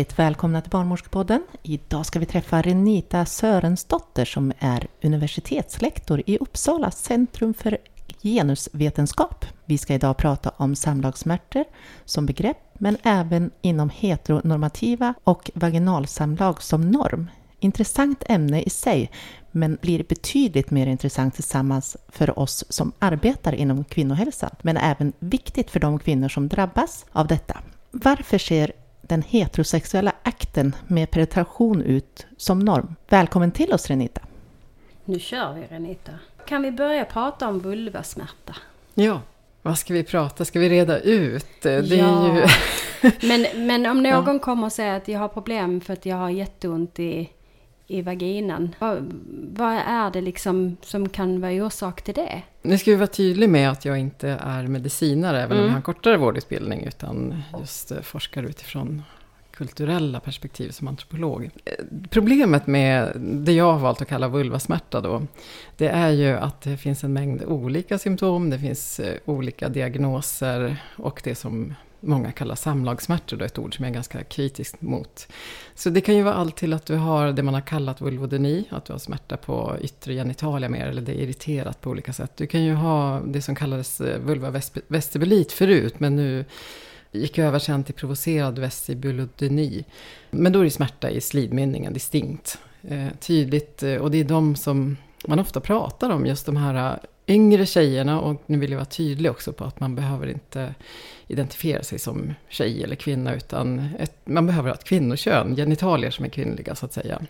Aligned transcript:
Hjärtligt 0.00 0.18
välkomna 0.18 0.60
till 0.60 0.70
Barnmorskepodden. 0.70 1.42
Idag 1.62 2.06
ska 2.06 2.18
vi 2.18 2.26
träffa 2.26 2.62
Renita 2.62 3.26
Sörensdotter 3.26 4.24
som 4.24 4.52
är 4.58 4.86
universitetslektor 5.02 6.22
i 6.26 6.38
Uppsala 6.38 6.90
Centrum 6.90 7.54
för 7.54 7.78
genusvetenskap. 8.22 9.44
Vi 9.64 9.78
ska 9.78 9.94
idag 9.94 10.16
prata 10.16 10.50
om 10.56 10.76
samlagssmärtor 10.76 11.64
som 12.04 12.26
begrepp, 12.26 12.56
men 12.74 12.96
även 13.02 13.50
inom 13.62 13.90
heteronormativa 13.90 15.14
och 15.24 15.50
vaginalsamlag 15.54 16.62
som 16.62 16.90
norm. 16.90 17.30
Intressant 17.58 18.24
ämne 18.26 18.62
i 18.62 18.70
sig, 18.70 19.10
men 19.50 19.78
blir 19.80 20.04
betydligt 20.08 20.70
mer 20.70 20.86
intressant 20.86 21.34
tillsammans 21.34 21.96
för 22.08 22.38
oss 22.38 22.64
som 22.68 22.92
arbetar 22.98 23.52
inom 23.54 23.84
kvinnohälsan, 23.84 24.50
men 24.62 24.76
även 24.76 25.12
viktigt 25.18 25.70
för 25.70 25.80
de 25.80 25.98
kvinnor 25.98 26.28
som 26.28 26.48
drabbas 26.48 27.06
av 27.12 27.26
detta. 27.26 27.58
Varför 27.90 28.38
ser 28.38 28.72
den 29.10 29.22
heterosexuella 29.22 30.12
akten 30.22 30.76
med 30.86 31.10
penetration 31.10 31.82
ut 31.82 32.26
som 32.36 32.58
norm? 32.58 32.94
Välkommen 33.08 33.52
till 33.52 33.72
oss 33.72 33.86
Renita! 33.86 34.20
Nu 35.04 35.18
kör 35.18 35.52
vi 35.52 35.66
Renita! 35.66 36.12
Kan 36.46 36.62
vi 36.62 36.70
börja 36.70 37.04
prata 37.04 37.48
om 37.48 37.60
vulvasmärta? 37.60 38.56
Ja, 38.94 39.20
vad 39.62 39.78
ska 39.78 39.94
vi 39.94 40.04
prata? 40.04 40.44
Ska 40.44 40.60
vi 40.60 40.68
reda 40.68 40.98
ut? 40.98 41.62
Det 41.62 41.86
ja. 41.86 42.36
Ju... 42.36 42.46
men, 43.28 43.66
men 43.66 43.86
om 43.86 44.02
någon 44.02 44.34
ja. 44.34 44.38
kommer 44.38 44.66
och 44.66 44.72
säger 44.72 44.96
att 44.96 45.08
jag 45.08 45.18
har 45.18 45.28
problem 45.28 45.80
för 45.80 45.92
att 45.92 46.06
jag 46.06 46.16
har 46.16 46.30
jätteont 46.30 47.00
i 47.00 47.30
i 47.90 48.02
vaginan. 48.02 48.74
Vad, 48.78 49.12
vad, 49.52 49.72
är 49.72 50.10
det 50.10 50.20
liksom 50.20 50.76
som 50.82 51.08
kan 51.08 51.40
vara 51.40 51.52
orsak 51.52 52.02
till 52.02 52.14
det? 52.14 52.42
Nu 52.62 52.78
ska 52.78 52.90
vi 52.90 52.96
vara 52.96 53.06
tydlig 53.06 53.48
med 53.48 53.70
att 53.70 53.84
jag 53.84 53.98
inte 53.98 54.28
är 54.28 54.66
medicinare, 54.66 55.42
även 55.42 55.52
mm. 55.52 55.60
om 55.60 55.64
jag 55.64 55.72
har 55.72 55.76
en 55.76 55.82
kortare 55.82 56.16
vårdutbildning, 56.16 56.84
utan 56.84 57.42
just 57.58 57.90
eh, 57.90 58.00
forskar 58.00 58.42
utifrån 58.42 59.02
kulturella 59.50 60.20
perspektiv 60.20 60.70
som 60.70 60.88
antropolog. 60.88 61.50
Problemet 62.10 62.66
med 62.66 63.12
det 63.16 63.52
jag 63.52 63.72
har 63.72 63.78
valt 63.78 64.02
att 64.02 64.08
kalla 64.08 64.28
vulvasmärta 64.28 65.00
då, 65.00 65.22
det 65.76 65.88
är 65.88 66.10
ju 66.10 66.36
att 66.36 66.60
det 66.60 66.76
finns 66.76 67.04
en 67.04 67.12
mängd 67.12 67.42
olika 67.44 67.98
symptom, 67.98 68.50
det 68.50 68.58
finns 68.58 69.00
eh, 69.00 69.14
olika 69.24 69.68
diagnoser 69.68 70.76
och 70.96 71.20
det 71.24 71.34
som 71.34 71.74
många 72.00 72.32
kallar 72.32 72.54
samlagssmärtor, 72.54 73.36
då 73.36 73.44
ett 73.44 73.58
ord 73.58 73.76
som 73.76 73.84
jag 73.84 73.90
är 73.90 73.94
ganska 73.94 74.24
kritisk 74.24 74.80
mot. 74.80 75.28
Så 75.74 75.90
det 75.90 76.00
kan 76.00 76.16
ju 76.16 76.22
vara 76.22 76.34
allt 76.34 76.56
till 76.56 76.72
att 76.72 76.86
du 76.86 76.96
har 76.96 77.32
det 77.32 77.42
man 77.42 77.54
har 77.54 77.60
kallat 77.60 78.00
vulvodyni, 78.00 78.64
att 78.70 78.84
du 78.84 78.92
har 78.92 78.98
smärta 78.98 79.36
på 79.36 79.76
yttre 79.80 80.14
genitalia 80.14 80.68
mer, 80.68 80.86
eller 80.86 81.02
det 81.02 81.12
är 81.12 81.22
irriterat 81.22 81.80
på 81.80 81.90
olika 81.90 82.12
sätt. 82.12 82.32
Du 82.36 82.46
kan 82.46 82.64
ju 82.64 82.74
ha 82.74 83.20
det 83.20 83.42
som 83.42 83.54
kallades 83.54 84.00
eh, 84.00 84.20
vulva 84.20 84.60
vestibulit 84.88 85.52
förut, 85.52 86.00
men 86.00 86.16
nu 86.16 86.44
gick 87.12 87.38
över 87.38 87.58
sen 87.58 87.84
till 87.84 87.94
provocerad 87.94 88.58
vestibulodyni. 88.58 89.84
Men 90.30 90.52
då 90.52 90.60
är 90.60 90.64
det 90.64 90.70
smärta 90.70 91.10
i 91.10 91.20
slidmynningen, 91.20 91.92
distinkt. 91.92 92.58
Eh, 92.88 93.08
tydligt, 93.20 93.82
eh, 93.82 93.94
och 93.94 94.10
det 94.10 94.20
är 94.20 94.24
de 94.24 94.56
som 94.56 94.96
man 95.26 95.38
ofta 95.38 95.60
pratar 95.60 96.10
om, 96.10 96.26
just 96.26 96.46
de 96.46 96.56
här 96.56 97.00
yngre 97.30 97.66
tjejerna. 97.66 98.20
Och 98.20 98.42
nu 98.46 98.58
vill 98.58 98.70
jag 98.70 98.78
vara 98.78 98.84
tydlig 98.84 99.30
också 99.30 99.52
på 99.52 99.64
att 99.64 99.80
man 99.80 99.94
behöver 99.94 100.26
inte 100.26 100.74
identifiera 101.26 101.82
sig 101.82 101.98
som 101.98 102.34
tjej 102.48 102.84
eller 102.84 102.96
kvinna. 102.96 103.34
Utan 103.34 103.88
ett, 103.98 104.16
man 104.24 104.46
behöver 104.46 104.68
ha 104.68 104.76
ett 104.76 104.84
kvinnokön, 104.84 105.56
genitalier 105.56 106.10
som 106.10 106.24
är 106.24 106.28
kvinnliga 106.28 106.74
så 106.74 106.86
att 106.86 106.92
säga. 106.92 107.22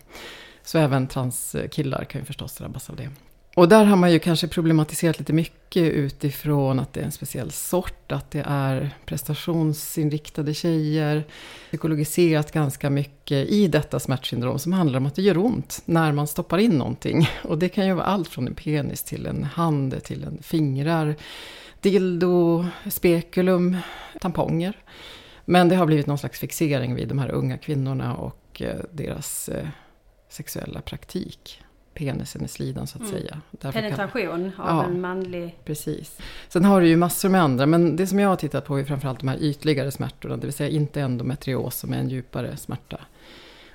Så 0.63 0.79
även 0.79 1.07
transkillar 1.07 2.05
kan 2.05 2.21
ju 2.21 2.25
förstås 2.25 2.57
drabbas 2.57 2.91
av 2.91 2.97
det. 2.97 3.09
Och 3.55 3.69
där 3.69 3.85
har 3.85 3.97
man 3.97 4.13
ju 4.13 4.19
kanske 4.19 4.49
problematiserat 4.49 5.19
lite 5.19 5.33
mycket 5.33 5.83
utifrån 5.83 6.81
att 6.81 6.93
det 6.93 7.01
är 7.01 7.05
en 7.05 7.13
speciell 7.13 7.51
sort, 7.51 8.13
att 8.13 8.31
det 8.31 8.45
är 8.47 8.91
prestationsinriktade 9.07 10.55
tjejer. 10.55 11.25
Psykologiserat 11.69 12.53
ganska 12.53 12.91
mycket 12.91 13.49
i 13.49 13.69
detta 13.69 14.01
smärtsyndrom 14.01 14.59
som 14.59 14.73
handlar 14.73 14.99
om 14.99 15.07
att 15.07 15.15
det 15.15 15.23
gör 15.23 15.39
ont 15.39 15.83
när 15.85 16.13
man 16.13 16.27
stoppar 16.27 16.59
in 16.59 16.79
någonting. 16.79 17.29
Och 17.45 17.59
det 17.59 17.69
kan 17.69 17.87
ju 17.87 17.93
vara 17.93 18.07
allt 18.07 18.29
från 18.29 18.47
en 18.47 18.55
penis 18.55 19.03
till 19.03 19.27
en 19.27 19.45
hand, 19.45 20.03
till 20.05 20.25
en 20.25 20.43
fingrar, 20.43 21.17
dildo, 21.81 22.67
spekulum, 22.91 23.77
tamponger. 24.21 24.77
Men 25.45 25.69
det 25.69 25.77
har 25.77 25.87
blivit 25.87 26.07
någon 26.07 26.19
slags 26.19 26.39
fixering 26.39 26.95
vid 26.95 27.09
de 27.09 27.19
här 27.19 27.31
unga 27.31 27.59
kvinnorna 27.59 28.17
och 28.17 28.63
eh, 28.63 28.81
deras 28.93 29.49
eh, 29.49 29.69
sexuella 30.29 30.81
praktik 30.81 31.61
penisen 32.01 32.45
i 32.45 32.49
slidan 32.49 32.87
så 32.87 32.99
att 32.99 33.09
mm. 33.09 33.21
säga. 33.21 33.41
Därför 33.51 33.81
Penetration 33.81 34.53
kan, 34.57 34.67
av 34.67 34.85
ja, 34.85 34.85
en 34.85 35.01
manlig... 35.01 35.57
Precis. 35.65 36.19
Sen 36.49 36.65
har 36.65 36.81
du 36.81 36.89
ju 36.89 36.97
massor 36.97 37.29
med 37.29 37.43
andra, 37.43 37.67
men 37.67 37.97
det 37.97 38.07
som 38.07 38.19
jag 38.19 38.29
har 38.29 38.37
tittat 38.37 38.65
på 38.65 38.79
är 38.79 38.85
framförallt 38.85 39.21
de 39.21 39.29
här 39.29 39.43
ytligare 39.43 39.91
smärtorna, 39.91 40.37
det 40.37 40.47
vill 40.47 40.53
säga 40.53 40.71
inte 40.71 41.01
endometrios 41.01 41.77
som 41.77 41.93
är 41.93 41.99
en 41.99 42.09
djupare 42.09 42.57
smärta. 42.57 43.01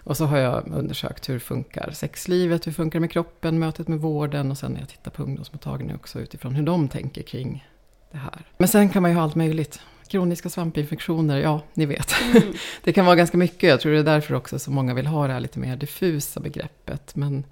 Och 0.03 0.17
så 0.17 0.25
har 0.25 0.37
jag 0.37 0.67
undersökt 0.67 1.29
hur 1.29 1.39
funkar 1.39 1.91
sexlivet, 1.91 2.67
hur 2.67 2.71
funkar 2.71 2.99
det 2.99 3.01
med 3.01 3.11
kroppen, 3.11 3.59
mötet 3.59 3.87
med 3.87 3.99
vården 3.99 4.51
och 4.51 4.57
sen 4.57 4.71
när 4.71 4.79
jag 4.79 4.89
tittar 4.89 5.11
på 5.11 5.23
ungdomsmottagningen 5.23 5.95
också 5.95 6.19
utifrån 6.19 6.55
hur 6.55 6.63
de 6.63 6.87
tänker 6.87 7.21
kring 7.21 7.67
det 8.11 8.17
här. 8.17 8.45
Men 8.57 8.67
sen 8.67 8.89
kan 8.89 9.01
man 9.01 9.11
ju 9.11 9.17
ha 9.17 9.23
allt 9.23 9.35
möjligt. 9.35 9.79
Kroniska 10.07 10.49
svampinfektioner, 10.49 11.37
ja, 11.37 11.61
ni 11.73 11.85
vet. 11.85 12.15
Mm. 12.21 12.53
det 12.83 12.93
kan 12.93 13.05
vara 13.05 13.15
ganska 13.15 13.37
mycket. 13.37 13.69
Jag 13.69 13.79
tror 13.79 13.91
det 13.91 13.99
är 13.99 14.03
därför 14.03 14.35
också 14.35 14.59
som 14.59 14.73
många 14.73 14.93
vill 14.93 15.07
ha 15.07 15.27
det 15.27 15.33
här 15.33 15.39
lite 15.39 15.59
mer 15.59 15.75
diffusa 15.75 16.39
begreppet. 16.39 17.15
Men 17.15 17.43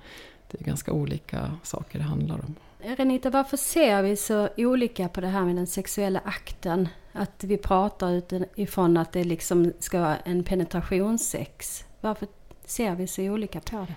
det 0.58 0.64
är 0.64 0.66
ganska 0.66 0.92
olika 0.92 1.52
saker 1.64 2.00
det 2.00 2.06
handlar 2.06 2.36
om. 2.36 2.56
Renita, 2.80 3.30
varför 3.30 3.58
ser 3.58 4.02
vi 4.02 4.16
så 4.16 4.50
olika 4.58 5.10
på 5.10 5.22
det 5.22 5.28
här 5.28 5.46
med 5.46 5.56
den 5.56 5.68
sexuella 5.68 6.22
akten? 6.26 6.90
Att 7.12 7.44
vi 7.44 7.58
pratar 7.58 8.12
utifrån 8.12 8.98
att 8.98 9.12
det 9.12 9.24
liksom 9.24 9.74
ska 9.80 10.00
vara 10.00 10.18
en 10.18 10.44
penetrationssex. 10.44 11.86
Varför 12.02 12.28
ser 12.66 12.96
vi 12.96 13.08
så 13.08 13.22
olika 13.22 13.60
på 13.60 13.78
det? 13.78 13.96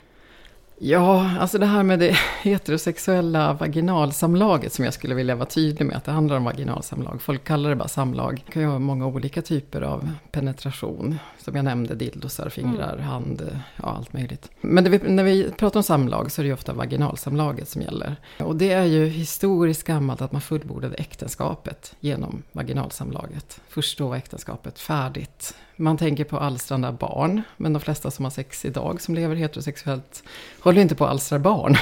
Ja, 0.79 1.31
alltså 1.41 1.59
det 1.59 1.67
här 1.67 1.83
med 1.83 1.99
det 1.99 2.17
heterosexuella 2.43 3.53
vaginalsamlaget 3.53 4.73
som 4.73 4.85
jag 4.85 4.95
skulle 4.95 5.15
vilja 5.15 5.35
vara 5.35 5.47
tydlig 5.47 5.87
med 5.87 5.97
att 5.97 6.05
det 6.05 6.13
handlar 6.13 6.37
om 6.37 6.45
vaginalsamlag. 6.45 7.23
Folk 7.23 7.45
kallar 7.45 7.71
det 7.71 7.77
bara 7.77 7.89
samlag. 7.89 8.43
Det 8.47 8.53
kan 8.53 8.63
ju 8.63 8.69
ha 8.69 8.79
många 8.79 9.07
olika 9.07 9.43
typer 9.43 9.83
av 9.83 10.11
penetration. 10.31 11.19
Som 11.39 11.57
jag 11.57 11.65
nämnde, 11.65 11.95
dildosar, 11.95 12.49
fingrar, 12.49 12.93
mm. 12.93 13.05
hand, 13.05 13.61
ja 13.77 13.97
allt 13.97 14.13
möjligt. 14.13 14.51
Men 14.61 14.91
vi, 14.91 14.99
när 14.99 15.25
vi 15.25 15.51
pratar 15.51 15.81
om 15.81 15.85
samlag 15.85 16.33
så 16.33 16.41
är 16.41 16.45
det 16.45 16.49
ju 16.49 16.55
ofta 16.55 16.73
vaginalsamlaget 16.73 17.69
som 17.69 17.83
gäller. 17.83 18.17
Och 18.39 18.57
det 18.57 18.73
är 18.73 18.85
ju 18.85 19.07
historiskt 19.07 19.85
gammalt 19.85 20.21
att 20.21 20.33
man 20.33 20.41
fullbordade 20.41 20.95
äktenskapet 20.97 21.95
genom 22.01 22.43
vaginalsamlaget. 22.53 23.61
Först 23.69 23.99
då 23.99 24.09
var 24.09 24.17
äktenskapet 24.17 24.79
färdigt. 24.79 25.55
Man 25.79 25.97
tänker 25.97 26.25
på 26.25 26.39
alstrande 26.39 26.93
barn, 26.93 27.43
men 27.57 27.73
de 27.73 27.81
flesta 27.81 28.11
som 28.11 28.25
har 28.25 28.31
sex 28.31 28.65
idag 28.65 29.01
som 29.01 29.15
lever 29.15 29.37
heterosexuellt 29.37 30.23
håller 30.61 30.83
inte 30.83 30.95
på 30.95 31.05
att 31.05 31.11
alstra 31.11 31.39
barn. 31.39 31.77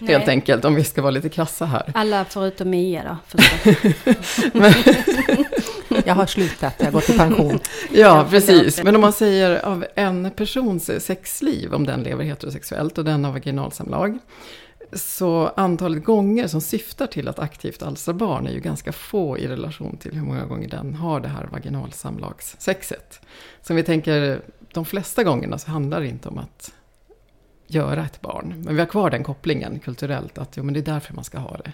helt 0.08 0.28
enkelt, 0.28 0.64
om 0.64 0.74
vi 0.74 0.84
ska 0.84 1.02
vara 1.02 1.10
lite 1.10 1.28
krassa 1.28 1.66
här. 1.66 1.92
Alla 1.94 2.24
förutom 2.24 2.70
Mia 2.70 3.18
då, 3.32 3.38
men, 4.52 4.72
Jag 6.06 6.14
har 6.14 6.26
slutat, 6.26 6.74
jag 6.78 6.86
har 6.86 6.92
gått 6.92 7.10
i 7.10 7.18
pension. 7.18 7.58
ja, 7.92 8.26
precis. 8.30 8.82
Men 8.82 8.94
om 8.94 9.00
man 9.00 9.12
säger 9.12 9.66
av 9.66 9.86
en 9.94 10.30
persons 10.30 11.04
sexliv, 11.04 11.74
om 11.74 11.86
den 11.86 12.02
lever 12.02 12.24
heterosexuellt 12.24 12.98
och 12.98 13.04
den 13.04 13.24
har 13.24 13.32
vaginalsamlag. 13.32 14.18
Så 14.94 15.52
antalet 15.56 16.04
gånger 16.04 16.46
som 16.46 16.60
syftar 16.60 17.06
till 17.06 17.28
att 17.28 17.38
aktivt 17.38 17.82
alstra 17.82 18.14
barn 18.14 18.46
är 18.46 18.52
ju 18.52 18.60
ganska 18.60 18.92
få 18.92 19.38
i 19.38 19.48
relation 19.48 19.96
till 19.96 20.12
hur 20.12 20.22
många 20.22 20.44
gånger 20.44 20.68
den 20.68 20.94
har 20.94 21.20
det 21.20 21.28
här 21.28 21.48
vaginalsamlagssexet. 21.52 23.20
Så 23.62 23.72
om 23.72 23.76
vi 23.76 23.82
tänker 23.82 24.40
de 24.72 24.84
flesta 24.84 25.24
gångerna 25.24 25.58
så 25.58 25.70
handlar 25.70 26.00
det 26.00 26.08
inte 26.08 26.28
om 26.28 26.38
att 26.38 26.72
göra 27.66 28.04
ett 28.04 28.20
barn. 28.20 28.62
Men 28.64 28.74
vi 28.74 28.80
har 28.80 28.86
kvar 28.86 29.10
den 29.10 29.24
kopplingen 29.24 29.78
kulturellt, 29.78 30.38
att 30.38 30.56
jo, 30.56 30.62
men 30.62 30.74
det 30.74 30.80
är 30.80 30.84
därför 30.94 31.14
man 31.14 31.24
ska 31.24 31.38
ha 31.38 31.56
det. 31.56 31.72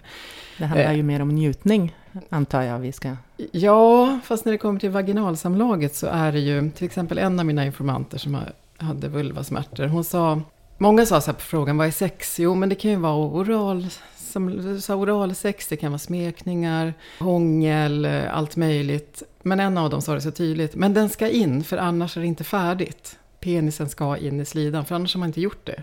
Det 0.58 0.64
handlar 0.64 0.92
ju 0.92 1.02
mer 1.02 1.22
om 1.22 1.28
njutning, 1.28 1.96
antar 2.28 2.62
jag 2.62 2.78
vi 2.78 2.92
ska... 2.92 3.16
Ja, 3.52 4.18
fast 4.24 4.44
när 4.44 4.52
det 4.52 4.58
kommer 4.58 4.80
till 4.80 4.90
vaginalsamlaget 4.90 5.94
så 5.94 6.06
är 6.06 6.32
det 6.32 6.40
ju, 6.40 6.70
till 6.70 6.86
exempel 6.86 7.18
en 7.18 7.38
av 7.38 7.46
mina 7.46 7.66
informanter 7.66 8.18
som 8.18 8.38
hade 8.76 9.08
vulvasmärtor, 9.08 9.86
hon 9.86 10.04
sa, 10.04 10.40
många 10.80 11.06
sa 11.06 11.20
så 11.20 11.30
här 11.30 11.38
på 11.38 11.44
frågan, 11.44 11.76
vad 11.76 11.86
är 11.86 11.90
sex? 11.90 12.40
Jo, 12.40 12.54
men 12.54 12.68
det 12.68 12.74
kan 12.74 12.90
ju 12.90 12.96
vara 12.96 13.16
oral, 13.16 13.86
som 14.16 14.62
du 14.62 14.80
sa, 14.80 14.94
oralsex, 14.94 15.68
det 15.68 15.76
kan 15.76 15.92
vara 15.92 15.98
smekningar, 15.98 16.94
hångel, 17.18 18.06
allt 18.30 18.56
möjligt. 18.56 19.22
Men 19.42 19.60
en 19.60 19.78
av 19.78 19.90
dem 19.90 20.02
sa 20.02 20.14
det 20.14 20.20
så 20.20 20.30
tydligt, 20.30 20.74
men 20.74 20.94
den 20.94 21.08
ska 21.08 21.28
in, 21.28 21.64
för 21.64 21.76
annars 21.76 22.16
är 22.16 22.20
det 22.20 22.26
inte 22.26 22.44
färdigt 22.44 23.16
penisen 23.40 23.88
ska 23.88 24.16
in 24.16 24.40
i 24.40 24.44
slidan, 24.44 24.84
för 24.84 24.94
annars 24.94 25.14
har 25.14 25.18
man 25.18 25.28
inte 25.28 25.40
gjort 25.40 25.66
det. 25.66 25.82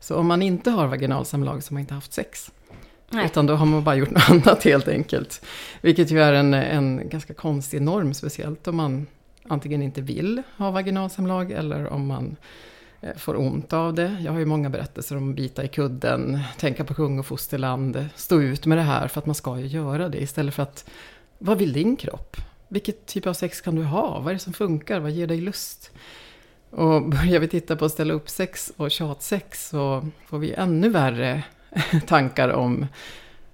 Så 0.00 0.16
om 0.16 0.26
man 0.26 0.42
inte 0.42 0.70
har 0.70 0.86
vaginalsamlag 0.86 1.62
så 1.62 1.70
har 1.70 1.74
man 1.74 1.80
inte 1.80 1.94
haft 1.94 2.12
sex. 2.12 2.50
Nej. 3.10 3.26
Utan 3.26 3.46
då 3.46 3.54
har 3.54 3.66
man 3.66 3.84
bara 3.84 3.94
gjort 3.94 4.10
något 4.30 4.30
annat 4.30 4.64
helt 4.64 4.88
enkelt. 4.88 5.46
Vilket 5.80 6.10
ju 6.10 6.22
är 6.22 6.32
en, 6.32 6.54
en 6.54 7.08
ganska 7.08 7.34
konstig 7.34 7.82
norm, 7.82 8.14
speciellt 8.14 8.68
om 8.68 8.76
man 8.76 9.06
antingen 9.48 9.82
inte 9.82 10.00
vill 10.00 10.42
ha 10.56 10.70
vaginalsamlag 10.70 11.50
eller 11.50 11.86
om 11.86 12.06
man 12.06 12.36
Eh, 13.00 13.16
får 13.16 13.36
ont 13.36 13.72
av 13.72 13.94
det. 13.94 14.16
Jag 14.20 14.32
har 14.32 14.38
ju 14.38 14.46
många 14.46 14.70
berättelser 14.70 15.16
om 15.16 15.34
bita 15.34 15.64
i 15.64 15.68
kudden, 15.68 16.38
tänka 16.58 16.84
på 16.84 16.94
kung 16.94 17.18
och 17.18 17.26
fosterland, 17.26 18.08
stå 18.16 18.40
ut 18.40 18.66
med 18.66 18.78
det 18.78 18.82
här 18.82 19.08
för 19.08 19.20
att 19.20 19.26
man 19.26 19.34
ska 19.34 19.58
ju 19.58 19.66
göra 19.66 20.08
det 20.08 20.22
istället 20.22 20.54
för 20.54 20.62
att, 20.62 20.90
vad 21.38 21.58
vill 21.58 21.72
din 21.72 21.96
kropp? 21.96 22.36
vilket 22.70 23.06
typ 23.06 23.26
av 23.26 23.32
sex 23.32 23.60
kan 23.60 23.74
du 23.74 23.82
ha? 23.82 24.20
Vad 24.20 24.28
är 24.28 24.32
det 24.32 24.38
som 24.38 24.52
funkar? 24.52 25.00
Vad 25.00 25.10
ger 25.10 25.26
dig 25.26 25.40
lust? 25.40 25.90
Och 26.70 27.08
börjar 27.08 27.40
vi 27.40 27.48
titta 27.48 27.76
på 27.76 27.84
att 27.84 27.92
ställa 27.92 28.14
upp 28.14 28.28
sex 28.28 28.72
och 28.76 28.90
tjatsex 28.90 29.68
så 29.68 30.08
får 30.26 30.38
vi 30.38 30.52
ännu 30.52 30.88
värre 30.88 31.44
tankar 32.06 32.48
om 32.48 32.86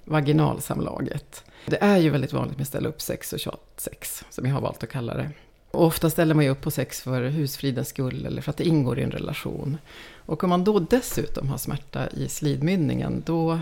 vaginalsamlaget. 0.05 1.45
Det 1.67 1.83
är 1.83 1.97
ju 1.97 2.11
väldigt 2.11 2.33
vanligt 2.33 2.59
med 2.59 2.67
ställa 2.67 2.89
upp 2.89 3.01
sex 3.01 3.33
och 3.33 3.41
tjatsex, 3.41 4.25
som 4.31 4.47
jag 4.47 4.55
har 4.55 4.61
valt 4.61 4.83
att 4.83 4.91
kalla 4.91 5.15
det. 5.15 5.31
Och 5.71 5.85
ofta 5.85 6.11
ställer 6.11 6.35
man 6.35 6.45
ju 6.45 6.51
upp 6.51 6.61
på 6.61 6.71
sex 6.71 7.01
för 7.01 7.23
husfridens 7.23 7.89
skull 7.89 8.27
eller 8.27 8.43
för 8.43 8.51
att 8.51 8.57
det 8.57 8.65
ingår 8.65 8.99
i 8.99 9.03
en 9.03 9.11
relation. 9.11 9.79
Och 10.15 10.45
om 10.45 10.51
man 10.51 10.65
då 10.65 10.79
dessutom 10.79 11.49
har 11.49 11.59
smärta 11.59 12.09
i 12.11 12.29
slidmynningen, 12.29 13.23
då, 13.27 13.59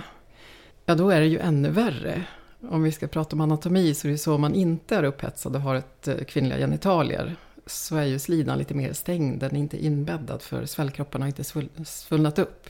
ja, 0.85 0.95
då 0.95 1.11
är 1.11 1.21
det 1.21 1.27
ju 1.27 1.39
ännu 1.39 1.71
värre. 1.71 2.23
Om 2.71 2.83
vi 2.83 2.93
ska 2.93 3.07
prata 3.07 3.37
om 3.37 3.41
anatomi 3.41 3.95
så 3.95 4.09
är 4.09 4.13
det 4.13 4.19
så 4.19 4.35
om 4.35 4.41
man 4.41 4.55
inte 4.55 4.97
är 4.97 5.05
upphetsad 5.05 5.57
och 5.57 5.63
har 5.63 5.75
ett 5.75 6.09
eh, 6.09 6.17
kvinnliga 6.17 6.59
genitalier 6.59 7.37
så 7.67 7.97
är 7.97 8.05
ju 8.05 8.19
slidan 8.19 8.59
lite 8.59 8.75
mer 8.75 8.93
stängd, 8.93 9.41
den 9.41 9.57
är 9.57 9.61
inte 9.61 9.85
inbäddad 9.85 10.43
för 10.43 10.67
svällkropparna 10.67 11.25
har 11.25 11.29
inte 11.29 11.45
svullnat 11.85 12.39
upp. 12.39 12.69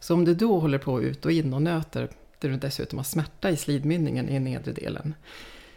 Så 0.00 0.14
om 0.14 0.24
du 0.24 0.34
då 0.34 0.60
håller 0.60 0.78
på 0.78 1.02
ut 1.02 1.24
och 1.24 1.32
in 1.32 1.54
och 1.54 1.62
nöter, 1.62 2.08
där 2.38 2.48
du 2.48 2.56
dessutom 2.56 2.98
har 2.98 3.04
smärta 3.04 3.50
i 3.50 3.56
slidmynningen 3.56 4.28
i 4.28 4.40
nedre 4.40 4.72
delen. 4.72 5.14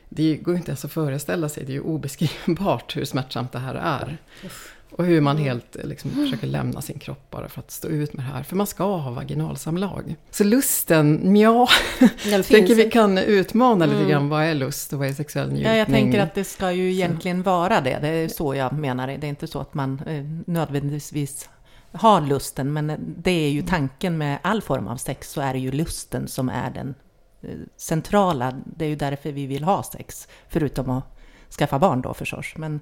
Det 0.09 0.37
går 0.37 0.53
ju 0.53 0.57
inte 0.57 0.71
ens 0.71 0.85
att 0.85 0.91
föreställa 0.91 1.49
sig, 1.49 1.65
det 1.65 1.71
är 1.71 1.73
ju 1.73 1.81
obeskrivbart 1.81 2.97
hur 2.97 3.05
smärtsamt 3.05 3.51
det 3.51 3.59
här 3.59 3.75
är. 3.75 4.17
Och 4.89 5.05
hur 5.05 5.21
man 5.21 5.37
helt 5.37 5.77
liksom, 5.83 6.11
försöker 6.11 6.47
lämna 6.47 6.81
sin 6.81 6.99
kropp 6.99 7.31
bara 7.31 7.49
för 7.49 7.59
att 7.59 7.71
stå 7.71 7.87
ut 7.87 8.13
med 8.13 8.25
det 8.25 8.31
här. 8.31 8.43
För 8.43 8.55
man 8.55 8.67
ska 8.67 8.83
ha 8.83 9.11
vaginalsamlag. 9.11 10.15
Så 10.31 10.43
lusten, 10.43 11.35
ja, 11.35 11.67
jag 12.25 12.45
tänker 12.45 12.75
vi 12.75 12.91
kan 12.91 13.17
utmana 13.17 13.85
mm. 13.85 13.97
lite 13.97 14.11
grann. 14.11 14.29
Vad 14.29 14.43
är 14.43 14.53
lust 14.53 14.93
och 14.93 14.99
vad 14.99 15.07
är 15.07 15.13
sexuell 15.13 15.47
njutning? 15.47 15.71
Ja, 15.71 15.77
jag 15.77 15.87
tänker 15.87 16.19
att 16.19 16.35
det 16.35 16.43
ska 16.43 16.71
ju 16.71 16.91
egentligen 16.91 17.43
vara 17.43 17.81
det. 17.81 17.99
Det 18.01 18.07
är 18.07 18.27
så 18.27 18.55
jag 18.55 18.73
menar. 18.73 19.07
Det 19.07 19.13
är 19.13 19.29
inte 19.29 19.47
så 19.47 19.59
att 19.59 19.73
man 19.73 20.01
eh, 20.07 20.23
nödvändigtvis 20.53 21.49
har 21.91 22.21
lusten, 22.21 22.73
men 22.73 23.15
det 23.17 23.31
är 23.31 23.49
ju 23.49 23.61
tanken 23.61 24.17
med 24.17 24.37
all 24.41 24.61
form 24.61 24.87
av 24.87 24.97
sex, 24.97 25.31
så 25.31 25.41
är 25.41 25.53
det 25.53 25.59
ju 25.59 25.71
lusten 25.71 26.27
som 26.27 26.49
är 26.49 26.71
den 26.71 26.95
centrala. 27.77 28.61
Det 28.65 28.85
är 28.85 28.89
ju 28.89 28.95
därför 28.95 29.31
vi 29.31 29.45
vill 29.45 29.63
ha 29.63 29.83
sex, 29.83 30.27
förutom 30.49 30.89
att 30.89 31.03
skaffa 31.59 31.79
barn 31.79 32.01
då 32.01 32.13
förstås. 32.13 32.53
Men 32.55 32.79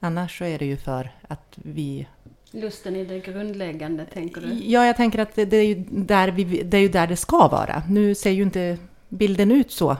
annars 0.00 0.38
så 0.38 0.44
är 0.44 0.58
det 0.58 0.64
ju 0.64 0.76
för 0.76 1.10
att 1.28 1.54
vi... 1.54 2.06
Lusten 2.50 2.96
är 2.96 3.04
det 3.04 3.20
grundläggande, 3.20 4.06
tänker 4.06 4.40
du? 4.40 4.48
Ja, 4.52 4.86
jag 4.86 4.96
tänker 4.96 5.18
att 5.18 5.34
det, 5.34 5.44
det 5.44 5.56
är, 5.56 5.66
ju 5.66 5.84
där 5.90 6.28
vi, 6.28 6.62
det 6.62 6.76
är 6.76 6.80
ju 6.80 6.88
där 6.88 7.06
det 7.06 7.16
ska 7.16 7.48
vara. 7.48 7.82
Nu 7.88 8.14
ser 8.14 8.30
ju 8.30 8.42
inte 8.42 8.78
bilden 9.08 9.50
ut 9.50 9.70
så 9.70 9.96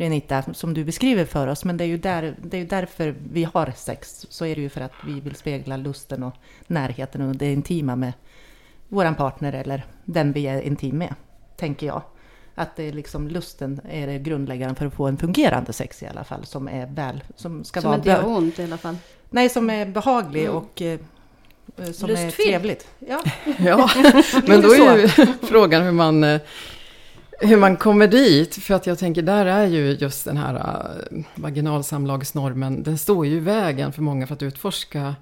Renita, 0.00 0.42
som 0.54 0.74
du 0.74 0.84
beskriver 0.84 1.24
för 1.24 1.46
oss. 1.46 1.64
Men 1.64 1.76
det 1.76 1.84
är, 1.84 1.88
ju 1.88 1.98
där, 1.98 2.36
det 2.42 2.58
är 2.58 2.64
därför 2.64 3.14
vi 3.32 3.44
har 3.44 3.72
sex. 3.76 4.26
Så 4.30 4.46
är 4.46 4.54
det 4.54 4.60
ju 4.60 4.68
för 4.68 4.80
att 4.80 4.92
vi 5.06 5.20
vill 5.20 5.34
spegla 5.34 5.76
lusten 5.76 6.22
och 6.22 6.34
närheten 6.66 7.20
och 7.22 7.36
det 7.36 7.52
intima 7.52 7.96
med 7.96 8.12
våran 8.88 9.14
partner 9.14 9.52
eller 9.52 9.86
den 10.04 10.32
vi 10.32 10.46
är 10.46 10.60
intim 10.62 10.98
med, 10.98 11.14
tänker 11.56 11.86
jag. 11.86 12.02
Att 12.60 12.76
det 12.76 12.88
är 12.88 12.92
liksom 12.92 13.28
lusten 13.28 13.80
är 13.90 14.06
det 14.06 14.18
grundläggande 14.18 14.74
för 14.74 14.86
att 14.86 14.94
få 14.94 15.06
en 15.06 15.16
fungerande 15.16 15.72
sex 15.72 16.02
i 16.02 16.06
alla 16.06 16.24
fall. 16.24 16.46
Som 16.46 16.68
är 16.68 16.86
väl, 16.86 17.22
som 17.36 17.64
ska 17.64 17.80
som 17.80 17.90
vara... 17.90 18.02
Som 18.02 18.10
inte 18.10 18.22
gör 18.22 18.36
ont 18.36 18.58
i 18.58 18.64
alla 18.64 18.78
fall. 18.78 18.96
Nej, 19.30 19.48
som 19.48 19.70
är 19.70 19.86
behaglig 19.86 20.44
mm. 20.44 20.56
och 20.56 20.82
eh, 20.82 20.98
som 21.76 22.08
Lustfylld. 22.08 22.12
är 22.12 22.30
trevligt. 22.30 22.88
Ja, 22.98 23.22
ja. 23.58 23.90
men 24.46 24.60
då 24.60 24.74
är 24.74 24.96
ju 24.96 25.08
frågan 25.42 25.82
hur 25.82 25.92
man 25.92 26.24
eh, 26.24 26.40
hur 27.42 27.56
man 27.56 27.76
kommer 27.76 28.06
dit, 28.06 28.54
för 28.54 28.74
att 28.74 28.86
jag 28.86 28.98
tänker 28.98 29.22
där 29.22 29.46
är 29.46 29.66
ju 29.66 29.90
just 29.90 30.24
den 30.24 30.36
här 30.36 30.54
uh, 30.54 31.24
vaginalsamlagsnormen, 31.34 32.82
den 32.82 32.98
står 32.98 33.26
ju 33.26 33.36
i 33.36 33.40
vägen 33.40 33.92
för 33.92 34.02
många 34.02 34.26
för 34.26 34.34
att 34.34 34.42
utforska 34.42 35.14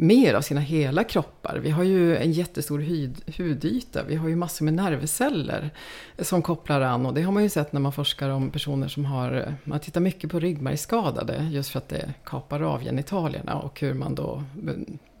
mer 0.00 0.34
av 0.34 0.40
sina 0.40 0.60
hela 0.60 1.04
kroppar. 1.04 1.58
Vi 1.62 1.70
har 1.70 1.84
ju 1.84 2.16
en 2.16 2.32
jättestor 2.32 2.78
hud, 2.78 3.36
hudyta, 3.36 4.02
vi 4.02 4.16
har 4.16 4.28
ju 4.28 4.36
massor 4.36 4.64
med 4.64 4.74
nervceller 4.74 5.70
som 6.18 6.42
kopplar 6.42 6.80
an 6.80 7.06
och 7.06 7.14
det 7.14 7.22
har 7.22 7.32
man 7.32 7.42
ju 7.42 7.48
sett 7.48 7.72
när 7.72 7.80
man 7.80 7.92
forskar 7.92 8.30
om 8.30 8.50
personer 8.50 8.88
som 8.88 9.04
har, 9.04 9.54
man 9.64 9.80
tittar 9.80 10.00
mycket 10.00 10.30
på 10.30 10.40
ryggmärgsskadade 10.40 11.48
just 11.50 11.70
för 11.70 11.78
att 11.78 11.88
det 11.88 12.14
kapar 12.24 12.62
av 12.62 12.82
genitalierna 12.82 13.58
och 13.58 13.80
hur 13.80 13.94
man 13.94 14.14
då 14.14 14.42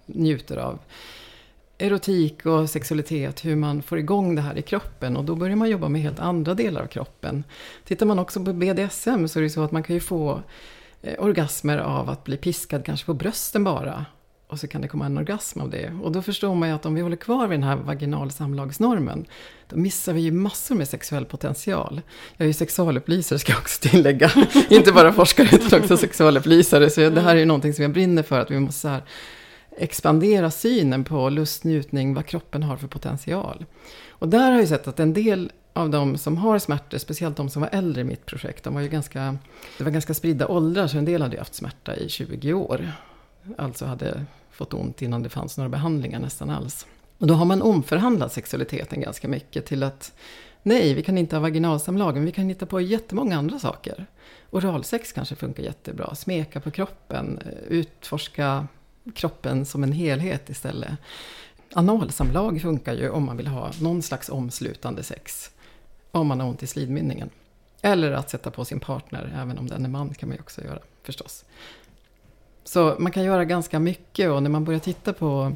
njuter 0.06 0.56
av 0.56 0.78
erotik 1.78 2.46
och 2.46 2.70
sexualitet, 2.70 3.44
hur 3.44 3.56
man 3.56 3.82
får 3.82 3.98
igång 3.98 4.34
det 4.34 4.42
här 4.42 4.58
i 4.58 4.62
kroppen. 4.62 5.16
Och 5.16 5.24
då 5.24 5.34
börjar 5.34 5.56
man 5.56 5.70
jobba 5.70 5.88
med 5.88 6.02
helt 6.02 6.20
andra 6.20 6.54
delar 6.54 6.82
av 6.82 6.86
kroppen. 6.86 7.44
Tittar 7.84 8.06
man 8.06 8.18
också 8.18 8.44
på 8.44 8.52
BDSM 8.52 9.28
så 9.28 9.38
är 9.38 9.42
det 9.42 9.50
så 9.50 9.62
att 9.62 9.72
man 9.72 9.82
kan 9.82 9.94
ju 9.94 10.00
få 10.00 10.42
eh, 11.02 11.14
orgasmer 11.18 11.78
av 11.78 12.10
att 12.10 12.24
bli 12.24 12.36
piskad 12.36 12.84
kanske 12.84 13.06
på 13.06 13.14
brösten 13.14 13.64
bara. 13.64 14.06
Och 14.50 14.58
så 14.58 14.68
kan 14.68 14.80
det 14.80 14.88
komma 14.88 15.06
en 15.06 15.18
orgasm 15.18 15.60
av 15.60 15.70
det. 15.70 15.92
Och 16.02 16.12
då 16.12 16.22
förstår 16.22 16.54
man 16.54 16.68
ju 16.68 16.74
att 16.74 16.86
om 16.86 16.94
vi 16.94 17.00
håller 17.00 17.16
kvar 17.16 17.46
vid 17.46 17.58
den 17.58 17.68
här 17.68 17.76
vaginalsamlagsnormen, 17.76 19.26
då 19.68 19.76
missar 19.76 20.12
vi 20.12 20.20
ju 20.20 20.30
massor 20.30 20.74
med 20.74 20.88
sexuell 20.88 21.24
potential. 21.24 22.00
Jag 22.36 22.44
är 22.44 22.46
ju 22.46 22.52
sexualupplysare 22.52 23.38
ska 23.38 23.52
jag 23.52 23.60
också 23.60 23.88
tillägga. 23.88 24.30
Inte 24.70 24.92
bara 24.92 25.12
forskare 25.12 25.48
utan 25.52 25.80
också 25.80 25.96
sexualupplysare. 25.96 26.90
Så 26.90 27.10
det 27.10 27.20
här 27.20 27.34
är 27.34 27.40
ju 27.40 27.44
någonting 27.44 27.74
som 27.74 27.82
jag 27.82 27.92
brinner 27.92 28.22
för, 28.22 28.40
att 28.40 28.50
vi 28.50 28.60
måste 28.60 28.80
så 28.80 28.88
här, 28.88 29.02
expandera 29.76 30.50
synen 30.50 31.04
på 31.04 31.28
lust, 31.28 31.64
njutning, 31.64 32.14
vad 32.14 32.26
kroppen 32.26 32.62
har 32.62 32.76
för 32.76 32.88
potential. 32.88 33.64
Och 34.10 34.28
där 34.28 34.52
har 34.52 34.58
jag 34.58 34.68
sett 34.68 34.88
att 34.88 35.00
en 35.00 35.12
del 35.12 35.52
av 35.72 35.90
de 35.90 36.18
som 36.18 36.36
har 36.36 36.58
smärtor, 36.58 36.98
speciellt 36.98 37.36
de 37.36 37.50
som 37.50 37.62
var 37.62 37.68
äldre 37.72 38.00
i 38.00 38.04
mitt 38.04 38.26
projekt, 38.26 38.64
de 38.64 38.74
var 38.74 38.80
ju 38.80 38.88
ganska, 38.88 39.36
det 39.78 39.84
var 39.84 39.90
ganska 39.90 40.14
spridda 40.14 40.48
åldrar, 40.48 40.86
så 40.86 40.98
en 40.98 41.04
del 41.04 41.22
hade 41.22 41.34
ju 41.34 41.38
haft 41.38 41.54
smärta 41.54 41.96
i 41.96 42.08
20 42.08 42.52
år. 42.52 42.92
Alltså 43.58 43.86
hade 43.86 44.24
fått 44.60 44.74
ont 44.74 45.02
innan 45.02 45.22
det 45.22 45.28
fanns 45.28 45.56
några 45.56 45.68
behandlingar 45.68 46.20
nästan 46.20 46.50
alls. 46.50 46.86
Och 47.18 47.26
då 47.26 47.34
har 47.34 47.44
man 47.44 47.62
omförhandlat 47.62 48.32
sexualiteten 48.32 49.00
ganska 49.00 49.28
mycket 49.28 49.66
till 49.66 49.82
att 49.82 50.12
nej, 50.62 50.94
vi 50.94 51.02
kan 51.02 51.18
inte 51.18 51.36
ha 51.36 51.40
vaginalsamlag, 51.40 52.14
men 52.14 52.24
vi 52.24 52.32
kan 52.32 52.48
hitta 52.48 52.66
på 52.66 52.80
jättemånga 52.80 53.38
andra 53.38 53.58
saker. 53.58 54.06
Oralsex 54.50 55.12
kanske 55.12 55.34
funkar 55.34 55.62
jättebra, 55.62 56.14
smeka 56.14 56.60
på 56.60 56.70
kroppen, 56.70 57.38
eh, 57.38 57.52
utforska 57.68 58.66
kroppen 59.14 59.66
som 59.66 59.82
en 59.82 59.92
helhet 59.92 60.50
istället. 60.50 60.92
Analsamlag 61.72 62.62
funkar 62.62 62.94
ju 62.94 63.10
om 63.10 63.24
man 63.24 63.36
vill 63.36 63.46
ha 63.46 63.70
någon 63.80 64.02
slags 64.02 64.28
omslutande 64.28 65.02
sex. 65.02 65.50
Om 66.10 66.26
man 66.26 66.40
har 66.40 66.48
ont 66.48 66.62
i 66.62 66.66
slidmynningen. 66.66 67.30
Eller 67.82 68.12
att 68.12 68.30
sätta 68.30 68.50
på 68.50 68.64
sin 68.64 68.80
partner, 68.80 69.32
även 69.36 69.58
om 69.58 69.66
den 69.66 69.84
är 69.84 69.88
man 69.88 70.14
kan 70.14 70.28
man 70.28 70.36
ju 70.36 70.42
också 70.42 70.64
göra 70.64 70.78
förstås. 71.02 71.44
Så 72.70 72.96
man 72.98 73.12
kan 73.12 73.24
göra 73.24 73.44
ganska 73.44 73.78
mycket 73.78 74.30
och 74.30 74.42
när 74.42 74.50
man 74.50 74.64
börjar 74.64 74.80
titta 74.80 75.12
på 75.12 75.52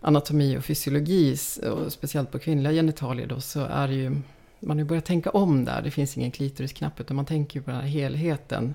anatomi 0.00 0.58
och 0.58 0.64
fysiologi, 0.64 1.36
och 1.70 1.92
speciellt 1.92 2.30
på 2.30 2.38
kvinnliga 2.38 2.72
genitalier 2.72 3.26
då, 3.26 3.40
så 3.40 3.60
är 3.60 3.88
det 3.88 3.94
ju, 3.94 4.16
man 4.60 4.78
har 4.78 4.84
börjat 4.84 5.04
tänka 5.04 5.30
om 5.30 5.64
där. 5.64 5.82
Det 5.82 5.90
finns 5.90 6.16
ingen 6.16 6.30
klitorisknapp 6.30 7.00
utan 7.00 7.16
man 7.16 7.24
tänker 7.24 7.60
på 7.60 7.70
den 7.70 7.80
här 7.80 7.86
helheten. 7.86 8.74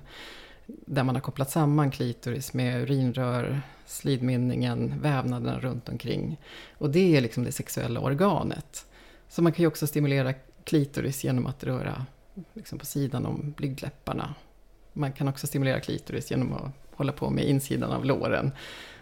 Där 0.65 1.03
man 1.03 1.15
har 1.15 1.21
kopplat 1.21 1.51
samman 1.51 1.91
klitoris 1.91 2.53
med 2.53 2.81
urinrör, 2.81 3.61
slidmynningen, 3.85 5.01
vävnaderna 5.01 5.59
runt 5.59 5.89
omkring. 5.89 6.37
Och 6.77 6.89
det 6.89 7.17
är 7.17 7.21
liksom 7.21 7.43
det 7.43 7.51
sexuella 7.51 7.99
organet. 7.99 8.85
Så 9.29 9.41
man 9.41 9.51
kan 9.51 9.63
ju 9.63 9.67
också 9.67 9.87
stimulera 9.87 10.33
klitoris 10.63 11.23
genom 11.23 11.47
att 11.47 11.63
röra 11.63 12.05
liksom 12.53 12.79
på 12.79 12.85
sidan 12.85 13.25
om 13.25 13.53
blygdläpparna. 13.57 14.35
Man 14.93 15.11
kan 15.11 15.27
också 15.27 15.47
stimulera 15.47 15.79
klitoris 15.79 16.31
genom 16.31 16.53
att 16.53 16.86
hålla 16.97 17.11
på 17.11 17.29
med 17.29 17.49
insidan 17.49 17.91
av 17.91 18.05
låren. 18.05 18.51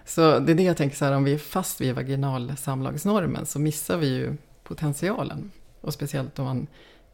Så 0.05 0.39
det 0.39 0.51
är 0.51 0.55
det 0.55 0.63
jag 0.63 0.77
tänker 0.77 0.97
så 0.97 1.05
här, 1.05 1.11
om 1.11 1.23
vi 1.23 1.33
är 1.33 1.37
fast 1.37 1.81
vid 1.81 1.95
vaginalsamlagsnormen 1.95 3.45
så 3.45 3.59
missar 3.59 3.97
vi 3.97 4.07
ju 4.07 4.37
potentialen. 4.63 5.51
Och 5.81 5.93
speciellt 5.93 6.39
om 6.39 6.45
man 6.45 6.67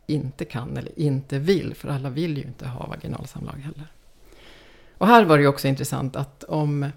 inte 0.07 0.45
kan 0.45 0.77
eller 0.77 0.99
inte 0.99 1.39
vill, 1.39 1.75
för 1.75 1.89
alla 1.89 2.09
vill 2.09 2.37
ju 2.37 2.43
inte 2.43 2.67
ha 2.67 2.87
vaginalsamlag 2.87 3.57
heller. 3.57 3.87
Och 4.97 5.07
här 5.07 5.25
var 5.25 5.37
det 5.37 5.41
ju 5.41 5.47
också 5.47 5.67
intressant 5.67 6.15
att 6.15 6.43
om 6.43 6.91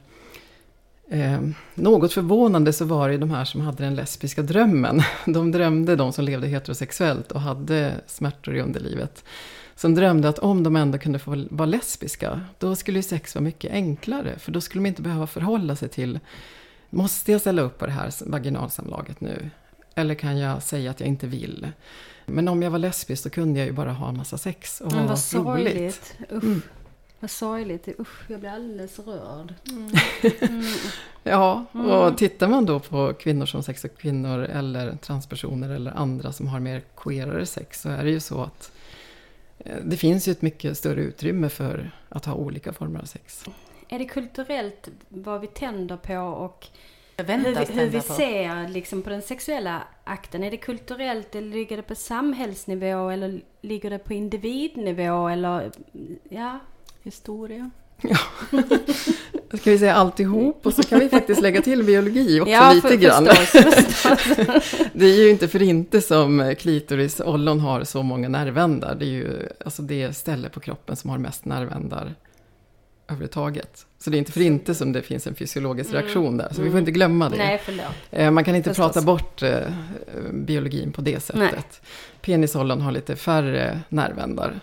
Eh, 1.09 1.41
något 1.75 2.13
förvånande 2.13 2.73
så 2.73 2.85
var 2.85 3.09
det 3.09 3.19
de 3.19 3.31
här 3.31 3.45
som 3.45 3.61
hade 3.61 3.85
den 3.85 3.95
lesbiska 3.95 4.43
drömmen. 4.43 5.03
De 5.27 5.53
drömde, 5.53 5.97
de 5.97 6.13
som 6.13 6.25
levde 6.25 6.47
heterosexuellt 6.47 7.33
och 7.33 7.41
hade 7.41 7.93
smärtor 8.07 8.57
i 8.57 8.61
underlivet. 8.61 9.25
Som 9.77 9.95
drömde 9.95 10.29
att 10.29 10.39
om 10.39 10.63
de 10.63 10.77
ändå 10.77 10.99
kunde 10.99 11.19
få 11.19 11.47
vara 11.51 11.67
lesbiska, 11.67 12.41
då 12.59 12.77
skulle 12.77 13.03
sex 13.03 13.35
vara 13.35 13.43
mycket 13.43 13.73
enklare. 13.73 14.39
För 14.39 14.53
då 14.53 14.61
skulle 14.61 14.83
de 14.83 14.89
inte 14.89 15.03
behöva 15.03 15.27
förhålla 15.27 15.77
sig 15.77 15.89
till, 15.89 16.21
måste 16.91 17.33
jag 17.33 17.41
ställa 17.41 17.63
upp 17.63 17.79
på 17.79 17.87
det 17.87 17.93
här 17.93 18.31
vaginalsamlaget 18.31 19.21
nu? 19.21 19.51
Eller 19.95 20.15
kan 20.15 20.39
jag 20.39 20.63
säga 20.63 20.91
att 20.91 21.01
jag 21.01 21.09
inte 21.09 21.27
vill? 21.27 21.69
Men 22.27 22.49
om 22.49 22.63
jag 22.63 22.71
var 22.71 22.79
lesbisk 22.79 23.25
då 23.25 23.31
kunde 23.31 23.59
jag 23.59 23.67
ju 23.67 23.73
bara 23.73 23.93
ha 23.93 24.09
en 24.09 24.17
massa 24.17 24.39
sex 24.39 24.81
och 24.81 24.93
ha 24.93 25.17
roligt. 25.33 26.17
Mm. 26.31 26.63
Vad 27.21 27.31
sorgligt. 27.31 27.89
Usch, 28.01 28.31
jag 28.31 28.41
blir 28.41 28.51
alldeles 28.51 28.99
rörd. 28.99 29.55
Mm. 29.71 29.91
Mm. 30.41 30.65
ja, 31.23 31.65
och 31.73 32.05
mm. 32.05 32.17
tittar 32.17 32.49
man 32.49 32.67
då 32.67 32.81
på 32.81 33.15
kvinnor 33.15 33.47
som 33.47 33.63
sex 33.63 33.85
och 33.85 33.99
kvinnor 33.99 34.39
eller 34.39 34.97
transpersoner 34.97 35.71
eller 35.71 35.91
andra 35.91 36.33
som 36.33 36.49
har 36.49 36.61
mer 36.61 36.83
queerare 36.97 37.47
sex 37.47 37.81
så 37.81 37.89
är 37.89 38.05
det 38.05 38.11
ju 38.11 38.21
så 38.21 38.43
att 38.43 38.73
det 39.83 39.97
finns 39.97 40.29
ju 40.29 40.33
ett 40.33 40.43
mycket 40.43 40.79
större 40.79 41.01
utrymme 41.01 41.49
för 41.49 41.91
att 42.09 42.25
ha 42.25 42.35
olika 42.35 42.73
former 42.73 43.01
av 43.01 43.05
sex. 43.05 43.45
Är 43.89 43.99
det 43.99 44.05
kulturellt 44.05 44.89
vad 45.09 45.41
vi 45.41 45.47
tänder 45.47 45.97
på 45.97 46.17
och 46.17 46.67
hur 47.17 47.73
hur 47.73 47.89
vi 47.89 48.01
ser 48.01 48.69
liksom 48.69 49.03
på 49.03 49.11
den 49.11 49.23
sexuella 49.23 49.83
akten? 50.05 50.45
Är 50.45 50.51
det 50.51 50.57
kulturellt 50.57 51.35
eller 51.35 51.49
ligger 51.49 51.77
det 51.77 51.83
på 51.83 51.95
samhällsnivå 51.95 53.09
eller 53.09 53.41
ligger 53.61 53.91
det 53.91 53.99
på 53.99 54.15
individnivå 54.15 55.29
eller 55.29 55.73
ja? 56.29 56.59
Historia. 57.03 57.71
Ska 59.59 59.71
vi 59.71 59.79
säga 59.79 59.95
alltihop 59.95 60.67
och 60.67 60.75
så 60.75 60.83
kan 60.83 61.01
vi 61.01 61.09
faktiskt 61.09 61.43
lägga 61.43 61.63
till 61.63 61.85
biologi 61.85 62.41
också 62.41 62.51
ja, 62.53 62.73
lite 62.73 62.89
för, 62.89 62.97
grann. 62.97 63.27
Förstås, 63.27 63.75
förstås. 63.75 64.75
Det 64.93 65.05
är 65.07 65.23
ju 65.25 65.31
inte 65.31 65.49
för 65.49 65.63
inte 65.63 66.01
som 66.01 66.55
klitoris, 66.59 67.21
ollon 67.21 67.61
har 67.61 67.85
så 67.85 68.03
många 68.03 68.29
nervändar. 68.29 68.95
Det 68.95 69.05
är 69.05 69.09
ju 69.09 69.49
alltså 69.65 69.83
det 69.83 70.17
ställe 70.17 70.49
på 70.49 70.61
kroppen 70.61 70.97
som 70.97 71.11
har 71.11 71.19
mest 71.19 71.45
nervändar 71.45 72.15
överhuvudtaget. 73.09 73.87
Så 73.99 74.11
det 74.11 74.17
är 74.17 74.19
inte 74.19 74.33
för 74.33 74.41
inte 74.41 74.75
som 74.75 74.93
det 74.93 75.03
finns 75.03 75.27
en 75.27 75.35
fysiologisk 75.35 75.91
Mm. 75.91 76.03
reaktion 76.03 76.37
där. 76.37 76.49
Så 76.49 76.55
vi 76.55 76.57
får 76.57 76.67
Mm. 76.67 76.79
inte 76.79 76.91
glömma 76.91 77.29
det. 77.29 77.37
Nej, 77.37 77.61
förlåt. 77.65 77.85
Eh, 78.11 78.31
Man 78.31 78.45
kan 78.45 78.57
inte 78.57 78.71
Förstås. 78.71 78.87
prata 78.93 79.07
bort 79.07 79.43
eh, 79.43 79.59
biologin 80.33 80.93
på 80.93 81.01
det 81.01 81.21
sättet. 81.23 81.41
Nej. 81.41 81.53
Penisollon 82.21 82.81
har 82.81 82.93
lite 82.93 83.17
färre 83.17 83.81
nervändar. 83.89 84.61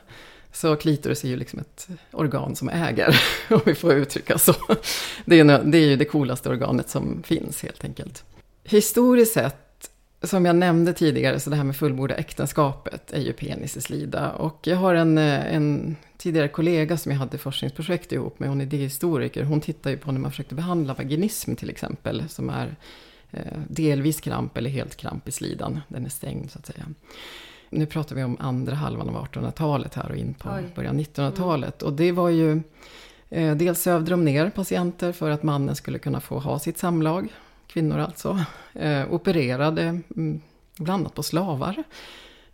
Så 0.51 0.75
klitoris 0.75 1.24
är 1.24 1.27
ju 1.27 1.36
liksom 1.36 1.60
ett 1.60 1.88
organ 2.12 2.55
som 2.55 2.70
äger, 2.70 3.22
om 3.50 3.62
vi 3.65 3.75
får 3.75 3.93
uttrycka 3.93 4.38
så. 4.38 4.53
Det 5.25 5.39
är, 5.39 5.63
det 5.63 5.77
är 5.77 5.89
ju 5.89 5.96
det 5.96 6.05
coolaste 6.05 6.50
organet 6.50 6.89
som 6.89 7.24
finns 7.24 7.63
helt 7.63 7.84
enkelt. 7.84 8.24
Historiskt 8.63 9.34
sett, 9.34 9.89
som 10.22 10.46
jag 10.46 10.55
nämnde 10.55 10.93
tidigare, 10.93 11.39
så 11.39 11.50
det 11.50 11.55
här 11.55 11.63
med 11.63 11.75
fullborda 11.75 12.15
äktenskapet 12.15 13.12
är 13.12 13.22
ju 13.22 13.34
penis 13.34 13.77
i 13.77 13.81
slida. 13.81 14.31
Och 14.31 14.60
jag 14.63 14.77
har 14.77 14.96
en, 14.96 15.17
eh, 15.17 15.55
en 15.55 15.96
tidigare 16.17 16.48
kollega 16.48 16.98
som 16.98 17.12
jag 17.12 17.20
hade 17.20 17.38
forskningsprojekt 17.38 18.12
ihop 18.12 18.39
med, 18.39 18.50
hon 18.50 18.62
är 18.62 18.65
idéhistoriker. 18.65 19.43
Hon 19.43 19.62
tittar 19.62 19.89
ju 19.89 19.98
på 19.98 20.12
när 20.12 20.20
man 20.20 20.31
försökte 20.31 20.55
behandla 20.55 20.93
vaginism 20.93 21.55
till 21.55 21.70
exempel, 21.70 22.24
som 22.29 22.50
är 22.50 22.75
eh, 23.31 23.60
delvis 23.67 24.22
kramp 24.22 24.58
eller 24.58 24.70
helt 24.70 24.96
kramp 24.96 25.27
i 25.27 25.31
slidan. 25.31 25.79
Den 25.88 26.05
är 26.05 26.10
stängd 26.10 26.51
så 26.51 26.60
att 26.60 26.65
säga. 26.65 26.86
Nu 27.74 27.86
pratar 27.86 28.16
vi 28.16 28.24
om 28.24 28.38
andra 28.40 28.75
halvan 28.75 29.10
av 29.10 29.25
1800-talet 29.25 29.94
här 29.94 30.10
och 30.10 30.16
in 30.16 30.34
på 30.34 30.50
Oj. 30.50 30.72
början 30.75 31.00
1900-talet. 31.00 31.82
Och 31.82 31.94
det 31.94 32.12
var 32.12 32.30
ju, 32.30 32.62
eh, 33.30 33.56
dels 33.56 33.82
sövde 33.82 34.12
de 34.12 34.25
ner 34.25 34.50
patienter 34.50 35.12
för 35.12 35.30
att 35.30 35.44
mannen 35.44 35.75
skulle 35.75 36.00
kunna 36.00 36.22
få 36.22 36.40
ha 36.40 36.60
sitt 36.60 36.78
samlag, 36.78 37.28
kvinnor 37.68 38.00
alltså. 38.00 38.46
Eh, 38.74 39.13
opererade 39.13 39.82
mm, 40.16 40.42
bland 40.78 41.01
annat 41.01 41.16
på 41.16 41.24
slavar. 41.24 41.84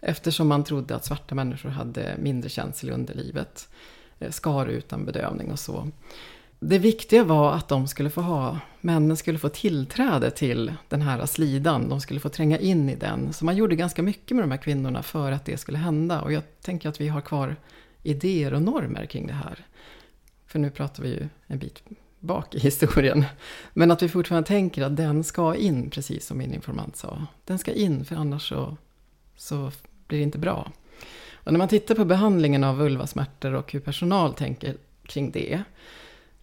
Eftersom 0.01 0.47
man 0.47 0.63
trodde 0.63 0.95
att 0.95 1.05
svarta 1.05 1.35
människor 1.35 1.69
hade 1.69 2.15
mindre 2.19 2.49
känsel 2.49 2.89
i 2.89 2.91
underlivet. 2.91 3.69
Eh, 4.19 4.31
skar 4.31 4.65
utan 4.65 5.05
bedövning 5.05 5.51
och 5.51 5.59
så. 5.59 5.87
Det 6.59 6.79
viktiga 6.79 7.23
var 7.23 7.53
att 7.53 7.67
de 7.67 7.87
skulle 7.87 8.09
få 8.09 8.21
ha, 8.21 8.59
männen 8.81 9.17
skulle 9.17 9.39
få 9.39 9.49
tillträde 9.49 10.31
till 10.31 10.73
den 10.89 11.01
här 11.01 11.25
slidan. 11.25 11.89
De 11.89 12.01
skulle 12.01 12.19
få 12.19 12.29
tränga 12.29 12.59
in 12.59 12.89
i 12.89 12.95
den. 12.95 13.33
Så 13.33 13.45
man 13.45 13.55
gjorde 13.55 13.75
ganska 13.75 14.03
mycket 14.03 14.35
med 14.35 14.43
de 14.43 14.51
här 14.51 14.57
kvinnorna 14.57 15.03
för 15.03 15.31
att 15.31 15.45
det 15.45 15.57
skulle 15.57 15.77
hända. 15.77 16.21
Och 16.21 16.33
jag 16.33 16.43
tänker 16.61 16.89
att 16.89 17.01
vi 17.01 17.07
har 17.07 17.21
kvar 17.21 17.55
idéer 18.03 18.53
och 18.53 18.61
normer 18.61 19.05
kring 19.05 19.27
det 19.27 19.33
här. 19.33 19.65
För 20.47 20.59
nu 20.59 20.69
pratar 20.69 21.03
vi 21.03 21.09
ju 21.09 21.27
en 21.47 21.59
bit 21.59 21.83
bak 22.19 22.55
i 22.55 22.59
historien. 22.59 23.25
Men 23.73 23.91
att 23.91 24.03
vi 24.03 24.09
fortfarande 24.09 24.47
tänker 24.47 24.83
att 24.83 24.97
den 24.97 25.23
ska 25.23 25.55
in, 25.55 25.89
precis 25.89 26.25
som 26.25 26.37
min 26.37 26.53
informant 26.53 26.95
sa. 26.95 27.25
Den 27.45 27.59
ska 27.59 27.73
in, 27.73 28.05
för 28.05 28.15
annars 28.15 28.49
så, 28.49 28.77
så 29.35 29.71
blir 30.07 30.19
det 30.19 30.23
inte 30.23 30.39
bra. 30.39 30.71
Och 31.33 31.51
när 31.51 31.57
man 31.57 31.67
tittar 31.67 31.95
på 31.95 32.05
behandlingen 32.05 32.63
av 32.63 32.77
vulvasmärtor 32.77 33.53
och 33.53 33.71
hur 33.71 33.79
personal 33.79 34.33
tänker 34.33 34.75
kring 35.05 35.31
det 35.31 35.63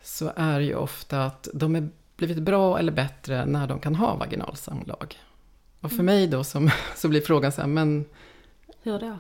så 0.05 0.33
är 0.37 0.61
ju 0.61 0.75
ofta 0.75 1.25
att 1.25 1.49
de 1.55 1.77
är 1.77 1.89
blivit 2.17 2.39
bra 2.39 2.79
eller 2.79 2.93
bättre 2.93 3.47
när 3.47 3.67
de 3.67 3.79
kan 3.81 3.95
ha 3.95 4.15
vaginalsamlag. 4.15 5.19
Och 5.81 5.93
för 5.93 6.03
mig 6.03 6.27
då 6.27 6.45
som, 6.45 6.71
så 6.97 7.09
blir 7.09 7.21
frågan 7.21 7.53
så 7.53 7.61
här, 7.61 7.69
men 7.69 8.05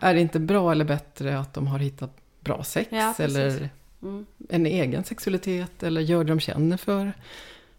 är 0.00 0.14
det 0.14 0.20
inte 0.20 0.40
bra 0.40 0.72
eller 0.72 0.84
bättre 0.84 1.38
att 1.38 1.54
de 1.54 1.66
har 1.66 1.78
hittat 1.78 2.10
bra 2.40 2.64
sex? 2.64 2.88
Ja, 2.92 3.14
eller 3.18 3.68
Mm. 4.02 4.26
en 4.48 4.66
egen 4.66 5.04
sexualitet? 5.04 5.82
Eller 5.82 6.00
gör 6.00 6.24
det 6.24 6.30
de 6.30 6.40
känner 6.40 6.76
för? 6.76 7.12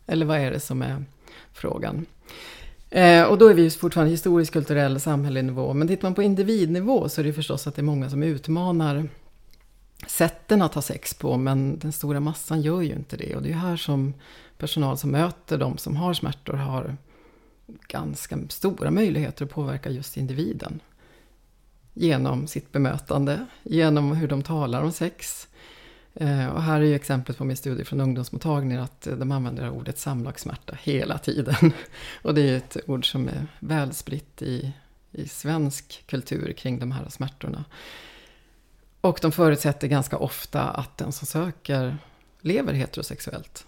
Eller 0.07 0.25
vad 0.25 0.37
är 0.37 0.51
det 0.51 0.59
som 0.59 0.81
är 0.81 1.03
frågan? 1.53 2.05
Eh, 2.89 3.23
och 3.23 3.37
då 3.37 3.47
är 3.47 3.53
vi 3.53 3.61
ju 3.61 3.69
fortfarande 3.69 4.11
historisk, 4.11 4.53
kulturell, 4.53 4.99
samhällelig 4.99 5.45
nivå. 5.45 5.73
Men 5.73 5.87
tittar 5.87 6.03
man 6.07 6.15
på 6.15 6.23
individnivå 6.23 7.09
så 7.09 7.21
är 7.21 7.25
det 7.25 7.33
förstås 7.33 7.67
att 7.67 7.75
det 7.75 7.81
är 7.81 7.83
många 7.83 8.09
som 8.09 8.23
utmanar 8.23 9.09
sätten 10.07 10.61
att 10.61 10.73
ha 10.73 10.81
sex 10.81 11.13
på. 11.13 11.37
Men 11.37 11.79
den 11.79 11.91
stora 11.91 12.19
massan 12.19 12.61
gör 12.61 12.81
ju 12.81 12.93
inte 12.93 13.17
det. 13.17 13.35
Och 13.35 13.41
det 13.41 13.47
är 13.47 13.53
ju 13.53 13.59
här 13.59 13.77
som 13.77 14.13
personal 14.57 14.97
som 14.97 15.11
möter 15.11 15.57
de 15.57 15.77
som 15.77 15.95
har 15.95 16.13
smärtor 16.13 16.53
har 16.53 16.97
ganska 17.87 18.37
stora 18.49 18.91
möjligheter 18.91 19.45
att 19.45 19.51
påverka 19.51 19.89
just 19.89 20.17
individen. 20.17 20.79
Genom 21.93 22.47
sitt 22.47 22.71
bemötande, 22.71 23.45
genom 23.63 24.11
hur 24.11 24.27
de 24.27 24.43
talar 24.43 24.81
om 24.81 24.91
sex. 24.91 25.47
Eh, 26.13 26.47
och 26.47 26.61
här 26.61 26.81
är 26.81 26.85
ju 26.85 26.95
exemplet 26.95 27.37
på 27.37 27.45
min 27.45 27.57
studie 27.57 27.83
från 27.83 28.01
ungdomsmottagningen 28.01 28.81
att 28.81 29.07
eh, 29.07 29.15
de 29.15 29.31
använder 29.31 29.69
ordet 29.69 29.97
samlagssmärta 29.97 30.77
hela 30.81 31.17
tiden. 31.17 31.55
Och 32.21 32.35
det 32.35 32.41
är 32.41 32.45
ju 32.45 32.57
ett 32.57 32.77
ord 32.87 33.11
som 33.11 33.27
är 33.27 33.47
väl 33.59 33.93
spritt 33.93 34.41
i, 34.41 34.73
i 35.11 35.27
svensk 35.27 36.03
kultur 36.07 36.53
kring 36.57 36.79
de 36.79 36.91
här 36.91 37.09
smärtorna. 37.09 37.65
Och 39.05 39.19
de 39.21 39.31
förutsätter 39.31 39.87
ganska 39.87 40.17
ofta 40.17 40.61
att 40.61 40.97
den 40.97 41.11
som 41.11 41.27
söker 41.27 41.97
lever 42.41 42.73
heterosexuellt. 42.73 43.65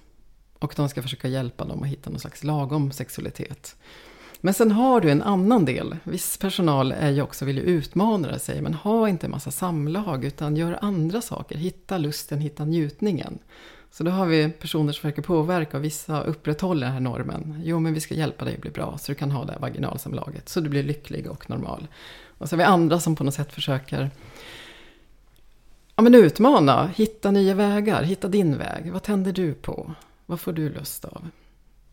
Och 0.60 0.74
de 0.75 0.89
ska 0.89 1.01
försöka 1.01 1.27
hjälpa 1.27 1.65
dem 1.65 1.84
att 1.84 1.89
hitta 1.89 2.10
någon 2.10 2.20
slags 2.20 2.44
lagom 2.44 2.91
sexualitet. 2.91 3.75
Men 4.41 4.53
sen 4.53 4.72
har 4.72 5.01
du 5.01 5.12
en 5.12 5.22
annan 5.22 5.65
del. 5.65 5.98
Viss 6.03 6.38
personal 6.38 6.91
är 6.91 7.10
ju 7.10 7.22
också, 7.22 7.46
vill 7.46 7.58
ju 7.58 7.63
utmana 7.63 8.39
sig, 8.39 8.62
men 8.62 8.74
ha 8.74 9.10
inte 9.10 9.27
en 9.27 9.32
massa 9.32 9.51
samlag 9.51 10.25
utan 10.25 10.56
gör 10.56 10.79
andra 10.82 11.22
saker. 11.22 11.58
Hitta 11.58 11.98
lusten, 11.98 12.39
hitta 12.39 12.65
njutningen. 12.65 13.39
Så 13.91 14.03
då 14.03 14.12
har 14.12 14.25
vi 14.25 14.50
personer 14.50 14.94
som 14.94 15.01
försöker 15.01 15.22
påverka 15.22 15.77
och 15.77 15.84
vissa 15.84 16.22
upprätthåller 16.22 16.86
den 16.86 16.94
här 16.94 17.00
normen. 17.01 17.62
Jo, 17.65 17.79
men 17.79 17.94
vi 17.94 18.00
ska 18.00 18.15
hjälpa 18.15 18.46
dig 18.46 18.56
att 18.56 18.62
bli 18.62 18.72
bra 18.72 18.98
så 18.98 19.12
du 19.12 19.15
kan 19.15 19.32
ha 19.32 19.46
det 19.46 19.51
här 19.51 19.60
vaginalsamlaget. 19.60 20.50
Så 20.50 20.60
du 20.60 20.70
blir 20.70 20.84
lycklig 20.84 21.27
och 21.27 21.50
normal. 21.50 21.88
Och 22.38 22.50
så 22.50 22.53
har 22.53 22.58
vi 22.58 22.63
andra 22.63 23.00
som 23.00 23.15
på 23.15 23.24
något 23.24 23.34
sätt 23.34 23.53
försöker 23.53 24.12
ja, 25.98 26.04
men 26.04 26.16
utmana, 26.16 26.88
hitta 26.88 27.32
nya 27.32 27.56
vägar, 27.56 28.04
hitta 28.04 28.27
din 28.27 28.58
väg. 28.58 28.92
Vad 28.92 29.04
tänder 29.04 29.32
du 29.32 29.54
på? 29.54 29.94
Vad 30.25 30.39
får 30.39 30.54
du 30.54 30.70
lust 30.70 31.06
av? 31.06 31.27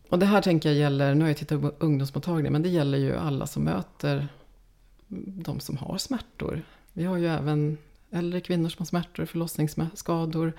Och 0.09 0.19
det 0.19 0.25
här 0.25 0.41
tänker 0.41 0.69
jag 0.69 0.77
gäller, 0.77 1.15
nu 1.15 1.21
har 1.21 1.27
jag 1.29 1.37
tittat 1.37 1.61
på 1.61 1.71
ungdomsmottagningen, 1.79 2.53
men 2.53 2.63
det 2.63 2.69
gäller 2.69 2.97
ju 2.97 3.15
alla 3.15 3.47
som 3.47 3.63
möter 3.63 4.27
de 5.27 5.59
som 5.59 5.77
har 5.77 5.97
smärtor. 5.97 6.61
Vi 6.93 7.03
har 7.05 7.17
ju 7.17 7.27
även 7.27 7.77
äldre 8.11 8.41
kvinnor 8.41 8.69
som 8.69 8.79
har 8.79 8.85
smärtor, 8.85 9.25
förlossningsskador, 9.25 10.53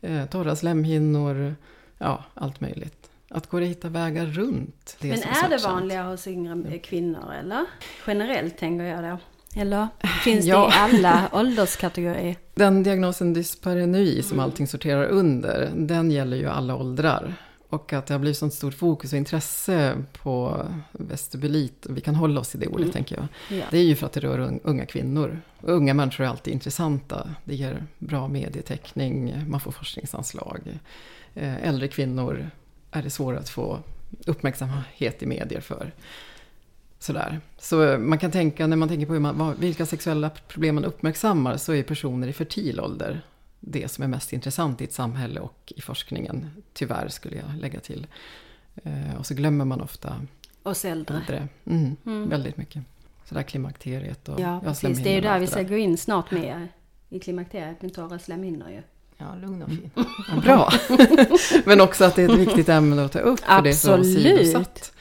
eh, 0.00 0.26
torra 0.26 0.56
slemhinnor, 0.56 1.54
ja, 1.98 2.24
allt 2.34 2.60
möjligt. 2.60 3.10
Att 3.28 3.46
gå 3.46 3.56
och 3.56 3.62
hitta 3.62 3.88
vägar 3.88 4.26
runt 4.26 4.96
det 5.00 5.08
Men 5.08 5.18
som 5.18 5.30
är 5.30 5.34
det 5.34 5.38
smärtsamt. 5.48 5.74
vanligare 5.74 6.08
hos 6.08 6.26
yngre 6.26 6.78
kvinnor 6.78 7.32
eller? 7.32 7.64
Generellt 8.06 8.58
tänker 8.58 8.84
jag 8.84 9.04
då. 9.04 9.18
Eller 9.54 9.88
finns 10.24 10.44
Ja. 10.46 10.66
det 10.90 10.96
i 10.96 10.98
alla 11.00 11.28
ålderskategorier? 11.32 12.36
Den 12.54 12.82
diagnosen 12.82 13.32
dyspareuny 13.32 14.22
som 14.22 14.32
Mm. 14.38 14.44
allting 14.44 14.66
sorterar 14.66 15.04
under, 15.06 15.70
den 15.76 16.10
gäller 16.10 16.36
ju 16.36 16.46
alla 16.48 16.76
åldrar. 16.76 17.34
Och 17.68 17.92
att 17.92 18.06
det 18.06 18.14
har 18.14 18.18
blivit 18.18 18.38
sånt 18.38 18.54
stort 18.54 18.74
fokus 18.74 19.12
och 19.12 19.18
intresse 19.18 19.94
på 20.12 20.66
vestibulit, 20.92 21.86
vi 21.90 22.00
kan 22.00 22.14
hålla 22.14 22.40
oss 22.40 22.54
i 22.54 22.58
det 22.58 22.66
ordet 22.66 22.80
Mm. 22.80 22.92
tänker 22.92 23.16
jag. 23.16 23.26
Ja. 23.58 23.64
Det 23.70 23.78
är 23.78 23.82
ju 23.82 23.94
för 23.96 24.06
att 24.06 24.12
det 24.12 24.20
rör 24.20 24.38
un- 24.38 24.60
unga 24.64 24.86
kvinnor. 24.86 25.40
Och 25.60 25.68
unga 25.72 25.94
människor 25.94 26.24
är 26.24 26.28
alltid 26.28 26.54
intressanta. 26.54 27.34
Det 27.44 27.54
ger 27.54 27.86
bra 27.98 28.28
medietäckning, 28.28 29.34
man 29.48 29.60
får 29.60 29.70
forskningsanslag. 29.72 30.60
Eh, 31.34 31.68
Äldre 31.68 31.88
kvinnor 31.88 32.50
är 32.90 33.02
det 33.02 33.10
svårare 33.10 33.38
att 33.40 33.48
få 33.48 33.78
uppmärksamhet 34.26 35.22
i 35.22 35.26
medier 35.26 35.60
för. 35.60 35.92
Sådär. 37.02 37.40
Så 37.58 37.98
man 37.98 38.18
kan 38.18 38.30
tänka, 38.30 38.66
när 38.66 38.76
man 38.76 38.88
tänker 38.88 39.06
på 39.06 39.20
man, 39.20 39.56
vilka 39.58 39.86
sexuella 39.86 40.30
problem 40.30 40.74
man 40.74 40.84
uppmärksammar, 40.84 41.56
så 41.56 41.72
är 41.72 41.82
personer 41.82 42.28
i 42.28 42.32
fertil 42.32 42.80
ålder 42.80 43.20
det 43.60 43.88
som 43.90 44.04
är 44.04 44.08
mest 44.08 44.32
intressant 44.32 44.80
i 44.80 44.84
ett 44.84 44.92
samhälle 44.92 45.40
och 45.40 45.72
i 45.76 45.80
forskningen. 45.80 46.50
Tyvärr 46.72 47.08
skulle 47.08 47.36
jag 47.36 47.60
lägga 47.60 47.80
till. 47.80 48.06
Eh, 48.84 49.16
och 49.18 49.26
så 49.26 49.34
glömmer 49.34 49.64
man 49.64 49.80
ofta 49.80 50.26
Oss 50.62 50.84
äldre. 50.84 51.16
äldre. 51.16 51.48
Mm, 51.66 51.96
Mm. 52.04 52.28
Väldigt 52.28 52.56
mycket. 52.56 52.82
Sådär 53.24 53.42
klimakteriet 53.42 54.28
och 54.28 54.40
Ja, 54.40 54.60
precis. 54.64 54.98
Det 54.98 55.10
är 55.10 55.14
ju 55.14 55.20
där 55.20 55.38
vi 55.38 55.46
ska 55.46 55.62
gå 55.62 55.76
in 55.76 55.98
snart 55.98 56.30
med 56.30 56.68
i 57.08 57.18
klimakteriet 57.20 57.82
med 57.82 57.94
torra 57.94 58.18
slemhinnor 58.18 58.68
ju. 58.70 58.82
Ja, 59.22 59.34
lugn 59.46 59.62
och 59.62 59.68
fin. 59.68 59.90
Ja, 59.94 60.40
bra. 60.42 60.72
Men 61.64 61.80
också 61.80 62.04
att 62.04 62.14
det 62.14 62.22
är 62.22 62.28
ett 62.28 62.38
viktigt 62.38 62.68
ämne 62.68 63.04
att 63.04 63.12
ta 63.12 63.18
upp. 63.18 63.40
För 63.40 63.62
det 63.62 63.70
är 63.70 63.74
så 63.74 63.92
Absolut. 63.92 64.92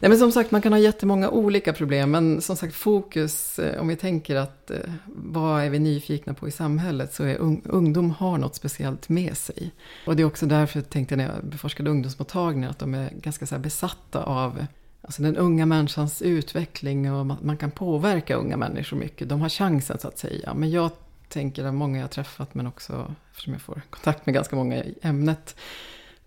Nej, 0.00 0.08
men 0.08 0.18
som 0.18 0.32
sagt, 0.32 0.50
man 0.50 0.62
kan 0.62 0.72
ha 0.72 0.78
jättemånga 0.78 1.30
olika 1.30 1.72
problem, 1.72 2.10
men 2.10 2.40
som 2.40 2.56
sagt 2.56 2.74
fokus, 2.74 3.58
eh, 3.58 3.80
om 3.80 3.88
vi 3.88 3.96
tänker 3.96 4.36
att 4.36 4.70
eh, 4.70 4.76
vad 5.06 5.64
är 5.64 5.70
vi 5.70 5.78
nyfikna 5.78 6.34
på 6.34 6.48
i 6.48 6.50
samhället, 6.50 7.14
så 7.14 7.24
är 7.24 7.36
un 7.36 7.62
ungdom 7.64 8.10
har 8.10 8.38
något 8.38 8.54
speciellt 8.54 9.08
med 9.08 9.36
sig. 9.36 9.70
Och 10.06 10.16
det 10.16 10.22
är 10.22 10.26
också 10.26 10.46
därför, 10.46 10.80
tänkte 10.80 11.12
jag 11.12 11.16
när 11.16 11.34
jag 11.34 11.44
beforskade 11.44 11.90
ungdomsmottagningar, 11.90 12.70
att 12.70 12.78
de 12.78 12.94
är 12.94 13.10
ganska 13.10 13.46
så 13.46 13.58
besatta 13.58 14.22
av 14.22 14.66
Alltså 15.06 15.22
den 15.22 15.36
unga 15.36 15.66
människans 15.66 16.22
utveckling 16.22 17.12
och 17.12 17.26
man 17.26 17.56
kan 17.56 17.70
påverka 17.70 18.34
unga 18.34 18.56
människor 18.56 18.96
mycket. 18.96 19.28
De 19.28 19.40
har 19.40 19.48
chansen 19.48 19.98
så 19.98 20.08
att 20.08 20.18
säga. 20.18 20.54
Men 20.54 20.70
jag 20.70 20.90
tänker 21.34 21.64
att 21.64 21.74
många 21.74 22.00
jag 22.00 22.10
träffat, 22.10 22.54
men 22.54 22.66
också 22.66 23.14
eftersom 23.30 23.52
jag 23.52 23.62
får 23.62 23.82
kontakt 23.90 24.26
med 24.26 24.34
ganska 24.34 24.56
många 24.56 24.76
i 24.76 24.94
ämnet, 25.02 25.56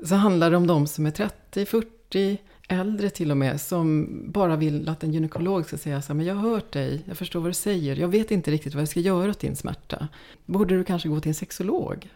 så 0.04 0.16
handlar 0.16 0.52
det 0.52 0.58
om 0.58 0.68
de 0.68 0.88
som 0.88 1.06
är 1.06 1.12
30, 1.12 1.66
40, 1.66 2.38
äldre 2.68 3.10
till 3.10 3.32
och 3.32 3.38
med, 3.38 3.62
som 3.62 4.08
bara 4.32 4.56
vill 4.56 4.90
att 4.90 5.04
en 5.04 5.14
gynekolog 5.14 5.66
ska 5.66 5.78
säga 5.78 6.02
så 6.02 6.08
här, 6.08 6.16
men 6.16 6.26
jag 6.26 6.36
har 6.36 6.50
hört 6.50 6.72
dig, 6.72 7.04
jag 7.06 7.18
förstår 7.18 7.40
vad 7.40 7.50
du 7.50 7.54
säger, 7.54 7.96
jag 7.96 8.08
vet 8.08 8.32
inte 8.32 8.52
riktigt 8.52 8.74
vad 8.74 8.82
jag 8.82 8.90
ska 8.90 9.00
göra 9.00 9.30
åt 9.30 9.40
din 9.40 9.56
smärta. 9.56 10.08
Borde 10.46 10.78
du 10.78 10.84
kanske 10.84 11.10
gå 11.10 11.20
till 11.20 11.30
en 11.30 11.36
sexolog? 11.36 12.10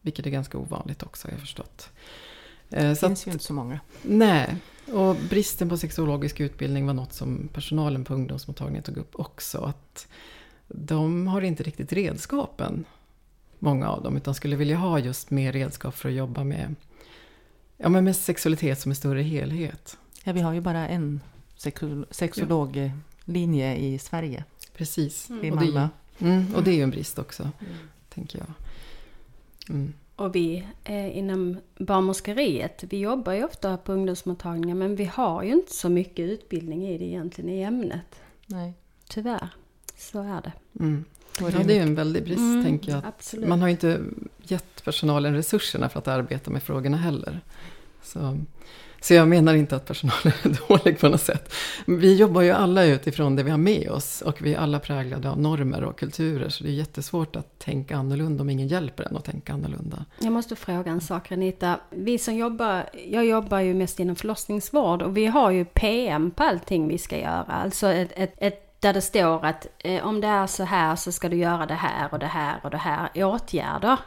Vilket 0.00 0.26
är 0.26 0.30
ganska 0.30 0.58
ovanligt 0.58 1.02
också, 1.02 1.28
har 1.28 1.32
jag 1.32 1.40
förstått. 1.40 1.90
Eh, 2.70 2.88
det 2.88 2.96
så 2.96 3.06
finns 3.06 3.20
att, 3.20 3.26
ju 3.26 3.32
inte 3.32 3.44
så 3.44 3.52
många. 3.52 3.80
Nej, 4.02 4.56
och 4.92 5.16
bristen 5.30 5.68
på 5.68 5.76
sexologisk 5.76 6.40
utbildning 6.40 6.86
var 6.86 6.94
något 6.94 7.12
som 7.12 7.48
personalen 7.52 8.04
på 8.04 8.14
ungdomsmottagningen 8.14 8.82
tog 8.82 8.96
upp 8.96 9.20
också. 9.20 9.58
Att 9.58 10.08
de 10.68 11.26
har 11.26 11.42
inte 11.42 11.62
riktigt 11.62 11.92
redskapen, 11.92 12.84
många 13.58 13.88
av 13.88 14.02
dem, 14.02 14.16
utan 14.16 14.34
skulle 14.34 14.56
vilja 14.56 14.76
ha 14.76 14.98
just 14.98 15.30
mer 15.30 15.52
redskap 15.52 15.94
för 15.94 16.08
att 16.08 16.14
jobba 16.14 16.44
med, 16.44 16.74
ja, 17.76 17.88
men 17.88 18.04
med 18.04 18.16
sexualitet 18.16 18.80
som 18.80 18.90
en 18.90 18.96
större 18.96 19.22
helhet. 19.22 19.98
Ja, 20.24 20.32
vi 20.32 20.40
har 20.40 20.52
ju 20.52 20.60
bara 20.60 20.88
en 20.88 21.20
sexologlinje 22.10 23.76
i 23.76 23.98
Sverige. 23.98 24.44
Precis. 24.74 25.30
Mm. 25.30 25.44
I 25.44 25.50
Malmö. 25.50 25.82
Och 25.82 25.88
det, 26.18 26.24
mm, 26.24 26.54
och 26.54 26.62
det 26.62 26.70
är 26.70 26.74
ju 26.74 26.82
en 26.82 26.90
brist 26.90 27.18
också, 27.18 27.42
mm. 27.42 27.74
tänker 28.08 28.38
jag. 28.38 28.48
Mm. 29.68 29.92
Och 30.16 30.34
vi 30.34 30.66
eh, 30.84 31.18
inom 31.18 31.58
barnmorskeriet, 31.78 32.84
vi 32.90 32.98
jobbar 32.98 33.32
ju 33.32 33.44
ofta 33.44 33.76
på 33.76 33.92
ungdomsmottagningar 33.92 34.74
men 34.74 34.96
vi 34.96 35.04
har 35.04 35.42
ju 35.42 35.52
inte 35.52 35.72
så 35.72 35.88
mycket 35.88 36.30
utbildning 36.30 36.88
i 36.88 36.98
det 36.98 37.04
egentligen 37.04 37.50
i 37.50 37.62
ämnet. 37.62 38.20
Nej. 38.46 38.74
Tyvärr, 39.08 39.48
så 39.98 40.22
är 40.22 40.42
det. 40.42 40.52
Mm. 40.80 41.04
Ja, 41.40 41.46
det 41.50 41.72
är 41.72 41.76
ju 41.76 41.82
en 41.82 41.94
väldig 41.94 42.24
brist, 42.24 42.38
mm, 42.38 42.64
tänker 42.64 42.92
jag. 42.92 43.02
Absolut. 43.04 43.48
Man 43.48 43.60
har 43.60 43.68
ju 43.68 43.72
inte 43.72 44.00
gett 44.42 44.84
personalen 44.84 45.34
resurserna 45.34 45.88
för 45.88 45.98
att 45.98 46.08
arbeta 46.08 46.50
med 46.50 46.62
frågorna 46.62 46.96
heller. 46.96 47.40
Så 48.02 48.38
så 49.00 49.14
jag 49.14 49.28
menar 49.28 49.54
inte 49.54 49.76
att 49.76 49.86
personalen 49.86 50.32
är 50.42 50.68
dålig 50.68 50.98
på 50.98 51.08
något 51.08 51.20
sätt. 51.20 51.54
Vi 51.86 52.16
jobbar 52.16 52.42
ju 52.42 52.50
alla 52.50 52.84
utifrån 52.84 53.36
det 53.36 53.42
vi 53.42 53.50
har 53.50 53.58
med 53.58 53.90
oss 53.90 54.22
och 54.22 54.42
vi 54.42 54.54
är 54.54 54.58
alla 54.58 54.78
präglade 54.78 55.30
av 55.30 55.40
normer 55.40 55.84
och 55.84 55.98
kulturer. 55.98 56.48
Så 56.48 56.64
det 56.64 56.70
är 56.70 56.74
jättesvårt 56.74 57.36
att 57.36 57.58
tänka 57.58 57.96
annorlunda 57.96 58.42
om 58.42 58.50
ingen 58.50 58.68
hjälper 58.68 59.08
en 59.10 59.16
att 59.16 59.24
tänka 59.24 59.52
annorlunda. 59.52 60.04
Jag 60.20 60.32
måste 60.32 60.56
fråga 60.56 60.90
en 60.90 61.00
sak 61.00 61.30
Renita. 61.30 61.80
Vi 61.90 62.18
som 62.18 62.36
jobbar, 62.36 62.84
jag 63.08 63.26
jobbar 63.26 63.60
ju 63.60 63.74
mest 63.74 64.00
inom 64.00 64.16
förlossningsvård 64.16 65.02
och 65.02 65.16
vi 65.16 65.26
har 65.26 65.50
ju 65.50 65.64
PM 65.64 66.30
på 66.30 66.42
allting 66.42 66.88
vi 66.88 66.98
ska 66.98 67.18
göra. 67.18 67.42
Alltså 67.42 67.86
ett, 67.86 68.12
ett, 68.14 68.34
ett 68.36 68.67
där 68.80 68.92
det 68.92 69.00
står 69.00 69.44
att 69.44 69.66
eh, 69.78 70.06
om 70.06 70.20
det 70.20 70.26
är 70.26 70.46
så 70.46 70.64
här 70.64 70.96
så 70.96 71.12
ska 71.12 71.28
du 71.28 71.36
göra 71.36 71.66
det 71.66 71.74
här 71.74 72.08
och 72.12 72.18
det 72.18 72.26
här 72.26 72.60
och 72.62 72.70
det 72.70 72.76
här 72.76 73.10
åtgärder. 73.14 73.98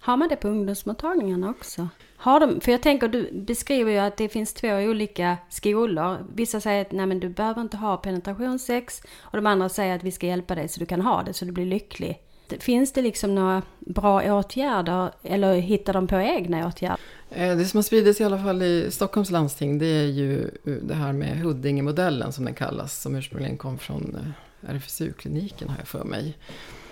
Har 0.00 0.16
man 0.16 0.28
det 0.28 0.36
på 0.36 0.48
ungdomsmottagningarna 0.48 1.50
också? 1.50 1.88
Har 2.16 2.40
de, 2.40 2.60
för 2.60 2.72
jag 2.72 2.82
tänker, 2.82 3.08
du 3.08 3.30
beskriver 3.32 3.92
ju 3.92 3.98
att 3.98 4.16
det 4.16 4.28
finns 4.28 4.54
två 4.54 4.68
olika 4.68 5.36
skolor. 5.48 6.26
Vissa 6.34 6.60
säger 6.60 6.80
att 6.80 6.92
nej 6.92 7.06
men 7.06 7.20
du 7.20 7.28
behöver 7.28 7.60
inte 7.60 7.76
ha 7.76 7.96
penetrationssex 7.96 9.02
och 9.20 9.36
de 9.36 9.46
andra 9.46 9.68
säger 9.68 9.96
att 9.96 10.04
vi 10.04 10.10
ska 10.10 10.26
hjälpa 10.26 10.54
dig 10.54 10.68
så 10.68 10.80
du 10.80 10.86
kan 10.86 11.00
ha 11.00 11.22
det 11.22 11.32
så 11.32 11.44
du 11.44 11.52
blir 11.52 11.66
lycklig. 11.66 12.18
Finns 12.48 12.92
det 12.92 13.02
liksom 13.02 13.34
några 13.34 13.62
bra 13.78 14.38
åtgärder 14.38 15.10
eller 15.22 15.54
hittar 15.54 15.92
de 15.92 16.06
på 16.06 16.16
egna 16.16 16.66
åtgärder? 16.66 16.98
Eh, 17.30 17.56
det 17.56 17.64
som 17.64 17.78
har 17.78 17.82
spridits 17.82 18.20
i 18.20 18.24
alla 18.24 18.42
fall 18.42 18.62
i 18.62 18.90
Stockholms 18.90 19.30
landsting 19.30 19.78
det 19.78 19.86
är 19.86 20.06
ju 20.06 20.42
eh, 20.42 20.72
det 20.72 20.94
här 20.94 21.12
med 21.12 21.36
Huddinge-modellen 21.36 22.32
som 22.32 22.44
den 22.44 22.54
kallas. 22.54 23.02
Som 23.02 23.14
ursprungligen 23.14 23.56
kom 23.56 23.78
från 23.78 24.16
eh, 24.16 24.74
RFSU-kliniken 24.74 25.68
har 25.68 25.76
jag 25.78 25.88
för 25.88 26.04
mig. 26.04 26.38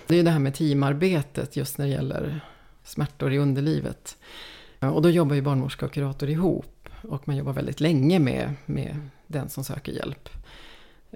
Det 0.07 0.13
är 0.13 0.17
ju 0.17 0.23
det 0.23 0.31
här 0.31 0.39
med 0.39 0.53
teamarbetet 0.53 1.55
just 1.55 1.77
när 1.77 1.85
det 1.85 1.91
gäller 1.91 2.41
smärtor 2.83 3.33
i 3.33 3.37
underlivet. 3.37 4.17
Och 4.79 5.01
då 5.01 5.09
jobbar 5.09 5.35
ju 5.35 5.41
barnmorska 5.41 5.85
och 5.85 5.91
kurator 5.91 6.29
ihop. 6.29 6.89
Och 7.01 7.27
man 7.27 7.37
jobbar 7.37 7.53
väldigt 7.53 7.79
länge 7.79 8.19
med, 8.19 8.53
med 8.65 9.09
den 9.27 9.49
som 9.49 9.63
söker 9.63 9.91
hjälp. 9.91 10.29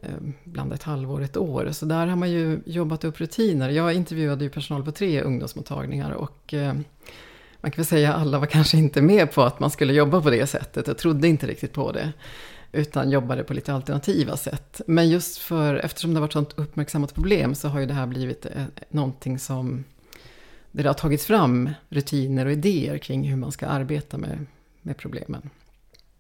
Eh, 0.02 0.10
bland 0.44 0.74
ett 0.74 0.84
halvår, 0.84 1.22
ett 1.22 1.38
år. 1.38 1.70
Så 1.72 1.86
där 1.86 2.08
har 2.08 2.16
man 2.16 2.32
ju 2.32 2.60
jobbat 2.66 3.04
upp 3.04 3.22
rutiner. 3.22 3.70
Jag 3.70 3.94
intervjuade 3.94 4.44
ju 4.44 4.50
personal 4.50 4.84
på 4.84 4.92
tre 4.92 5.22
ungdomsmottagningar. 5.22 6.12
Och 6.12 6.54
eh, 6.54 6.74
man 7.62 7.72
kan 7.72 7.76
väl 7.76 7.86
säga 7.86 8.14
att 8.14 8.22
alla 8.22 8.40
var 8.40 8.46
kanske 8.46 8.78
inte 8.78 9.02
med 9.02 9.32
på 9.32 9.44
att 9.44 9.60
man 9.60 9.72
skulle 9.72 9.94
jobba 9.94 10.22
på 10.22 10.30
det 10.30 10.48
sättet. 10.48 10.88
och 10.88 10.98
trodde 10.98 11.28
inte 11.28 11.48
riktigt 11.48 11.74
på 11.74 11.92
det. 11.92 12.14
Utan 12.72 13.12
jobbade 13.12 13.44
på 13.44 13.54
lite 13.54 13.74
alternativa 13.74 14.38
sätt. 14.38 14.82
Men 14.88 15.10
just 15.10 15.38
för, 15.38 15.76
eftersom 15.76 16.14
det 16.14 16.18
har 16.18 16.22
varit 16.22 16.34
sånt 16.34 16.54
uppmärksammat 16.56 17.14
problem 17.14 17.56
så 17.56 17.68
har 17.68 17.80
ju 17.80 17.86
det 17.86 17.94
här 17.94 18.08
blivit 18.08 18.46
eh, 18.46 18.64
någonting 18.90 19.40
som 19.40 19.84
det 20.72 20.88
har 20.88 20.94
tagits 20.94 21.26
fram 21.26 21.70
rutiner 21.90 22.46
och 22.46 22.52
idéer 22.52 22.98
kring 22.98 23.24
hur 23.30 23.36
man 23.36 23.52
ska 23.52 23.68
arbeta 23.68 24.18
med, 24.18 24.46
med 24.82 24.98
problemen. 24.98 25.50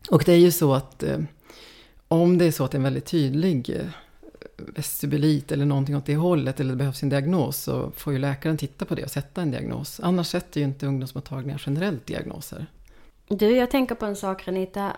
Och 0.09 0.23
det 0.25 0.33
är 0.33 0.37
ju 0.37 0.51
så 0.51 0.73
att 0.73 1.03
eh, 1.03 1.17
om 2.07 2.37
det 2.37 2.45
är 2.45 2.51
så 2.51 2.63
att 2.63 2.71
det 2.71 2.75
är 2.75 2.79
en 2.79 2.83
väldigt 2.83 3.05
tydlig 3.05 3.69
eh, 3.69 3.85
vestibulit 4.57 5.51
eller 5.51 5.65
någonting 5.65 5.95
åt 5.95 6.05
det 6.05 6.15
hållet 6.15 6.59
eller 6.59 6.69
det 6.69 6.77
behövs 6.77 7.03
en 7.03 7.09
diagnos 7.09 7.57
så 7.57 7.91
får 7.91 8.13
ju 8.13 8.19
läkaren 8.19 8.57
titta 8.57 8.85
på 8.85 8.95
det 8.95 9.03
och 9.03 9.11
sätta 9.11 9.41
en 9.41 9.51
diagnos. 9.51 9.99
Annars 10.03 10.27
sätter 10.27 10.59
ju 10.59 10.65
inte 10.65 10.85
ungdomsmottagningar 10.85 11.63
generellt 11.65 12.05
diagnoser. 12.05 12.65
Du, 13.27 13.55
jag 13.55 13.71
tänker 13.71 13.95
på 13.95 14.05
en 14.05 14.15
sak 14.15 14.47
Renita. 14.47 14.97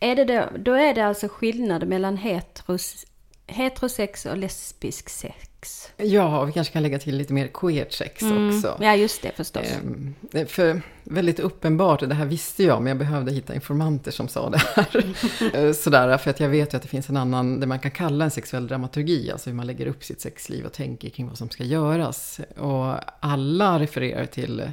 Är 0.00 0.16
det 0.16 0.24
då, 0.24 0.58
då 0.58 0.72
är 0.72 0.94
det 0.94 1.06
alltså 1.06 1.28
skillnad 1.28 1.88
mellan 1.88 2.16
heteros, 2.16 3.06
heterosex 3.50 4.26
och 4.26 4.36
lesbisk 4.36 5.08
sex? 5.08 5.88
Ja, 5.96 6.44
vi 6.44 6.52
kanske 6.52 6.72
kan 6.72 6.82
lägga 6.82 6.98
till 6.98 7.16
lite 7.16 7.32
mer 7.32 7.46
queer 7.46 7.86
sex 7.90 8.22
mm. 8.22 8.48
också. 8.48 8.76
Ja, 8.80 8.96
just 8.96 9.22
det 9.22 9.32
förstås. 9.36 9.64
Ehm, 9.64 10.14
för 10.46 10.82
väldigt 11.04 11.40
uppenbart, 11.40 12.00
det 12.00 12.14
här 12.14 12.26
visste 12.26 12.64
jag, 12.64 12.82
men 12.82 12.86
jag 12.86 12.98
behövde 12.98 13.32
hitta 13.32 13.54
informanter 13.54 14.10
som 14.10 14.28
sa 14.28 14.50
det 14.50 14.58
här. 14.58 15.04
Eh, 15.54 15.72
sådär, 15.72 16.18
för 16.18 16.30
att 16.30 16.40
jag 16.40 16.48
vet 16.48 16.72
ju 16.72 16.76
att 16.76 16.82
det 16.82 16.88
finns 16.88 17.08
en 17.08 17.16
annan, 17.16 17.60
det 17.60 17.66
man 17.66 17.78
kan 17.78 17.90
kalla 17.90 18.24
en 18.24 18.30
sexuell 18.30 18.66
dramaturgi, 18.66 19.30
alltså 19.32 19.50
hur 19.50 19.56
man 19.56 19.66
lägger 19.66 19.86
upp 19.86 20.04
sitt 20.04 20.20
sexliv 20.20 20.66
och 20.66 20.72
tänker 20.72 21.10
kring 21.10 21.28
vad 21.28 21.38
som 21.38 21.50
ska 21.50 21.64
göras. 21.64 22.40
Och 22.58 22.94
alla 23.20 23.78
refererar 23.78 24.26
till 24.26 24.72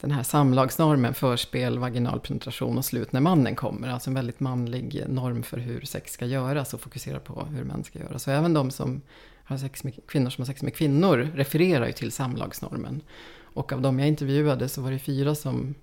den 0.00 0.10
här 0.10 0.22
samlagsnormen, 0.22 1.14
förspel, 1.14 1.78
vaginal 1.78 2.20
penetration 2.20 2.78
och 2.78 2.84
slut 2.84 3.12
när 3.12 3.20
mannen 3.20 3.56
kommer. 3.56 3.88
Alltså 3.88 4.10
en 4.10 4.14
väldigt 4.14 4.40
manlig 4.40 5.04
norm 5.08 5.42
för 5.42 5.56
hur 5.56 5.80
sex 5.80 6.12
ska 6.12 6.26
göras 6.26 6.74
och 6.74 6.80
fokuserar 6.80 7.18
på 7.18 7.44
hur 7.44 7.64
män 7.64 7.84
ska 7.84 7.98
göra. 7.98 8.18
Så 8.18 8.30
även 8.30 8.54
de 8.54 8.70
som 8.70 9.02
har 9.44 9.56
sex 9.56 9.84
med, 9.84 10.06
kvinnor 10.06 10.30
som 10.30 10.42
har 10.42 10.46
sex 10.46 10.62
med 10.62 10.74
kvinnor 10.74 11.30
refererar 11.34 11.86
ju 11.86 11.92
till 11.92 12.12
samlagsnormen. 12.12 13.00
Och 13.40 13.72
av 13.72 13.80
de 13.80 13.98
jag 13.98 14.08
intervjuade 14.08 14.68
så 14.68 14.82
var 14.82 14.90
det 14.90 14.98
fyra 14.98 15.34
som 15.34 15.74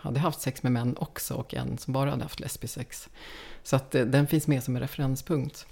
hade 0.00 0.20
haft 0.20 0.40
sex 0.40 0.62
med 0.62 0.72
män 0.72 0.96
också 0.96 1.34
och 1.34 1.54
en 1.54 1.78
som 1.78 1.92
bara 1.92 2.10
hade 2.10 2.22
haft 2.22 2.40
lesbisk 2.40 2.74
sex. 2.74 3.08
Så 3.64 3.76
att 3.76 3.94
eh, 3.94 4.04
den 4.04 4.26
finns 4.26 4.46
med 4.46 4.62
som 4.62 4.76
en 4.76 4.82
referenspunkt. 4.82 5.66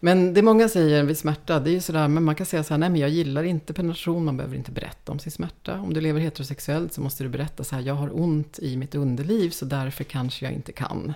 Men 0.00 0.34
det 0.34 0.42
många 0.42 0.68
säger 0.68 1.02
vid 1.02 1.18
smärta, 1.18 1.60
det 1.60 1.70
är 1.70 1.72
ju 1.72 1.80
sådär, 1.80 2.08
men 2.08 2.22
man 2.22 2.34
kan 2.34 2.46
säga 2.46 2.64
så 2.64 2.74
här, 2.74 2.78
nej 2.78 2.90
men 2.90 3.00
jag 3.00 3.10
gillar 3.10 3.42
inte 3.42 3.72
penetration, 3.72 4.24
man 4.24 4.36
behöver 4.36 4.56
inte 4.56 4.70
berätta 4.70 5.12
om 5.12 5.18
sin 5.18 5.32
smärta. 5.32 5.80
Om 5.80 5.94
du 5.94 6.00
lever 6.00 6.20
heterosexuellt 6.20 6.92
så 6.92 7.00
måste 7.00 7.24
du 7.24 7.28
berätta 7.28 7.64
så 7.64 7.74
här, 7.74 7.82
jag 7.82 7.94
har 7.94 8.20
ont 8.20 8.58
i 8.58 8.76
mitt 8.76 8.94
underliv 8.94 9.50
så 9.50 9.64
därför 9.64 10.04
kanske 10.04 10.44
jag 10.44 10.54
inte 10.54 10.72
kan. 10.72 11.14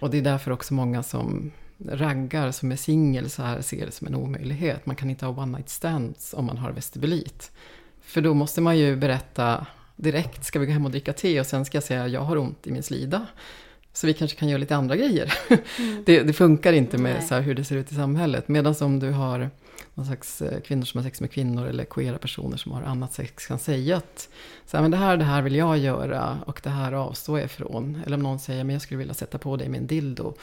Och 0.00 0.10
det 0.10 0.18
är 0.18 0.22
därför 0.22 0.50
också 0.50 0.74
många 0.74 1.02
som 1.02 1.50
raggar 1.88 2.50
som 2.50 2.72
är 2.72 2.76
singel 2.76 3.30
så 3.30 3.42
här 3.42 3.60
ser 3.60 3.86
det 3.86 3.92
som 3.92 4.06
en 4.06 4.14
omöjlighet. 4.14 4.86
Man 4.86 4.96
kan 4.96 5.10
inte 5.10 5.26
ha 5.26 5.42
one 5.42 5.56
night 5.56 5.68
stands 5.68 6.34
om 6.34 6.46
man 6.46 6.58
har 6.58 6.72
vestibulit. 6.72 7.50
För 8.00 8.20
då 8.20 8.34
måste 8.34 8.60
man 8.60 8.78
ju 8.78 8.96
berätta 8.96 9.66
direkt, 9.96 10.44
ska 10.44 10.58
vi 10.58 10.66
gå 10.66 10.72
hem 10.72 10.84
och 10.84 10.90
dricka 10.90 11.12
te 11.12 11.40
och 11.40 11.46
sen 11.46 11.64
ska 11.64 11.76
jag 11.76 11.84
säga 11.84 12.08
jag 12.08 12.20
har 12.20 12.36
ont 12.36 12.66
i 12.66 12.72
min 12.72 12.82
slida. 12.82 13.26
Så 13.92 14.06
vi 14.06 14.14
kanske 14.14 14.38
kan 14.38 14.48
göra 14.48 14.58
lite 14.58 14.76
andra 14.76 14.96
grejer. 14.96 15.32
Mm. 15.78 16.02
Det, 16.06 16.22
det, 16.22 16.32
funkar 16.32 16.72
inte 16.72 16.98
med 16.98 17.24
så 17.24 17.34
hur 17.34 17.54
det 17.54 17.64
ser 17.64 17.76
ut 17.76 17.92
i 17.92 17.94
samhället. 17.94 18.48
Medan 18.48 18.74
om 18.80 19.00
du 19.00 19.10
har 19.10 19.50
någon 19.94 20.06
slags 20.06 20.42
eh, 20.42 20.60
kvinnor 20.60 20.84
som 20.84 20.98
har 20.98 21.04
sex 21.04 21.20
med 21.20 21.30
kvinnor 21.30 21.66
eller 21.66 21.84
queera 21.84 22.18
personer 22.18 22.56
som 22.56 22.72
har 22.72 22.82
annat 22.82 23.12
sex 23.12 23.46
kan 23.46 23.58
säga 23.58 23.96
att 23.96 24.28
så 24.66 24.76
här, 24.76 24.82
men 24.82 24.90
det 24.90 24.96
här 24.96 25.16
det 25.16 25.24
här 25.24 25.42
vill 25.42 25.54
jag 25.54 25.78
göra 25.78 26.38
och 26.46 26.60
det 26.62 26.70
här 26.70 26.92
avstår 26.92 27.38
jag 27.38 27.46
ifrån. 27.46 28.02
Eller 28.06 28.16
om 28.16 28.22
någon 28.22 28.38
säger 28.38 28.64
men 28.64 28.72
jag 28.72 28.82
skulle 28.82 28.98
vilja 28.98 29.14
sätta 29.14 29.38
på 29.38 29.56
dig 29.56 29.68
med 29.68 29.80
en 29.80 29.86
dildo. 29.86 30.34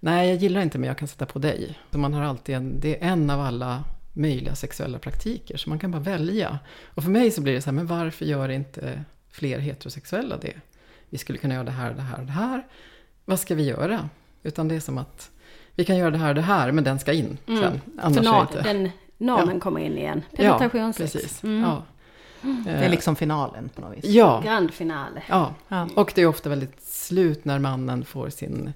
Nej, 0.00 0.28
jag 0.28 0.36
gillar 0.36 0.60
inte 0.60 0.78
men 0.78 0.88
jag 0.88 0.98
kan 0.98 1.08
sätta 1.08 1.26
på 1.26 1.38
dig. 1.38 1.78
Så 1.90 1.98
man 1.98 2.14
har 2.14 2.22
alltid 2.22 2.54
en, 2.54 2.80
det 2.80 3.02
är 3.02 3.08
en 3.08 3.30
av 3.30 3.40
alla 3.40 3.84
möjliga 4.12 4.54
sexuella 4.54 4.98
praktiker. 4.98 5.56
Så 5.56 5.68
man 5.68 5.78
kan 5.78 5.90
bara 5.90 6.02
välja. 6.02 6.58
Och 6.84 7.02
för 7.02 7.10
mig 7.10 7.30
så 7.30 7.40
blir 7.40 7.52
det 7.52 7.62
så 7.62 7.66
här, 7.70 7.74
men 7.74 7.86
varför 7.86 8.24
gör 8.24 8.48
inte 8.48 9.04
fler 9.30 9.58
heterosexuella 9.58 10.36
det? 10.36 10.54
Vi 11.10 11.18
skulle 11.18 11.38
kunna 11.38 11.54
göra 11.54 11.64
det 11.64 11.70
här, 11.70 11.94
det 11.94 12.02
här 12.02 12.20
och 12.20 12.26
det 12.26 12.32
här. 12.32 12.66
Vad 13.28 13.40
ska 13.40 13.54
vi 13.54 13.62
göra? 13.64 14.08
Utan 14.42 14.68
det 14.68 14.74
är 14.74 14.80
som 14.80 14.98
att 14.98 15.30
vi 15.74 15.84
kan 15.84 15.96
göra 15.96 16.10
det 16.10 16.18
här 16.18 16.28
och 16.28 16.34
det 16.34 16.40
här, 16.40 16.72
men 16.72 16.84
den 16.84 16.98
ska 16.98 17.12
in 17.12 17.38
Mm. 17.46 17.60
sen. 17.62 17.80
För 17.94 18.02
Annars 18.02 18.24
norm, 18.24 18.46
inte. 18.50 18.62
den 18.72 18.90
normen 19.18 19.54
Ja. 19.54 19.60
kommer 19.60 19.80
in 19.80 19.98
igen. 19.98 20.22
Ja, 20.30 20.36
Penetrationssex. 20.58 21.12
precis. 21.12 21.42
Mm. 21.44 21.62
Ja. 21.62 21.82
Det 22.64 22.70
är 22.70 22.88
liksom 22.88 23.16
finalen 23.16 23.68
på 23.68 23.80
något 23.80 23.96
vis. 23.96 24.04
Ja, 24.04 24.42
Grand 24.44 24.70
finale. 24.70 25.22
ja. 25.28 25.54
Ja. 25.68 25.88
Och 25.94 26.12
det 26.14 26.22
är 26.22 26.26
ofta 26.26 26.48
väldigt 26.48 26.82
slut 26.82 27.44
när 27.44 27.58
mannen 27.58 28.04
får 28.04 28.28
sin... 28.30 28.72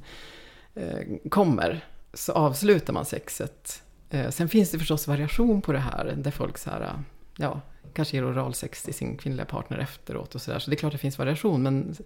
Eh, 0.74 1.28
kommer. 1.30 1.84
Så 2.14 2.32
avslutar 2.32 2.92
man 2.92 3.04
sexet. 3.04 3.82
Eh, 4.10 4.30
sen 4.30 4.48
finns 4.48 4.70
det 4.70 4.78
förstås 4.78 5.08
variation 5.08 5.62
på 5.62 5.72
det 5.72 5.78
här. 5.78 6.14
Där 6.16 6.30
folk 6.30 6.58
så 6.58 6.70
här, 6.70 6.92
ja, 7.36 7.60
kanske 7.94 8.16
ger 8.16 8.30
oralsex 8.32 8.82
till 8.82 8.94
sin 8.94 9.16
kvinnliga 9.16 9.46
partner 9.46 9.78
efteråt 9.78 10.34
och 10.34 10.42
sådär. 10.42 10.58
Så 10.58 10.70
det 10.70 10.74
är 10.74 10.78
klart 10.78 10.92
det 10.92 10.98
finns 10.98 11.18
variation. 11.18 11.62
Men 11.62 11.96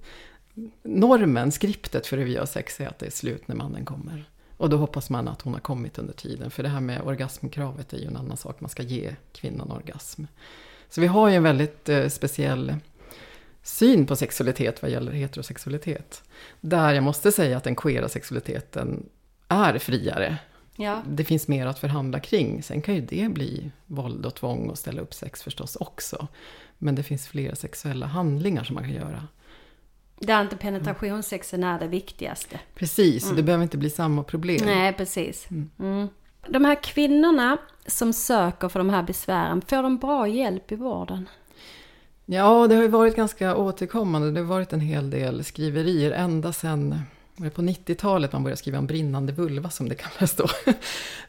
normen, 0.82 1.52
skriptet 1.52 2.06
för 2.06 2.16
hur 2.16 2.24
vi 2.24 2.32
gör 2.32 2.46
sex 2.46 2.80
är 2.80 2.86
att 2.86 2.98
det 2.98 3.06
är 3.06 3.10
slut 3.10 3.48
när 3.48 3.54
mannen 3.54 3.84
kommer. 3.84 4.24
Och 4.56 4.70
då 4.70 4.76
hoppas 4.76 5.10
man 5.10 5.28
att 5.28 5.42
hon 5.42 5.52
har 5.52 5.60
kommit 5.60 5.98
under 5.98 6.12
tiden. 6.12 6.50
För 6.50 6.62
det 6.62 6.68
här 6.68 6.80
med 6.80 7.02
orgasmkravet 7.02 7.92
är 7.92 7.98
ju 7.98 8.06
en 8.06 8.16
annan 8.16 8.36
sak. 8.36 8.60
Man 8.60 8.70
ska 8.70 8.82
ge 8.82 9.16
kvinnan 9.32 9.70
orgasm. 9.70 10.24
Så 10.88 11.00
vi 11.00 11.06
har 11.06 11.28
ju 11.28 11.34
en 11.34 11.42
väldigt 11.42 11.88
eh, 11.88 12.08
speciell 12.08 12.74
syn 13.62 14.06
på 14.06 14.16
sexualitet 14.16 14.82
vad 14.82 14.90
gäller 14.90 15.12
heterosexualitet. 15.12 16.22
Där 16.60 16.94
jag 16.94 17.04
måste 17.04 17.32
säga 17.32 17.56
att 17.56 17.64
den 17.64 17.76
queera 17.76 18.08
sexualiteten 18.08 19.06
är 19.48 19.78
friare. 19.78 20.38
Ja. 20.76 21.02
Det 21.08 21.24
finns 21.24 21.48
mer 21.48 21.66
att 21.66 21.78
förhandla 21.78 22.20
kring. 22.20 22.62
Sen 22.62 22.82
kan 22.82 22.94
ju 22.94 23.00
det 23.00 23.28
bli 23.28 23.70
våld 23.86 24.26
och 24.26 24.34
tvång 24.34 24.70
och 24.70 24.78
ställa 24.78 25.00
upp 25.00 25.14
sex 25.14 25.42
förstås 25.42 25.76
också. 25.76 26.28
Men 26.78 26.94
det 26.94 27.02
finns 27.02 27.26
flera 27.26 27.54
sexuella 27.54 28.06
handlingar 28.06 28.64
som 28.64 28.74
man 28.74 28.84
kan 28.84 28.92
göra. 28.92 29.28
Där 30.20 30.42
inte 30.42 30.56
penetrationssexen 30.56 31.64
är 31.64 31.78
det 31.78 31.86
viktigaste. 31.86 32.60
Precis, 32.74 33.30
det 33.30 33.42
behöver 33.42 33.62
inte 33.62 33.76
bli 33.76 33.90
samma 33.90 34.22
problem. 34.22 34.60
Nej, 34.64 34.92
precis. 34.92 35.48
Mm. 35.78 36.08
De 36.48 36.64
här 36.64 36.82
kvinnorna 36.82 37.58
som 37.86 38.12
söker 38.12 38.68
för 38.68 38.78
de 38.80 38.90
här 38.90 39.02
besvären, 39.02 39.60
får 39.60 39.82
de 39.82 39.98
bra 39.98 40.28
hjälp 40.28 40.72
i 40.72 40.76
vården? 40.76 41.28
Ja, 42.26 42.66
det 42.66 42.74
har 42.74 42.82
ju 42.82 42.88
varit 42.88 43.16
ganska 43.16 43.56
återkommande. 43.56 44.30
Det 44.30 44.40
har 44.40 44.46
varit 44.46 44.72
en 44.72 44.80
hel 44.80 45.10
del 45.10 45.44
skriverier 45.44 46.10
ända 46.10 46.52
sedan 46.52 47.00
på 47.36 47.62
90-talet 47.62 48.32
man 48.32 48.42
började 48.42 48.58
skriva 48.58 48.78
om 48.78 48.86
brinnande 48.86 49.32
vulva 49.32 49.70
som 49.70 49.88
det 49.88 49.94
kallas 49.94 50.36
då. 50.36 50.46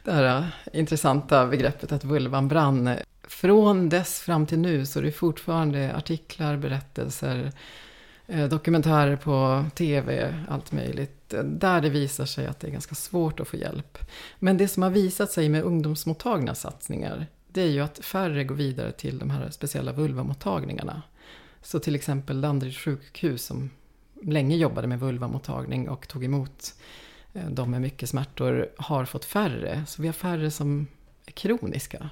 Det 0.04 0.12
här 0.12 0.38
äh, 0.38 0.78
intressanta 0.80 1.46
begreppet 1.46 1.92
att 1.92 2.04
vulvan 2.04 2.48
brann. 2.48 2.90
Från 3.28 3.88
dess 3.88 4.20
fram 4.20 4.46
till 4.46 4.58
nu 4.58 4.86
så 4.86 4.98
är 4.98 5.02
det 5.02 5.12
fortfarande 5.12 5.96
artiklar, 5.96 6.56
berättelser, 6.56 7.52
Eh, 8.26 8.48
dokumentärer 8.48 9.16
på 9.16 9.64
tv, 9.74 10.34
allt 10.48 10.72
möjligt. 10.72 11.34
Eh, 11.34 11.42
där 11.42 11.80
det 11.80 11.90
visar 11.90 12.26
sig 12.26 12.46
att 12.46 12.60
det 12.60 12.66
är 12.66 12.72
ganska 12.72 12.94
svårt 12.94 13.40
att 13.40 13.48
få 13.48 13.56
hjälp. 13.56 13.98
Men 14.38 14.56
det 14.56 14.68
som 14.68 14.82
har 14.82 14.90
visat 14.90 15.30
sig 15.30 15.48
med 15.48 15.62
ungdomsmottagna 15.62 16.54
satsningar 16.54 17.26
det 17.56 17.62
är 17.62 17.70
ju 17.70 17.80
att 17.80 17.98
färre 17.98 18.44
går 18.44 18.54
vidare 18.54 18.92
till 18.92 19.18
de 19.18 19.30
här 19.30 19.50
speciella 19.50 19.92
vulvamottagningarna. 19.92 21.02
Så 21.62 21.78
till 21.78 21.94
exempel 21.94 22.40
Danderyds 22.40 22.78
sjukhus 22.78 23.44
som 23.44 23.70
länge 24.22 24.56
jobbade 24.56 24.86
med 24.86 25.00
vulvamottagning 25.00 25.88
och 25.88 26.08
tog 26.08 26.24
emot 26.24 26.74
eh, 27.34 27.50
de 27.50 27.70
med 27.70 27.80
mycket 27.80 28.08
smärtor 28.08 28.68
har 28.76 29.04
fått 29.04 29.24
färre. 29.24 29.84
Så 29.86 30.02
vi 30.02 30.08
har 30.08 30.12
färre 30.12 30.50
som 30.50 30.86
är 31.26 31.32
kroniska. 31.32 32.10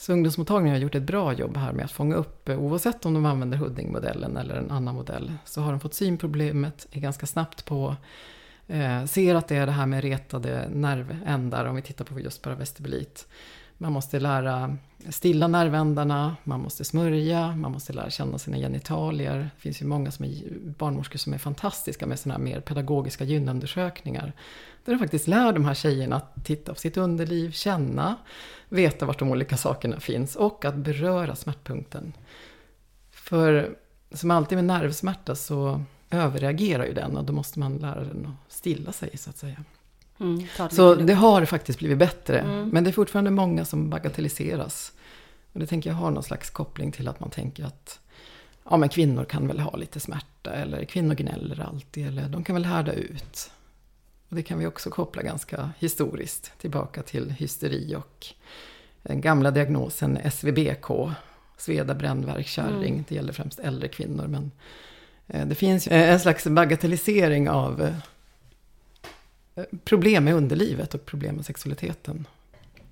Så 0.00 0.12
ungdomsmottagningen 0.12 0.74
har 0.74 0.82
gjort 0.82 0.94
ett 0.94 1.02
bra 1.02 1.32
jobb 1.32 1.56
här 1.56 1.72
med 1.72 1.84
att 1.84 1.90
fånga 1.90 2.14
upp, 2.14 2.48
eh, 2.48 2.58
oavsett 2.58 3.06
om 3.06 3.14
de 3.14 3.26
använder 3.26 3.58
Huddingmodellen 3.58 4.36
eller 4.36 4.54
en 4.54 4.70
annan 4.70 4.94
modell, 4.94 5.32
så 5.44 5.60
har 5.60 5.70
de 5.70 5.80
fått 5.80 5.94
synproblemet, 5.94 6.86
är 6.90 7.00
ganska 7.00 7.26
snabbt 7.26 7.64
på, 7.64 7.96
eh, 8.68 9.04
ser 9.04 9.34
att 9.34 9.48
det 9.48 9.56
är 9.56 9.66
det 9.66 9.72
här 9.72 9.86
med 9.86 10.02
retade 10.02 10.68
nervändar, 10.72 11.64
om 11.64 11.76
vi 11.76 11.82
tittar 11.82 12.04
på 12.04 12.20
just 12.20 12.42
bara 12.42 12.54
vestibulit. 12.54 13.28
Man 13.82 13.92
måste 13.92 14.20
lära 14.20 14.76
stilla 15.08 15.48
nervändarna, 15.48 16.36
man 16.44 16.60
måste 16.60 16.84
smörja, 16.84 17.56
man 17.56 17.72
måste 17.72 17.92
lära 17.92 18.10
känna 18.10 18.38
sina 18.38 18.56
genitalier. 18.56 19.38
Det 19.38 19.60
finns 19.60 19.82
ju 19.82 19.86
många 19.86 20.10
som 20.10 20.24
är 20.24 20.30
barnmorskor 20.78 21.18
som 21.18 21.32
är 21.32 21.38
fantastiska 21.38 22.06
med 22.06 22.18
sådana 22.18 22.38
här 22.38 22.44
mer 22.44 22.60
pedagogiska 22.60 23.24
gynundersökningar. 23.24 24.32
Där 24.84 24.92
de 24.92 24.98
faktiskt 24.98 25.28
lär 25.28 25.52
de 25.52 25.64
här 25.64 25.74
tjejerna 25.74 26.16
att 26.16 26.44
titta 26.44 26.74
på 26.74 26.80
sitt 26.80 26.96
underliv, 26.96 27.50
känna, 27.50 28.16
veta 28.68 29.06
vart 29.06 29.18
de 29.18 29.30
olika 29.30 29.56
sakerna 29.56 30.00
finns 30.00 30.36
och 30.36 30.64
att 30.64 30.76
beröra 30.76 31.36
smärtpunkten. 31.36 32.12
För 33.10 33.76
som 34.12 34.30
alltid 34.30 34.58
med 34.58 34.64
nervsmärta 34.64 35.34
så 35.34 35.84
överreagerar 36.10 36.84
ju 36.84 36.92
den 36.92 37.16
och 37.16 37.24
då 37.24 37.32
måste 37.32 37.58
man 37.58 37.76
lära 37.76 38.04
den 38.04 38.26
att 38.26 38.52
stilla 38.52 38.92
sig 38.92 39.16
så 39.16 39.30
att 39.30 39.36
säga. 39.36 39.64
Mm, 40.20 40.46
Så 40.70 40.94
det 40.94 41.14
har 41.14 41.44
faktiskt 41.44 41.78
blivit 41.78 41.98
bättre. 41.98 42.40
Mm. 42.40 42.68
Men 42.68 42.84
det 42.84 42.90
är 42.90 42.92
fortfarande 42.92 43.30
många 43.30 43.64
som 43.64 43.90
bagatelliseras. 43.90 44.92
Och 45.52 45.60
det 45.60 45.66
tänker 45.66 45.90
jag 45.90 45.96
har 45.96 46.10
någon 46.10 46.22
slags 46.22 46.50
koppling 46.50 46.92
till 46.92 47.08
att 47.08 47.20
man 47.20 47.30
tänker 47.30 47.64
att 47.64 48.00
ja, 48.70 48.76
men 48.76 48.88
kvinnor 48.88 49.24
kan 49.24 49.46
väl 49.46 49.60
ha 49.60 49.76
lite 49.76 50.00
smärta 50.00 50.52
eller 50.52 50.84
kvinnor 50.84 51.14
gnäller 51.14 51.60
alltid 51.60 52.06
eller 52.06 52.28
de 52.28 52.44
kan 52.44 52.54
väl 52.54 52.64
härda 52.64 52.92
ut. 52.92 53.50
Och 54.28 54.36
det 54.36 54.42
kan 54.42 54.58
vi 54.58 54.66
också 54.66 54.90
koppla 54.90 55.22
ganska 55.22 55.70
historiskt 55.78 56.52
tillbaka 56.58 57.02
till 57.02 57.30
hysteri 57.30 57.96
och 57.96 58.26
den 59.02 59.20
gamla 59.20 59.50
diagnosen 59.50 60.18
SVBK, 60.32 60.90
sveda, 61.56 61.94
brännvärk, 61.94 62.46
kärring. 62.46 62.92
Mm. 62.92 63.04
Det 63.08 63.14
gäller 63.14 63.32
främst 63.32 63.58
äldre 63.58 63.88
kvinnor 63.88 64.26
men 64.26 64.50
eh, 65.26 65.46
det 65.46 65.54
finns 65.54 65.86
ju 65.86 65.92
en 65.92 66.20
slags 66.20 66.46
bagatellisering 66.46 67.50
av 67.50 67.82
eh, 67.82 67.94
problem 69.84 70.24
med 70.24 70.34
underlivet 70.34 70.94
och 70.94 71.06
problem 71.06 71.34
med 71.34 71.46
sexualiteten. 71.46 72.26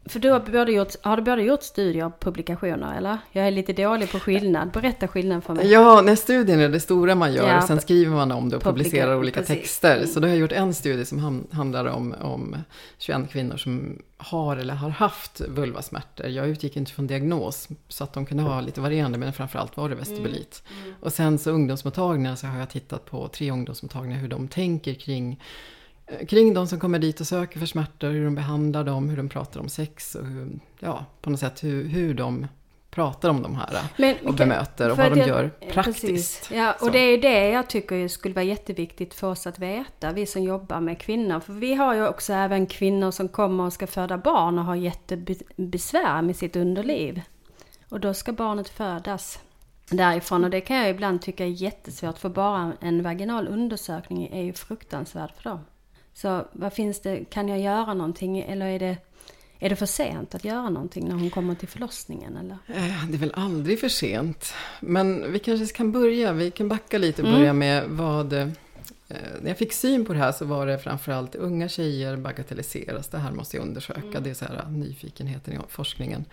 För 0.08 0.20
du 0.20 0.30
har, 0.30 0.40
både 0.40 0.72
gjort, 0.72 0.94
har 1.02 1.16
du 1.16 1.22
både 1.22 1.42
gjort 1.42 1.62
studier 1.62 2.06
och 2.06 2.20
publikationer, 2.20 2.96
eller? 2.96 3.18
Jag 3.32 3.46
är 3.46 3.50
lite 3.50 3.72
dålig 3.72 4.12
på 4.12 4.20
skillnad. 4.20 4.70
Berätta 4.70 5.08
skillnaden 5.08 5.42
för 5.42 5.54
mig. 5.54 5.66
Ja, 5.66 6.02
när 6.04 6.16
studien 6.16 6.60
är 6.60 6.68
det 6.68 6.80
stora 6.80 7.14
man 7.14 7.32
gör 7.32 7.48
Ja, 7.48 7.58
och 7.58 7.64
sen 7.64 7.80
skriver 7.80 8.16
man 8.16 8.32
om 8.32 8.48
det 8.48 8.56
och 8.56 8.62
publicerar 8.62 9.16
olika 9.16 9.40
precis. 9.40 9.56
texter. 9.56 9.96
Mm. 9.96 10.08
Så 10.08 10.20
då 10.20 10.26
har 10.26 10.28
jag 10.28 10.38
gjort 10.38 10.52
en 10.52 10.74
studie 10.74 11.04
som 11.04 11.46
handlar 11.52 11.84
om, 11.84 12.14
om 12.20 12.56
21 12.98 13.30
kvinnor 13.30 13.56
som 13.56 14.02
har 14.16 14.56
eller 14.56 14.74
har 14.74 14.90
haft 14.90 15.40
vulvasmärtor. 15.40 16.26
Jag 16.26 16.48
utgick 16.48 16.76
inte 16.76 16.92
från 16.92 17.06
diagnos 17.06 17.68
så 17.88 18.04
att 18.04 18.12
de 18.12 18.26
kunde 18.26 18.42
ha 18.42 18.60
lite 18.60 18.80
varierande 18.80 19.18
men 19.18 19.32
framförallt 19.32 19.76
var 19.76 19.88
det 19.88 19.94
vestibulit. 19.94 20.62
Mm. 20.82 20.94
Och 21.00 21.12
sen 21.12 21.38
så 21.38 21.50
ungdomsmottagningar 21.50 22.36
så 22.36 22.46
har 22.46 22.58
jag 22.58 22.70
tittat 22.70 23.04
på 23.04 23.28
tre 23.28 23.50
ungdomsmottagningar 23.50 24.18
hur 24.18 24.28
de 24.28 24.48
tänker 24.48 24.94
kring 24.94 25.32
eh, 25.32 25.38
Kring 26.28 26.54
de 26.54 26.66
som 26.66 26.80
kommer 26.80 26.98
dit 26.98 27.20
och 27.20 27.26
söker 27.26 27.58
för 27.58 27.66
smärtor, 27.66 28.08
hur 28.10 28.24
de 28.24 28.34
behandlar 28.34 28.84
dem, 28.84 29.08
hur 29.08 29.16
de 29.16 29.28
pratar 29.28 29.60
om 29.60 29.68
sex 29.68 30.14
och 30.14 30.26
hur, 30.26 30.48
ja, 30.80 31.04
på 31.20 31.30
något 31.30 31.40
sätt 31.40 31.64
hur, 31.64 31.84
hur 31.88 32.14
de 32.14 32.46
pratar 32.90 33.28
om 33.28 33.42
de 33.42 33.54
här 33.54 33.78
Men, 33.96 34.14
och 34.26 34.34
bemöter 34.34 34.90
och 34.90 34.96
vad 34.98 35.12
de 35.12 35.18
jag- 35.18 35.28
gör 35.28 35.50
Precis. 35.60 35.74
praktiskt. 35.74 36.50
Ja, 36.54 36.72
och 36.72 36.78
Så. 36.86 36.88
det 36.88 36.98
är 36.98 37.10
ju 37.10 37.16
det 37.16 37.48
jag 37.50 37.68
tycker 37.68 38.08
skulle 38.08 38.34
vara 38.34 38.44
jätteviktigt 38.44 39.14
för 39.14 39.26
oss 39.30 39.46
att 39.46 39.58
veta, 39.58 40.12
vi 40.12 40.26
som 40.26 40.42
jobbar 40.42 40.80
med 40.80 41.00
kvinnor. 41.00 41.40
För 41.40 41.52
vi 41.52 41.74
har 41.74 41.94
ju 41.94 42.08
också 42.08 42.32
även 42.32 42.66
kvinnor 42.66 43.10
som 43.10 43.28
kommer 43.28 43.64
och 43.64 43.72
ska 43.72 43.86
föda 43.86 44.18
barn 44.18 44.58
och 44.58 44.64
har 44.64 44.74
jättebesvär 44.74 46.22
med 46.22 46.36
sitt 46.36 46.56
underliv. 46.56 47.22
Och 47.88 48.00
då 48.00 48.14
ska 48.14 48.32
barnet 48.32 48.68
födas 48.68 49.38
därifrån. 49.90 50.44
Och 50.44 50.50
det 50.50 50.60
kan 50.60 50.76
jag 50.76 50.90
ibland 50.90 51.22
tycka 51.22 51.44
är 51.44 51.48
jättesvårt, 51.48 52.18
för 52.18 52.28
bara 52.28 52.72
en 52.80 53.02
vaginal 53.02 53.48
undersökning 53.48 54.28
är 54.32 54.42
ju 54.42 54.52
fruktansvärd 54.52 55.30
för 55.36 55.50
dem. 55.50 55.60
Så 56.22 56.44
vad 56.52 56.72
finns 56.72 57.00
det, 57.00 57.24
kan 57.30 57.48
jag 57.48 57.60
göra 57.60 57.94
någonting 57.94 58.38
eller 58.40 58.66
är 58.66 58.78
det, 58.78 58.96
är 59.58 59.68
det 59.70 59.76
för 59.76 59.86
sent 59.86 60.34
att 60.34 60.44
göra 60.44 60.70
någonting 60.70 61.08
när 61.08 61.14
hon 61.14 61.30
kommer 61.30 61.54
till 61.54 61.68
förlossningen 61.68 62.36
eller? 62.36 62.58
Eh, 62.66 63.06
Det 63.08 63.14
är 63.16 63.18
väl 63.18 63.32
aldrig 63.36 63.80
för 63.80 63.88
sent. 63.88 64.52
Men 64.80 65.32
vi 65.32 65.38
kanske 65.38 65.76
kan 65.76 65.92
börja, 65.92 66.32
vi 66.32 66.50
kan 66.50 66.68
backa 66.68 66.98
lite 66.98 67.22
och 67.22 67.28
Mm. 67.28 67.40
börja 67.40 67.52
med 67.52 67.84
vad... 67.88 68.52
eh, 69.08 69.16
När 69.40 69.48
jag 69.48 69.58
fick 69.58 69.72
syn 69.72 70.04
på 70.04 70.12
det 70.12 70.18
här 70.18 70.32
så 70.32 70.44
var 70.44 70.66
det 70.66 70.78
framförallt 70.78 71.34
unga 71.34 71.68
tjejer 71.68 72.16
bagatelliseras. 72.16 73.08
Det 73.08 73.18
här 73.18 73.32
måste 73.32 73.56
jag 73.56 73.66
undersöka. 73.66 74.00
Mm. 74.00 74.22
Det 74.22 74.30
är 74.30 74.34
så 74.34 74.44
här 74.44 74.56
eh, 74.56 74.70
nyfikenheten 74.70 75.54
i 75.54 75.58
forskningen. 75.68 76.24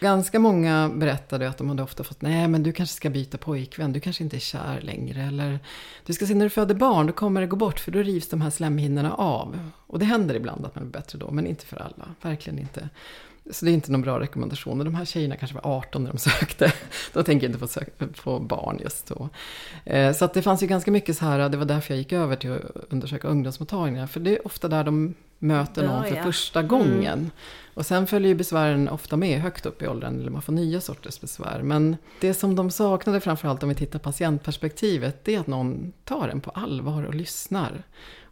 Ganska 0.00 0.38
många 0.38 0.90
berättade 0.94 1.48
att 1.48 1.58
de 1.58 1.68
hade 1.68 1.82
ofta 1.82 2.04
fått, 2.04 2.22
nej 2.22 2.48
men 2.48 2.62
du 2.62 2.72
kanske 2.72 2.96
ska 2.96 3.10
byta 3.10 3.38
pojkvän, 3.38 3.92
du 3.92 4.00
kanske 4.00 4.24
inte 4.24 4.36
är 4.36 4.40
kär 4.40 4.80
längre. 4.80 5.22
Eller 5.22 5.58
du 6.06 6.12
ska 6.12 6.26
se 6.26 6.34
när 6.34 6.46
du 6.46 6.50
föder 6.50 6.74
barn, 6.74 7.06
då 7.06 7.12
kommer 7.12 7.40
det 7.40 7.46
gå 7.46 7.56
bort 7.56 7.80
för 7.80 7.90
då 7.92 7.98
rivs 7.98 8.28
de 8.28 8.40
här 8.40 8.50
slemhinnorna 8.50 9.14
av. 9.14 9.70
Och 9.86 9.98
det 9.98 10.04
händer 10.04 10.34
ibland 10.34 10.66
att 10.66 10.74
man 10.74 10.84
blir 10.84 11.00
bättre 11.00 11.18
då, 11.18 11.30
men 11.30 11.46
inte 11.46 11.66
för 11.66 11.76
alla. 11.76 12.14
Verkligen 12.22 12.58
inte. 12.58 12.88
Så 13.50 13.64
det 13.64 13.70
är 13.70 13.72
inte 13.72 13.92
någon 13.92 14.02
bra 14.02 14.20
rekommendation. 14.20 14.78
Och 14.78 14.84
de 14.84 14.94
här 14.94 15.04
tjejerna 15.04 15.36
kanske 15.36 15.54
var 15.54 15.76
18 15.78 16.04
när 16.04 16.10
de 16.12 16.18
sökte. 16.18 16.72
De 17.12 17.24
tänker 17.24 17.46
inte 17.46 17.58
på, 17.58 18.06
på 18.22 18.38
barn 18.38 18.78
just 18.82 19.06
då. 19.06 19.28
Eh, 19.84 20.12
Så 20.12 20.24
att 20.24 20.34
det 20.34 20.42
fanns 20.42 20.62
ju 20.62 20.66
ganska 20.66 20.90
mycket 20.90 21.16
så 21.16 21.24
här, 21.24 21.48
det 21.48 21.56
var 21.56 21.64
därför 21.64 21.94
jag 21.94 21.98
gick 21.98 22.12
över 22.12 22.36
till 22.36 22.52
att 22.52 22.60
undersöka 22.92 23.28
ungdomsmottagningar. 23.28 24.06
För 24.06 24.20
det 24.20 24.36
är 24.36 24.46
ofta 24.46 24.68
där 24.68 24.84
de 24.84 25.14
möter 25.38 25.86
någon 25.86 26.04
för 26.04 26.16
första 26.22 26.62
gången. 26.62 27.30
Och 27.74 27.86
sen 27.86 28.06
följer 28.06 28.28
ju 28.28 28.34
besvären 28.34 28.88
ofta 28.88 29.16
med 29.16 29.40
högt 29.40 29.66
upp 29.66 29.82
i 29.82 29.86
åldern, 29.86 30.20
eller 30.20 30.30
man 30.30 30.42
får 30.42 30.52
nya 30.52 30.80
sorters 30.80 31.20
besvär. 31.20 31.60
Men 31.62 31.96
det 32.20 32.34
som 32.34 32.56
de 32.56 32.70
saknade 32.70 33.20
framförallt 33.20 33.62
om 33.62 33.68
vi 33.68 33.74
tittar 33.74 33.98
patientperspektivet, 33.98 35.24
det 35.24 35.34
är 35.34 35.40
att 35.40 35.46
någon 35.46 35.92
tar 36.04 36.28
en 36.28 36.40
på 36.40 36.50
allvar 36.50 37.02
och 37.02 37.14
lyssnar. 37.14 37.82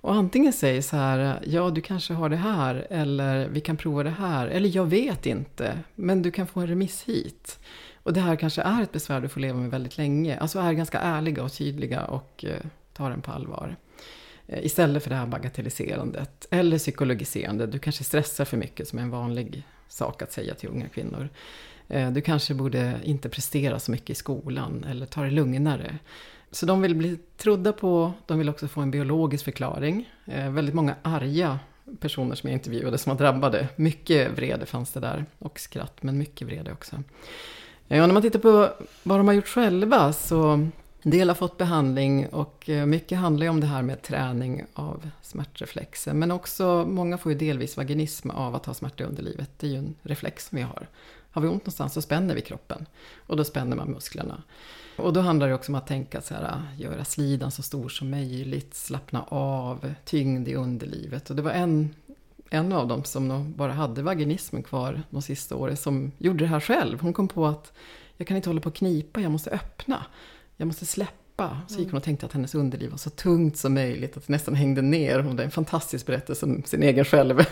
Och 0.01 0.15
antingen 0.15 0.53
säger 0.53 0.83
så 0.83 0.97
här, 0.97 1.41
ja 1.47 1.71
du 1.71 1.81
kanske 1.81 2.15
har 2.15 2.29
det 2.29 2.37
här, 2.37 2.87
eller 2.91 3.49
vi 3.49 3.61
kan 3.61 3.77
prova 3.77 4.03
det 4.03 4.11
här, 4.11 4.47
eller 4.47 4.77
jag 4.77 4.87
vet 4.87 5.27
inte, 5.27 5.79
men 5.95 6.23
du 6.23 6.31
kan 6.31 6.47
få 6.47 6.61
en 6.61 6.67
remiss 6.67 7.03
hit. 7.03 7.59
Och 8.03 8.13
det 8.13 8.21
här 8.21 8.37
kanske 8.37 8.63
är 8.63 8.83
ett 8.83 8.93
besvär 8.93 9.21
du 9.21 9.29
får 9.29 9.41
leva 9.41 9.59
med 9.59 9.71
väldigt 9.71 9.99
länge. 9.99 10.39
Alltså 10.39 10.59
är 10.59 10.73
ganska 10.73 10.99
ärliga 10.99 11.43
och 11.43 11.53
tydliga 11.53 12.05
och 12.05 12.45
eh, 12.45 12.67
tar 12.93 13.11
den 13.11 13.23
på 13.23 13.33
allvar. 13.33 13.77
Eh, 14.49 14.65
istället 14.65 15.03
för 15.03 15.11
det 15.11 15.17
här 15.17 15.27
bagatelliserandet. 15.27 16.47
Eller 16.51 16.79
psykologiserande. 16.79 17.67
Du 17.67 17.79
kanske 17.79 18.05
stressar 18.05 18.45
för 18.45 18.57
mycket 18.57 18.89
som 18.89 18.99
är 18.99 19.03
en 19.03 19.11
vanlig 19.11 19.63
sak 19.89 20.23
att 20.23 20.33
säga 20.33 20.55
till 20.55 20.69
unga 20.69 20.89
kvinnor. 20.89 21.29
Eh, 21.89 22.11
du 22.11 22.21
kanske 22.21 22.55
borde 22.55 23.01
inte 23.05 23.29
prestera 23.29 23.79
så 23.79 23.91
mycket 23.91 24.11
i 24.11 24.15
skolan 24.15 24.85
eller 24.91 25.07
ta 25.07 25.23
det 25.23 25.31
lugnare. 25.31 25.99
Så 26.51 26.67
de 26.67 26.83
vill 26.83 26.95
bli 26.95 27.19
trodda 27.37 27.73
på, 27.73 28.13
de 28.27 28.39
vill 28.39 28.49
också 28.49 28.69
få 28.69 28.81
en 28.81 28.91
biologisk 28.91 29.45
förklaring. 29.45 30.11
Eh, 30.27 30.51
väldigt 30.51 30.75
många 30.75 30.95
arga 31.03 31.59
personer 32.01 32.35
som 32.35 32.51
jag 32.51 32.55
intervjuade 32.55 32.99
som 32.99 33.11
var 33.11 33.19
drabbade. 33.19 33.69
Mycket 33.77 34.33
vrede 34.33 34.67
fanns 34.67 34.93
det 34.93 35.01
där 35.01 35.25
och 35.39 35.61
skratt, 35.61 36.03
men 36.03 36.19
mycket 36.19 36.47
vrede 36.47 36.73
också. 36.73 36.97
Och 37.89 37.97
när 37.97 38.13
man 38.13 38.23
tittar 38.23 38.39
på 38.39 38.69
vad 39.03 39.19
de 39.19 39.27
har 39.27 39.35
gjort 39.35 39.49
själva 39.49 40.13
så 40.13 40.69
en 41.03 41.11
del 41.11 41.29
har 41.29 41.35
fått 41.35 41.59
behandling 41.59 42.27
och 42.27 42.69
eh, 42.69 42.87
mycket 42.87 43.19
handlar 43.19 43.47
ju 43.47 43.51
om 43.51 43.61
det 43.61 43.67
här 43.67 43.83
med 43.83 44.03
träning 44.03 44.65
av 44.75 45.11
smärtreflexen. 45.23 46.19
Men 46.19 46.31
också, 46.31 46.87
många 46.89 47.19
får 47.19 47.33
ju 47.33 47.39
delvis 47.39 47.77
vaginism 47.77 48.31
av 48.31 48.55
att 48.55 48.67
ha 48.67 48.75
smärta 48.75 49.05
i 49.05 49.07
underlivet. 49.07 49.51
Det 49.57 49.67
är 49.67 49.71
ju 49.71 49.77
en 49.77 49.95
reflex 50.03 50.49
som 50.49 50.57
vi 50.57 50.63
har. 50.63 50.89
Har 51.31 51.43
vi 51.43 51.49
ont 51.49 51.63
någonstans 51.63 51.93
så 51.93 52.03
spänner 52.03 52.35
vi 52.35 52.41
kroppen. 52.41 52.87
Och 53.27 53.37
då 53.37 53.45
spänner 53.45 53.77
man 53.77 53.91
musklerna. 53.91 54.43
Och 54.97 55.13
då 55.13 55.21
handlar 55.21 55.49
det 55.49 55.55
också 55.55 55.73
om 55.73 55.77
att 55.77 55.87
tänka 55.87 56.21
så 56.21 56.35
här, 56.35 56.43
ah, 56.43 56.77
göra 56.77 57.05
slidan 57.05 57.51
så 57.51 57.63
stor 57.63 57.89
som 57.89 58.11
möjligt, 58.11 58.75
slappna 58.75 59.23
av, 59.29 59.95
tyngd 60.05 60.49
i 60.49 60.55
underlivet. 60.55 61.31
Och 61.31 61.37
det 61.37 61.43
var 61.43 61.51
en, 61.51 61.95
en 62.51 62.73
av 62.73 62.89
dem 62.89 63.05
som 63.05 63.29
nog 63.29 63.45
bara 63.45 63.73
hade 63.73 64.03
vaginismen 64.03 64.63
kvar 64.63 65.03
de 65.11 65.23
sista 65.23 65.57
åren 65.57 65.77
som 65.77 66.13
gjorde 66.19 66.45
det 66.45 66.49
här 66.49 66.61
själv. 66.61 67.01
Hon 67.01 67.13
kom 67.13 67.29
på 67.29 67.47
att 67.47 67.73
jag 68.17 68.27
kan 68.27 68.37
inte 68.37 68.49
hålla 68.49 68.61
på 68.61 68.69
och 68.69 68.75
knipa, 68.75 69.21
jag 69.21 69.33
måste 69.33 69.51
öppna. 69.51 70.05
Jag 70.61 70.67
måste 70.67 70.87
släppa. 70.87 71.61
Så 71.69 71.79
gick 71.79 71.89
hon 71.89 71.97
och 71.97 72.03
tänkte 72.03 72.27
att 72.27 72.33
hennes 72.33 72.55
underliv 72.55 72.91
var 72.91 72.99
så 72.99 73.11
tungt 73.11 73.57
som 73.57 73.75
möjligt, 73.75 74.17
att 74.17 74.27
det 74.27 74.33
nästan 74.33 74.55
hängde 74.55 74.83
ner. 74.83 75.19
Hon 75.19 75.29
hade 75.29 75.45
en 75.45 75.51
fantastisk 75.51 76.07
berättelse 76.07 76.47
om 76.47 76.63
sin 76.67 76.83
egen 76.83 77.05
självterapi. 77.05 77.49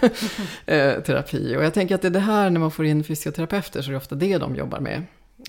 Och 1.57 1.65
jag 1.65 1.75
tänker 1.75 1.95
att 1.95 2.03
det 2.03 2.09
är 2.09 2.13
det 2.13 2.19
här, 2.19 2.51
när 2.51 2.61
man 2.61 2.71
får 2.71 2.85
in 2.85 3.05
fysioterapeuter, 3.05 3.83
så 3.83 3.89
är 3.89 3.93
det 3.93 3.97
ofta 3.97 4.15
det 4.15 4.39
de 4.39 4.57
jobbar 4.57 4.81
med. 4.81 5.03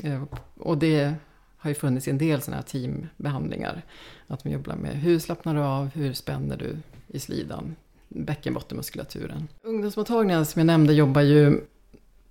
Eh, 0.04 0.24
Och 0.60 0.78
det 0.78 1.14
har 1.58 1.70
ju 1.70 1.76
funnits 1.76 2.08
en 2.08 2.18
del 2.18 2.42
sådana 2.42 2.58
här 2.58 2.64
teambehandlingar. 2.68 3.82
Att 4.28 4.44
man 4.44 4.54
jobbar 4.54 4.76
med 4.76 4.96
hur 4.96 5.20
slappnar 5.20 5.56
du 5.56 5.62
av, 5.62 5.88
hur 5.94 6.14
spänner 6.14 6.58
du 6.58 6.78
i 7.08 7.20
slidan, 7.20 7.76
bäckenbottenmuskulaturen. 8.08 9.48
Ungdomsmottagningen 9.64 10.46
som 10.46 10.60
jag 10.60 10.66
nämnde 10.66 10.94
jobbar 10.94 11.22
ju 11.22 11.62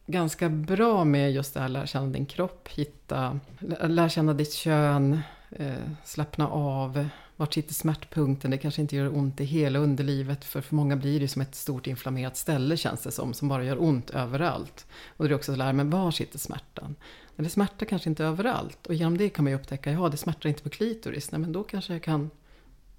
ganska 0.07 0.49
bra 0.49 1.05
med 1.05 1.33
just 1.33 1.55
det 1.55 1.61
här 1.61 1.69
lära 1.69 1.87
känna 1.87 2.07
din 2.07 2.27
kropp, 2.27 2.69
hitta, 2.69 3.41
lära 3.81 4.09
känna 4.09 4.35
ditt 4.35 4.53
kön, 4.53 5.21
eh, 5.51 5.75
slappna 6.05 6.49
av. 6.49 7.09
Vart 7.37 7.55
sitter 7.55 7.75
smärtpunkten? 7.75 8.51
Det 8.51 8.59
kanske 8.59 8.81
inte 8.81 8.97
gör 8.97 9.17
ont 9.17 9.41
i 9.41 9.45
hela 9.45 9.79
underlivet. 9.79 10.45
För 10.45 10.61
för 10.61 10.75
många 10.75 10.97
blir 10.97 11.21
det 11.21 11.29
som 11.29 11.43
ett 11.43 11.55
stort 11.55 11.87
inflammerat 11.87 12.37
ställe 12.37 12.77
känns 12.77 13.03
det 13.03 13.11
som. 13.11 13.35
Som 13.35 13.49
bara 13.49 13.65
gör 13.65 13.83
ont 13.83 14.11
överallt. 14.11 14.87
Och 15.17 15.25
det 15.25 15.35
är 15.35 15.37
också 15.37 15.53
att 15.53 15.59
lära 15.59 15.73
mig 15.73 15.87
var 15.87 16.11
sitter 16.11 16.39
smärtan? 16.39 16.97
Eller 17.37 17.49
smärta 17.49 17.85
kanske 17.85 18.09
inte 18.09 18.25
överallt. 18.25 18.87
Och 18.87 18.95
genom 18.95 19.19
det 19.19 19.29
kan 19.29 19.45
man 19.45 19.51
ju 19.51 19.59
upptäcka, 19.59 19.91
ja 19.93 20.09
det 20.09 20.17
smärtar 20.17 20.49
inte 20.49 20.63
på 20.63 20.69
klitoris. 20.69 21.33
Nej 21.33 21.41
men 21.41 21.53
då 21.53 21.63
kanske 21.63 21.93
jag 21.93 22.03
kan 22.03 22.31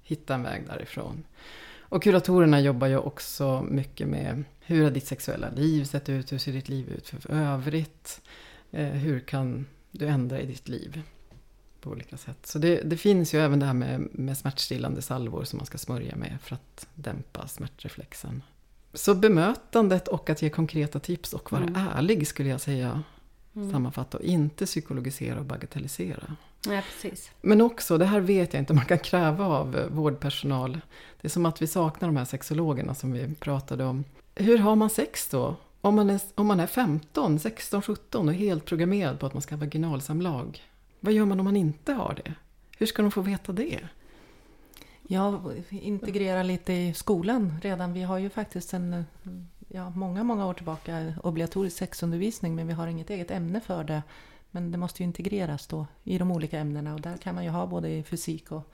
hitta 0.03 0.35
en 0.35 0.43
väg 0.43 0.67
därifrån. 0.67 1.23
Och 1.89 2.03
kuratorerna 2.03 2.61
jobbar 2.61 2.87
ju 2.87 2.97
också 2.97 3.65
mycket 3.69 4.07
med 4.07 4.43
hur 4.59 4.83
har 4.83 4.91
ditt 4.91 5.07
sexuella 5.07 5.49
liv 5.49 5.83
sett 5.83 6.09
ut? 6.09 6.31
Hur 6.31 6.37
ser 6.37 6.51
ditt 6.51 6.69
liv 6.69 6.89
ut 6.89 7.07
för 7.07 7.31
övrigt? 7.31 8.21
Eh, 8.71 8.85
hur 8.87 9.19
kan 9.19 9.65
du 9.91 10.07
ändra 10.07 10.41
i 10.41 10.45
ditt 10.45 10.67
liv? 10.67 11.01
På 11.81 11.89
olika 11.89 12.17
sätt. 12.17 12.37
Så 12.45 12.59
det, 12.59 12.81
det 12.81 12.97
finns 12.97 13.33
ju 13.33 13.39
även 13.39 13.59
det 13.59 13.65
här 13.65 13.73
med, 13.73 14.07
med 14.11 14.37
smärtstillande 14.37 15.01
salvor 15.01 15.43
som 15.43 15.57
man 15.57 15.65
ska 15.65 15.77
smörja 15.77 16.15
med 16.15 16.37
för 16.41 16.55
att 16.55 16.87
dämpa 16.95 17.47
smärtreflexen. 17.47 18.43
Så 18.93 19.15
bemötandet 19.15 20.07
och 20.07 20.29
att 20.29 20.41
ge 20.41 20.49
konkreta 20.49 20.99
tips 20.99 21.33
och 21.33 21.51
vara 21.51 21.63
Mm. 21.63 21.75
ärlig 21.95 22.27
skulle 22.27 22.49
jag 22.49 22.61
säga. 22.61 23.03
Mm. 23.57 23.71
Sammanfatta 23.71 24.17
och 24.17 24.23
inte 24.23 24.65
psykologisera 24.65 25.39
och 25.39 25.45
bagatellisera. 25.45 26.35
Ja, 26.67 26.81
precis. 26.81 27.31
Men 27.41 27.61
också, 27.61 27.97
det 27.97 28.05
här 28.05 28.19
vet 28.19 28.53
jag 28.53 28.61
inte 28.61 28.73
man 28.73 28.85
kan 28.85 28.99
kräva 28.99 29.45
av 29.45 29.75
eh, 29.75 29.87
vårdpersonal. 29.87 30.79
Det 31.21 31.27
är 31.27 31.29
som 31.29 31.45
att 31.45 31.61
vi 31.61 31.67
saknar 31.67 32.07
de 32.07 32.17
här 32.17 32.25
sexologerna 32.25 32.95
som 32.95 33.11
vi 33.11 33.35
pratade 33.35 33.83
om. 33.83 34.03
Hur 34.35 34.57
har 34.57 34.75
man 34.75 34.89
sex 34.89 35.29
då? 35.29 35.55
Om 35.81 35.95
man 35.95 36.09
är, 36.09 36.21
om 36.35 36.47
man 36.47 36.59
är 36.59 36.67
15, 36.67 37.39
16, 37.39 37.81
17 37.81 38.27
och 38.27 38.33
helt 38.33 38.65
programmerad 38.65 39.19
på 39.19 39.25
att 39.25 39.33
man 39.33 39.41
ska 39.41 39.55
ha 39.55 39.59
vaginalsamlag. 39.59 40.61
Vad 40.99 41.13
gör 41.13 41.25
man 41.25 41.39
om 41.39 41.43
man 41.43 41.55
inte 41.55 41.93
har 41.93 42.19
det? 42.25 42.33
Hur 42.77 42.85
ska 42.85 43.01
de 43.01 43.11
få 43.11 43.21
veta 43.21 43.51
det? 43.51 43.79
Ja, 45.07 45.41
integrera 45.69 46.43
lite 46.43 46.73
i 46.73 46.93
skolan 46.93 47.59
redan. 47.61 47.93
Vi 47.93 48.03
har 48.03 48.17
ju 48.17 48.29
faktiskt 48.29 48.73
en, 48.73 49.05
ja, 49.67 49.89
många, 49.89 50.23
många 50.23 50.47
år 50.47 50.53
tillbaka 50.53 51.13
obligatorisk 51.23 51.77
sexundervisning 51.77 52.55
men 52.55 52.67
vi 52.67 52.73
har 52.73 52.87
inget 52.87 53.09
eget 53.09 53.31
ämne 53.31 53.61
för 53.61 53.83
det. 53.83 54.03
Men 54.51 54.71
det 54.71 54.77
måste 54.77 55.03
ju 55.03 55.07
integreras 55.07 55.67
då 55.67 55.85
i 56.03 56.17
de 56.17 56.31
olika 56.31 56.59
ämnena 56.59 56.93
och 56.93 57.01
där 57.01 57.17
kan 57.17 57.35
man 57.35 57.43
ju 57.43 57.49
ha 57.49 57.67
både 57.67 58.03
fysik 58.03 58.51
och 58.51 58.71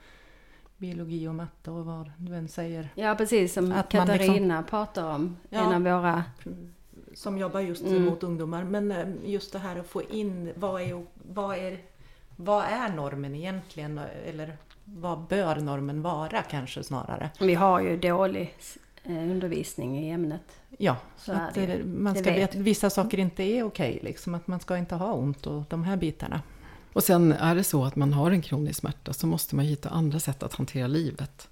biologi 0.76 1.28
och 1.28 1.34
matte 1.34 1.70
och 1.70 1.84
vad 1.84 2.12
du 2.18 2.34
än 2.34 2.48
säger. 2.48 2.88
Ja, 2.94 3.14
precis 3.14 3.52
som 3.52 3.72
Att 3.72 3.92
man 3.92 4.06
Katarina 4.06 4.62
pratar 4.62 5.14
om. 5.14 5.36
Ja. 5.48 5.60
En 5.60 5.86
av 5.86 5.98
våra... 5.98 6.24
Som 7.14 7.38
jobbar 7.38 7.60
just 7.60 7.84
Mm. 7.84 8.04
mot 8.04 8.22
ungdomar. 8.22 8.64
Men 8.64 8.92
eh, 8.92 9.06
just 9.24 9.52
det 9.52 9.58
här 9.58 9.76
att 9.76 9.86
få 9.86 10.02
in 10.02 10.52
vad 10.56 10.82
är, 10.82 11.06
vad 11.14 11.56
är, 11.56 11.78
vad 12.36 12.64
är 12.64 12.88
normen 12.88 13.34
egentligen? 13.34 14.00
Eller 14.24 14.56
vad 14.84 15.26
bör 15.26 15.56
normen 15.56 16.02
vara 16.02 16.42
kanske 16.42 16.82
snarare? 16.82 17.30
Vi 17.40 17.54
har 17.54 17.80
ju 17.80 17.96
dålig 17.96 18.54
undervisning 19.12 19.98
i 19.98 20.10
ämnet. 20.10 20.42
Ja, 20.78 20.96
Så 21.18 21.24
så 21.24 21.32
att 21.32 21.54
det 21.54 21.84
man 21.84 22.14
ska 22.14 22.24
vet 22.24 22.38
veta 22.38 22.58
att 22.58 22.64
vissa 22.64 22.90
saker 22.90 23.18
inte 23.18 23.42
är 23.42 23.62
okej. 23.62 23.98
liksom, 24.02 24.34
att 24.34 24.46
man 24.46 24.60
ska 24.60 24.78
inte 24.78 24.94
ha 24.94 25.12
ont 25.12 25.46
och 25.46 25.62
de 25.68 25.84
här 25.84 25.96
bitarna. 25.96 26.42
Och 26.92 27.04
sen 27.04 27.32
är 27.32 27.54
det 27.54 27.64
så 27.64 27.84
att 27.84 27.96
man 27.96 28.12
har 28.12 28.30
en 28.30 28.42
kronisk 28.42 28.80
smärta 28.80 29.12
så 29.12 29.26
måste 29.26 29.56
man 29.56 29.64
hitta 29.64 29.88
andra 29.88 30.20
sätt 30.20 30.42
att 30.42 30.54
hantera 30.54 30.86
livet. 30.86 31.48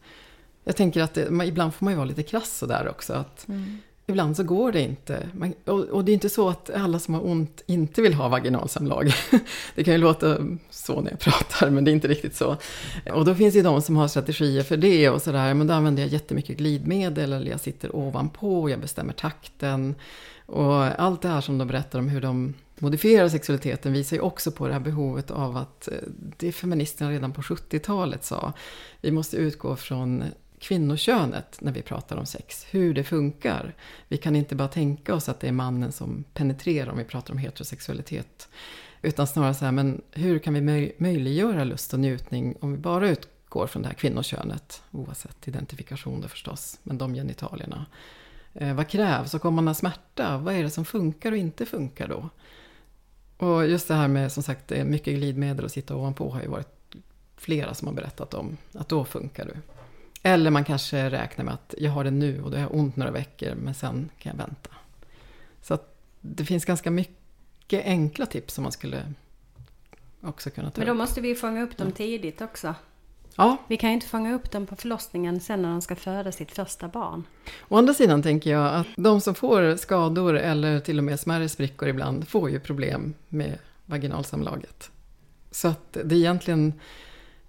Jag 0.64 0.76
tänker 0.76 1.02
att 1.02 1.14
det, 1.14 1.30
man, 1.30 1.46
ibland 1.46 1.74
får 1.74 1.84
man 1.84 1.92
ju 1.92 1.96
vara 1.96 2.06
lite 2.06 2.22
krass 2.22 2.58
sådär 2.58 2.88
också. 2.88 3.12
Att 3.12 3.46
Ibland 4.06 4.36
så 4.36 4.42
går 4.42 4.72
det 4.72 4.80
inte. 4.80 5.28
Man, 5.32 5.54
och, 5.64 5.80
och 5.80 6.04
det 6.04 6.12
är 6.12 6.14
inte 6.14 6.28
så 6.28 6.48
att 6.48 6.70
alla 6.70 6.98
som 6.98 7.14
har 7.14 7.26
ont 7.26 7.62
inte 7.66 8.02
vill 8.02 8.14
ha 8.14 8.28
vaginalsamlag. 8.28 9.12
Det 9.74 9.84
kan 9.84 9.94
ju 9.94 10.00
låta 10.00 10.38
så 10.70 11.00
när 11.00 11.10
jag 11.10 11.20
pratar, 11.20 11.70
men 11.70 11.84
det 11.84 11.90
är 11.90 11.92
inte 11.92 12.08
riktigt 12.08 12.36
så. 12.36 12.56
Och 13.12 13.24
då 13.24 13.34
finns 13.34 13.54
det 13.54 13.58
ju 13.58 13.64
de 13.64 13.82
som 13.82 13.96
har 13.96 14.08
strategier 14.08 14.62
för 14.62 14.76
det 14.76 15.10
och 15.10 15.22
sådär. 15.22 15.54
Men 15.54 15.66
då 15.66 15.74
använder 15.74 16.02
jag 16.02 16.12
jättemycket 16.12 16.56
glidmedel 16.56 17.32
eller 17.32 17.50
jag 17.50 17.60
sitter 17.60 17.96
ovanpå, 17.96 18.70
jag 18.70 18.80
bestämmer 18.80 19.12
takten. 19.12 19.94
Och 20.46 21.00
allt 21.00 21.22
det 21.22 21.28
här 21.28 21.40
som 21.40 21.58
de 21.58 21.68
berättar 21.68 21.98
om 21.98 22.08
hur 22.08 22.20
de 22.20 22.54
modifierar 22.78 23.28
sexualiteten 23.28 23.92
visar 23.92 24.16
ju 24.16 24.22
också 24.22 24.52
på 24.52 24.66
det 24.66 24.72
här 24.72 24.80
behovet 24.80 25.30
av 25.30 25.56
att 25.56 25.88
eh, 25.88 25.94
det 26.36 26.52
feministerna 26.52 27.10
redan 27.10 27.32
på 27.32 27.42
70-talet 27.42 28.24
sa. 28.24 28.52
Vi 29.00 29.10
måste 29.10 29.36
utgå 29.36 29.76
från 29.76 30.24
kvinnokönet 30.62 31.60
när 31.60 31.72
vi 31.72 31.82
pratar 31.82 32.16
om 32.16 32.26
sex, 32.26 32.66
hur 32.70 32.94
det 32.94 33.04
funkar. 33.04 33.74
Vi 34.08 34.16
kan 34.16 34.36
inte 34.36 34.54
bara 34.54 34.68
tänka 34.68 35.14
oss 35.14 35.28
att 35.28 35.40
det 35.40 35.48
är 35.48 35.52
mannen 35.52 35.92
som 35.92 36.24
penetrerar 36.34 36.90
om 36.90 36.98
vi 36.98 37.04
pratar 37.04 37.32
om 37.32 37.38
heterosexualitet. 37.38 38.48
Utan 39.02 39.26
snarare 39.26 39.54
så 39.54 39.64
här, 39.64 39.72
men 39.72 40.02
hur 40.10 40.38
kan 40.38 40.54
vi 40.54 40.60
möj- 40.60 40.92
möjliggöra 40.98 41.64
lust 41.64 41.92
och 41.92 42.00
njutning 42.00 42.56
om 42.60 42.72
vi 42.72 42.78
bara 42.78 43.08
utgår 43.08 43.66
från 43.66 43.82
det 43.82 43.88
här 43.88 43.94
kvinnokönet, 43.94 44.82
oavsett 44.90 45.48
identifikation 45.48 46.20
då 46.20 46.28
förstås, 46.28 46.78
men 46.82 46.98
de 46.98 47.14
genitalierna. 47.14 47.86
Eh, 48.54 48.74
vad 48.74 48.88
krävs 48.88 49.34
och 49.34 49.44
om 49.44 49.54
man 49.54 49.66
har 49.66 49.74
smärta, 49.74 50.38
vad 50.38 50.54
är 50.54 50.62
det 50.62 50.70
som 50.70 50.84
funkar 50.84 51.32
och 51.32 51.38
inte 51.38 51.66
funkar 51.66 52.08
då? 52.08 52.28
Och 53.36 53.68
just 53.68 53.88
det 53.88 53.94
här 53.94 54.08
med 54.08 54.32
som 54.32 54.42
sagt 54.42 54.72
eh, 54.72 54.84
mycket 54.84 55.14
glidmedel 55.14 55.64
och 55.64 55.70
sitta 55.70 55.96
ovanpå 55.96 56.30
har 56.30 56.42
ju 56.42 56.48
varit 56.48 56.96
flera 57.36 57.74
som 57.74 57.88
har 57.88 57.94
berättat 57.94 58.34
om 58.34 58.56
att 58.72 58.88
då 58.88 59.04
funkar 59.04 59.44
du. 59.44 59.54
Eller 60.22 60.50
man 60.50 60.64
kanske 60.64 61.10
räknar 61.10 61.44
med 61.44 61.54
att 61.54 61.74
jag 61.78 61.90
har 61.90 62.04
det 62.04 62.10
nu 62.10 62.42
och 62.42 62.50
då 62.50 62.56
har 62.56 62.62
jag 62.62 62.74
ont 62.74 62.96
några 62.96 63.10
veckor 63.10 63.54
men 63.54 63.74
sen 63.74 64.10
kan 64.18 64.30
jag 64.30 64.36
vänta. 64.46 64.70
Så 65.62 65.78
det 66.20 66.44
finns 66.44 66.64
ganska 66.64 66.90
mycket 66.90 67.84
enkla 67.84 68.26
tips 68.26 68.54
som 68.54 68.62
man 68.62 68.72
skulle 68.72 69.02
också 70.20 70.50
kunna 70.50 70.70
ta 70.70 70.78
Men 70.80 70.86
då 70.86 70.92
upp. 70.92 70.98
måste 70.98 71.20
vi 71.20 71.34
fånga 71.34 71.62
upp 71.62 71.76
dem 71.76 71.92
tidigt 71.92 72.40
också. 72.40 72.74
Ja. 73.36 73.56
Vi 73.68 73.76
kan 73.76 73.90
ju 73.90 73.94
inte 73.94 74.06
fånga 74.06 74.34
upp 74.34 74.50
dem 74.50 74.66
på 74.66 74.76
förlossningen 74.76 75.40
sen 75.40 75.62
när 75.62 75.68
de 75.68 75.82
ska 75.82 75.96
föda 75.96 76.32
sitt 76.32 76.52
första 76.52 76.88
barn. 76.88 77.24
Å 77.68 77.76
andra 77.76 77.94
sidan 77.94 78.22
tänker 78.22 78.50
jag 78.50 78.74
att 78.74 78.86
de 78.96 79.20
som 79.20 79.34
får 79.34 79.76
skador 79.76 80.38
eller 80.38 80.80
till 80.80 80.98
och 80.98 81.04
med 81.04 81.20
smärre 81.20 81.48
sprickor 81.48 81.88
ibland 81.88 82.28
får 82.28 82.50
ju 82.50 82.60
problem 82.60 83.14
med 83.28 83.58
vaginalsamlaget. 83.86 84.90
Så 85.50 85.68
att 85.68 85.92
det 85.92 86.14
är 86.14 86.18
egentligen, 86.18 86.72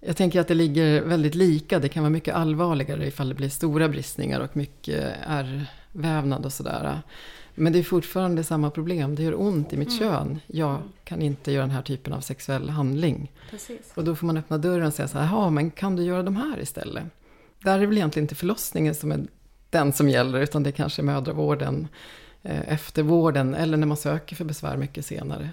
jag 0.06 0.16
tänker 0.16 0.40
att 0.40 0.48
det 0.48 0.54
ligger 0.54 1.02
väldigt 1.02 1.34
lika. 1.34 1.78
Det 1.78 1.88
kan 1.88 2.02
vara 2.02 2.10
mycket 2.10 2.34
allvarligare 2.34 3.06
ifall 3.06 3.28
det 3.28 3.34
blir 3.34 3.48
stora 3.48 3.88
bristningar 3.88 4.40
och 4.40 4.56
mycket 4.56 5.16
ärrvävnad 5.26 6.44
och 6.44 6.52
sådär. 6.52 7.00
Men 7.54 7.72
det 7.72 7.78
är 7.78 7.82
fortfarande 7.82 8.44
samma 8.44 8.70
problem. 8.70 9.14
Det 9.14 9.22
gör 9.22 9.40
ont 9.40 9.72
i 9.72 9.76
mitt 9.76 9.88
mm. 9.88 9.98
kön. 9.98 10.40
Jag 10.46 10.82
kan 11.04 11.22
inte 11.22 11.52
göra 11.52 11.62
den 11.62 11.70
här 11.70 11.82
typen 11.82 12.12
av 12.12 12.20
sexuell 12.20 12.70
handling. 12.70 13.32
Precis. 13.50 13.92
Och 13.94 14.04
då 14.04 14.16
får 14.16 14.26
man 14.26 14.36
öppna 14.36 14.58
dörren 14.58 14.86
och 14.86 14.94
säga 14.94 15.08
så 15.08 15.18
här, 15.18 15.50
men 15.50 15.70
kan 15.70 15.96
du 15.96 16.02
göra 16.02 16.22
de 16.22 16.36
här 16.36 16.60
istället? 16.60 17.04
Där 17.62 17.74
är 17.74 17.80
det 17.80 17.86
väl 17.86 17.96
egentligen 17.96 18.24
inte 18.24 18.34
förlossningen 18.34 18.94
som 18.94 19.12
är 19.12 19.26
den 19.70 19.92
som 19.92 20.08
gäller, 20.08 20.40
utan 20.40 20.62
det 20.62 20.70
är 20.70 20.72
kanske 20.72 21.02
mödravården, 21.02 21.88
eh, 22.42 22.72
eftervården 22.72 23.54
eller 23.54 23.76
när 23.76 23.86
man 23.86 23.96
söker 23.96 24.36
för 24.36 24.44
besvär 24.44 24.76
mycket 24.76 25.06
senare. 25.06 25.50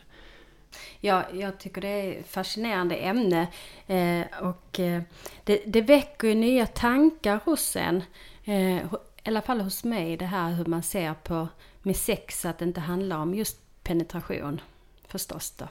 Ja, 1.00 1.24
jag 1.34 1.58
tycker 1.58 1.82
det 1.82 1.88
är 1.88 2.20
ett 2.20 2.28
fascinerande 2.28 2.96
ämne 2.96 3.48
eh, 3.88 4.26
och 4.42 4.80
eh, 4.80 5.02
det, 5.44 5.64
det 5.66 5.82
väcker 5.82 6.28
ju 6.28 6.36
nya 6.36 6.68
tankar 6.68 7.40
hos 7.46 7.76
en. 7.76 8.04
Eh, 8.44 8.78
I 8.78 8.88
alla 9.26 9.42
fall 9.42 9.62
hos 9.62 9.84
mig, 9.84 10.18
det 10.18 10.26
här 10.26 10.52
hur 10.52 10.66
man 10.66 10.84
ser 10.84 11.14
på 11.14 11.48
med 11.82 11.96
sex, 11.96 12.46
att 12.46 12.58
det 12.58 12.66
inte 12.66 12.80
handlar 12.80 13.18
om 13.18 13.36
just 13.36 13.84
penetration 13.84 14.62
förstås 15.08 15.52
då. 15.52 15.68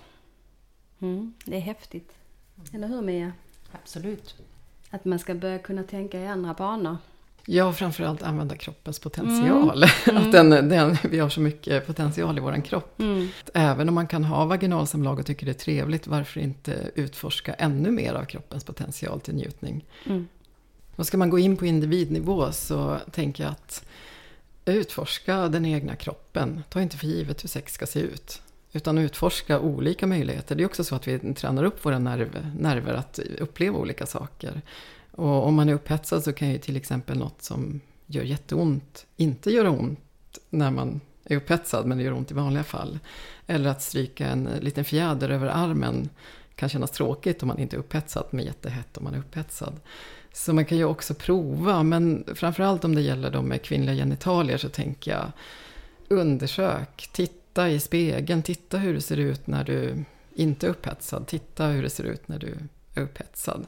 Mm, 1.00 1.34
det 1.44 1.56
är 1.56 1.60
häftigt. 1.60 2.12
Eller 2.72 2.88
hur 2.88 3.02
Mia? 3.02 3.32
Absolut. 3.72 4.36
Att 4.90 5.04
man 5.04 5.18
ska 5.18 5.34
börja 5.34 5.58
kunna 5.58 5.82
tänka 5.82 6.20
i 6.20 6.26
andra 6.26 6.54
banor. 6.54 6.96
Ja, 7.46 7.72
framförallt 7.72 8.22
använda 8.22 8.56
kroppens 8.56 8.98
potential. 8.98 9.84
Mm. 10.06 10.22
att 10.22 10.32
den, 10.32 10.50
den, 10.50 10.96
vi 11.10 11.18
har 11.18 11.28
så 11.28 11.40
mycket 11.40 11.86
potential 11.86 12.38
i 12.38 12.40
vår 12.40 12.64
kropp. 12.64 13.00
Mm. 13.00 13.28
Även 13.54 13.88
om 13.88 13.94
man 13.94 14.06
kan 14.06 14.24
ha 14.24 14.44
vaginalsamlag 14.44 15.18
och 15.18 15.26
tycker 15.26 15.46
det 15.46 15.52
är 15.52 15.64
trevligt, 15.64 16.06
varför 16.06 16.40
inte 16.40 16.90
utforska 16.94 17.54
ännu 17.54 17.90
mer 17.90 18.14
av 18.14 18.24
kroppens 18.24 18.64
potential 18.64 19.20
till 19.20 19.34
njutning? 19.34 19.84
Mm. 20.06 20.28
Och 20.96 21.06
ska 21.06 21.18
man 21.18 21.30
gå 21.30 21.38
in 21.38 21.56
på 21.56 21.66
individnivå 21.66 22.52
så 22.52 22.96
tänker 23.10 23.44
jag 23.44 23.50
att 23.50 23.84
utforska 24.64 25.48
den 25.48 25.66
egna 25.66 25.96
kroppen. 25.96 26.62
Ta 26.68 26.82
inte 26.82 26.96
för 26.96 27.06
givet 27.06 27.44
hur 27.44 27.48
sex 27.48 27.72
ska 27.72 27.86
se 27.86 28.00
ut. 28.00 28.42
Utan 28.72 28.98
utforska 28.98 29.60
olika 29.60 30.06
möjligheter. 30.06 30.54
Det 30.54 30.62
är 30.62 30.66
också 30.66 30.84
så 30.84 30.94
att 30.94 31.08
vi 31.08 31.34
tränar 31.34 31.64
upp 31.64 31.84
våra 31.84 31.98
nerv, 31.98 32.46
nerver 32.58 32.94
att 32.94 33.18
uppleva 33.18 33.78
olika 33.78 34.06
saker. 34.06 34.62
Och 35.20 35.46
om 35.46 35.54
man 35.54 35.68
är 35.68 35.72
upphetsad 35.72 36.24
så 36.24 36.32
kan 36.32 36.50
ju 36.50 36.58
till 36.58 36.76
exempel 36.76 37.18
något 37.18 37.42
som 37.42 37.80
gör 38.06 38.22
jätteont 38.22 39.06
inte 39.16 39.50
göra 39.50 39.70
ont 39.70 40.38
när 40.50 40.70
man 40.70 41.00
är 41.24 41.36
upphetsad, 41.36 41.86
men 41.86 41.98
det 41.98 42.04
gör 42.04 42.12
ont 42.12 42.30
i 42.30 42.34
vanliga 42.34 42.64
fall. 42.64 42.98
Eller 43.46 43.70
att 43.70 43.82
stryka 43.82 44.26
en 44.26 44.44
liten 44.60 44.84
fjäder 44.84 45.30
över 45.30 45.46
armen 45.46 46.08
kan 46.54 46.68
kännas 46.68 46.90
tråkigt 46.90 47.42
om 47.42 47.48
man 47.48 47.58
inte 47.58 47.76
är 47.76 47.78
upphetsad, 47.78 48.26
men 48.30 48.44
jättehett 48.44 48.96
om 48.96 49.04
man 49.04 49.14
är 49.14 49.18
upphetsad. 49.18 49.80
Så 50.32 50.52
man 50.52 50.64
kan 50.64 50.78
ju 50.78 50.84
också 50.84 51.14
prova, 51.14 51.82
men 51.82 52.24
framförallt 52.34 52.84
om 52.84 52.94
det 52.94 53.02
gäller 53.02 53.30
de 53.30 53.46
med 53.46 53.62
kvinnliga 53.62 53.94
genitalier 53.94 54.56
så 54.56 54.68
tänker 54.68 55.10
jag 55.10 55.32
undersök, 56.08 57.08
titta 57.12 57.70
i 57.70 57.80
spegeln, 57.80 58.42
titta 58.42 58.78
hur 58.78 58.94
det 58.94 59.00
ser 59.00 59.16
ut 59.16 59.46
när 59.46 59.64
du 59.64 60.04
inte 60.34 60.66
är 60.66 60.70
upphetsad, 60.70 61.26
titta 61.26 61.66
hur 61.66 61.82
det 61.82 61.90
ser 61.90 62.04
ut 62.04 62.28
när 62.28 62.38
du 62.38 62.56
är 62.94 63.02
upphetsad. 63.02 63.66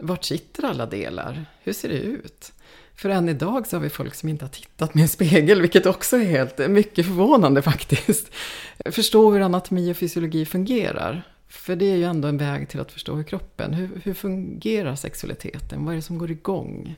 Vart 0.00 0.24
sitter 0.24 0.64
alla 0.64 0.86
delar? 0.86 1.46
Hur 1.62 1.72
ser 1.72 1.88
det 1.88 1.98
ut? 1.98 2.52
För 2.94 3.08
än 3.08 3.28
idag 3.28 3.66
så 3.66 3.76
har 3.76 3.82
vi 3.82 3.90
folk 3.90 4.14
som 4.14 4.28
inte 4.28 4.44
har 4.44 4.50
tittat 4.50 4.94
med 4.94 5.02
en 5.02 5.08
spegel, 5.08 5.60
vilket 5.60 5.86
också 5.86 6.16
är 6.16 6.24
helt 6.24 6.58
mycket 6.68 7.06
förvånande 7.06 7.62
faktiskt. 7.62 8.30
Förstå 8.90 9.30
hur 9.30 9.40
anatomi 9.40 9.92
och 9.92 9.96
fysiologi 9.96 10.44
fungerar. 10.44 11.22
För 11.48 11.76
det 11.76 11.84
är 11.84 11.96
ju 11.96 12.04
ändå 12.04 12.28
en 12.28 12.38
väg 12.38 12.68
till 12.68 12.80
att 12.80 12.92
förstå 12.92 13.14
hur 13.14 13.22
kroppen, 13.22 13.74
hur, 13.74 14.00
hur 14.04 14.14
fungerar 14.14 14.94
sexualiteten, 14.94 15.84
vad 15.84 15.92
är 15.92 15.96
det 15.96 16.02
som 16.02 16.18
går 16.18 16.30
igång? 16.30 16.96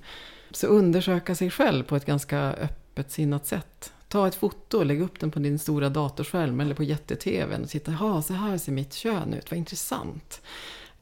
Så 0.50 0.66
undersöka 0.66 1.34
sig 1.34 1.50
själv 1.50 1.84
på 1.84 1.96
ett 1.96 2.06
ganska 2.06 2.38
öppet 2.38 3.11
sinnat 3.11 3.46
sätt. 3.46 3.92
Ta 4.08 4.28
ett 4.28 4.34
foto 4.34 4.78
och 4.78 4.87
lägg 4.87 5.00
upp 5.00 5.20
den 5.20 5.30
på 5.30 5.38
din 5.38 5.58
stora 5.58 5.88
datorskärm 5.88 6.61
eller 6.61 6.74
på 6.74 6.82
jätte-tvn 6.82 7.62
och 7.62 7.68
titta, 7.68 7.96
ja 8.00 8.22
så 8.22 8.32
här 8.32 8.58
ser 8.58 8.72
mitt 8.72 8.94
kön 8.94 9.34
ut, 9.34 9.50
vad 9.50 9.58
intressant. 9.58 10.40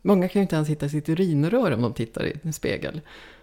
Många 0.06 0.28
kan 0.28 0.40
ju 0.40 0.42
inte 0.42 0.56
ens 0.56 0.68
hitta 0.68 0.88
sitt 0.88 1.08
urinrör 1.08 1.72
om 1.72 1.82
de 1.82 1.94
tittar 1.94 2.26
i 2.26 2.32
en 2.42 2.52
spegel. 2.52 3.00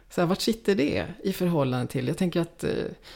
Så 0.09 0.21
här, 0.21 0.27
vart 0.27 0.41
sitter 0.41 0.75
det 0.75 1.05
i 1.23 1.33
förhållande 1.33 1.87
till, 1.87 2.07
jag 2.07 2.17
tänker 2.17 2.41
att 2.41 2.63
eh, 2.63 2.71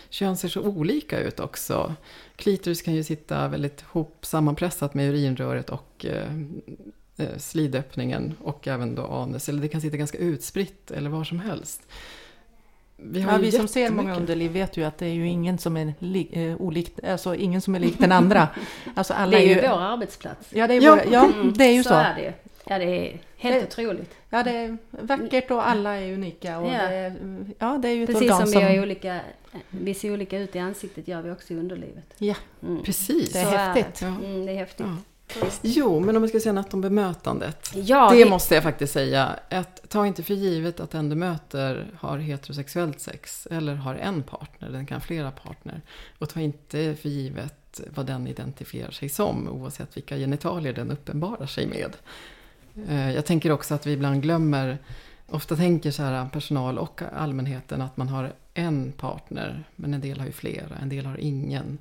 kön 0.10 0.38
ser 0.38 0.48
så 0.48 0.62
olika 0.62 1.20
ut 1.20 1.40
också. 1.40 1.96
Klitoris 2.36 2.82
kan 2.82 2.94
ju 2.94 3.04
sitta 3.04 3.48
väldigt 3.48 3.82
hop 3.82 4.26
sammanpressat 4.26 4.94
med 4.94 5.10
urinröret 5.10 5.70
och 5.70 6.06
eh, 6.06 6.34
eh, 7.18 7.38
slidöppningen 7.38 8.34
och 8.42 8.68
även 8.68 8.96
då 8.96 9.06
anus. 9.06 9.50
Eller 9.50 9.62
det 9.62 9.68
kan 9.68 9.82
sitta 9.82 9.98
ganska 9.98 10.18
utspritt 10.18 10.92
eller 10.92 11.10
var 11.10 11.24
som 11.24 11.40
helst. 11.40 11.82
Vi, 12.96 13.22
ja, 13.22 13.38
vi 13.38 13.52
som 13.52 13.68
ser 13.68 13.90
många 13.90 14.16
underliv 14.16 14.52
vet 14.52 14.78
ju 14.78 14.84
att 14.84 14.98
det 14.98 15.06
är 15.06 15.14
ju 15.14 15.28
ingen 15.28 15.58
som 15.58 15.78
är, 15.78 15.94
li, 16.00 16.30
eh, 16.32 16.62
olikt, 16.62 17.04
alltså 17.04 17.36
ingen 17.36 17.62
som 17.62 17.76
är 17.76 17.80
lik 17.80 18.00
den 18.00 18.12
andra. 18.12 18.48
Alltså 18.96 19.14
alla 19.14 19.32
det 19.32 19.44
är 19.44 19.48
ju, 19.48 19.60
är 19.60 19.64
ju 19.64 19.70
vår 19.70 19.82
arbetsplats. 19.82 20.48
Ja, 20.50 20.68
det 20.68 20.74
är, 20.74 20.82
ja. 20.82 21.00
Vår, 21.06 21.14
ja, 21.14 21.32
det 21.56 21.64
är 21.64 21.74
ju 21.74 21.84
så. 21.84 21.90
så. 21.90 21.96
Är 21.96 22.16
det. 22.16 22.47
Ja, 22.70 22.80
det 22.80 22.86
är 22.86 23.20
helt 23.38 23.60
det, 23.60 23.68
otroligt. 23.68 24.16
Ja, 24.30 24.44
det 24.44 24.52
är 24.52 24.78
vackert 24.90 25.52
och 25.52 25.68
alla 25.68 25.96
är 25.96 26.14
unika. 26.14 26.60
Och 26.60 26.68
ja. 26.68 26.90
Det, 26.90 27.16
ja, 27.60 27.78
det 27.82 27.88
är 27.88 27.94
ju 27.94 28.04
ett 28.04 28.10
Precis 28.10 28.38
som, 28.38 28.48
som 28.48 28.62
vi, 28.62 28.80
olika, 28.80 29.20
vi 29.70 29.94
ser 29.94 30.14
olika 30.14 30.40
ut 30.40 30.56
i 30.56 30.60
ansiktet 30.60 31.08
gör 31.08 31.22
vi 31.22 31.32
också 31.32 31.54
i 31.54 31.58
underlivet. 31.58 32.14
Ja, 32.18 32.36
mm. 32.64 32.84
precis. 32.84 33.34
Det 33.34 33.40
är 33.40 33.44
så 33.44 33.50
häftigt. 33.50 34.02
Är 34.02 34.06
det. 34.06 34.26
Mm, 34.26 34.46
det 34.46 34.52
är 34.52 34.56
häftigt. 34.56 34.86
Ja. 34.86 34.96
Jo, 35.62 36.00
men 36.00 36.16
om 36.16 36.22
vi 36.22 36.28
ska 36.28 36.40
säga 36.40 36.54
något 36.54 36.74
om 36.74 36.82
bemötandet. 36.82 37.72
Ja, 37.76 38.10
det, 38.12 38.24
det 38.24 38.30
måste 38.30 38.56
jag 38.56 38.64
faktiskt 38.64 38.94
säga. 38.94 39.40
Att, 39.50 39.90
ta 39.90 40.08
inte 40.08 40.24
för 40.24 40.34
givet 40.34 40.80
att 40.80 40.92
den 40.92 41.10
du 41.10 41.16
möter 41.16 41.88
har 42.00 42.18
heterosexuellt 42.18 43.00
sex 43.00 43.48
eller 43.52 43.76
har 43.76 43.96
en 43.96 44.24
partner, 44.24 44.70
den 44.70 44.86
kan 44.86 44.96
ha 44.96 45.02
flera 45.02 45.32
partner. 45.32 45.82
Och 46.20 46.30
ta 46.30 46.40
inte 46.40 46.96
för 46.96 47.10
givet 47.10 47.82
vad 47.96 48.06
den 48.06 48.28
identifierar 48.28 48.92
sig 48.92 49.10
som, 49.10 49.50
oavsett 49.50 49.98
vilka 49.98 50.18
genitalier 50.18 50.74
den 50.74 50.92
uppenbarar 50.92 51.46
sig 51.46 51.68
med. 51.68 51.98
Eh, 52.86 53.12
jag 53.12 53.26
tänker 53.26 53.52
också 53.52 53.76
att 53.76 53.88
vi 53.88 53.92
ibland 53.92 54.22
glömmer, 54.22 54.78
ofta 55.28 55.56
tänker 55.56 55.92
så 55.92 56.04
här 56.04 56.22
eh, 56.22 56.30
personal 56.30 56.78
och 56.78 57.02
allmänheten 57.16 57.82
att 57.82 57.98
man 57.98 58.10
har 58.10 58.34
en 58.54 58.92
partner, 58.92 59.64
men 59.76 59.94
en 59.94 60.02
del 60.02 60.20
har 60.20 60.26
ju 60.26 60.32
flera, 60.32 60.76
en 60.82 60.90
del 60.90 61.06
har 61.06 61.18
ingen. 61.18 61.78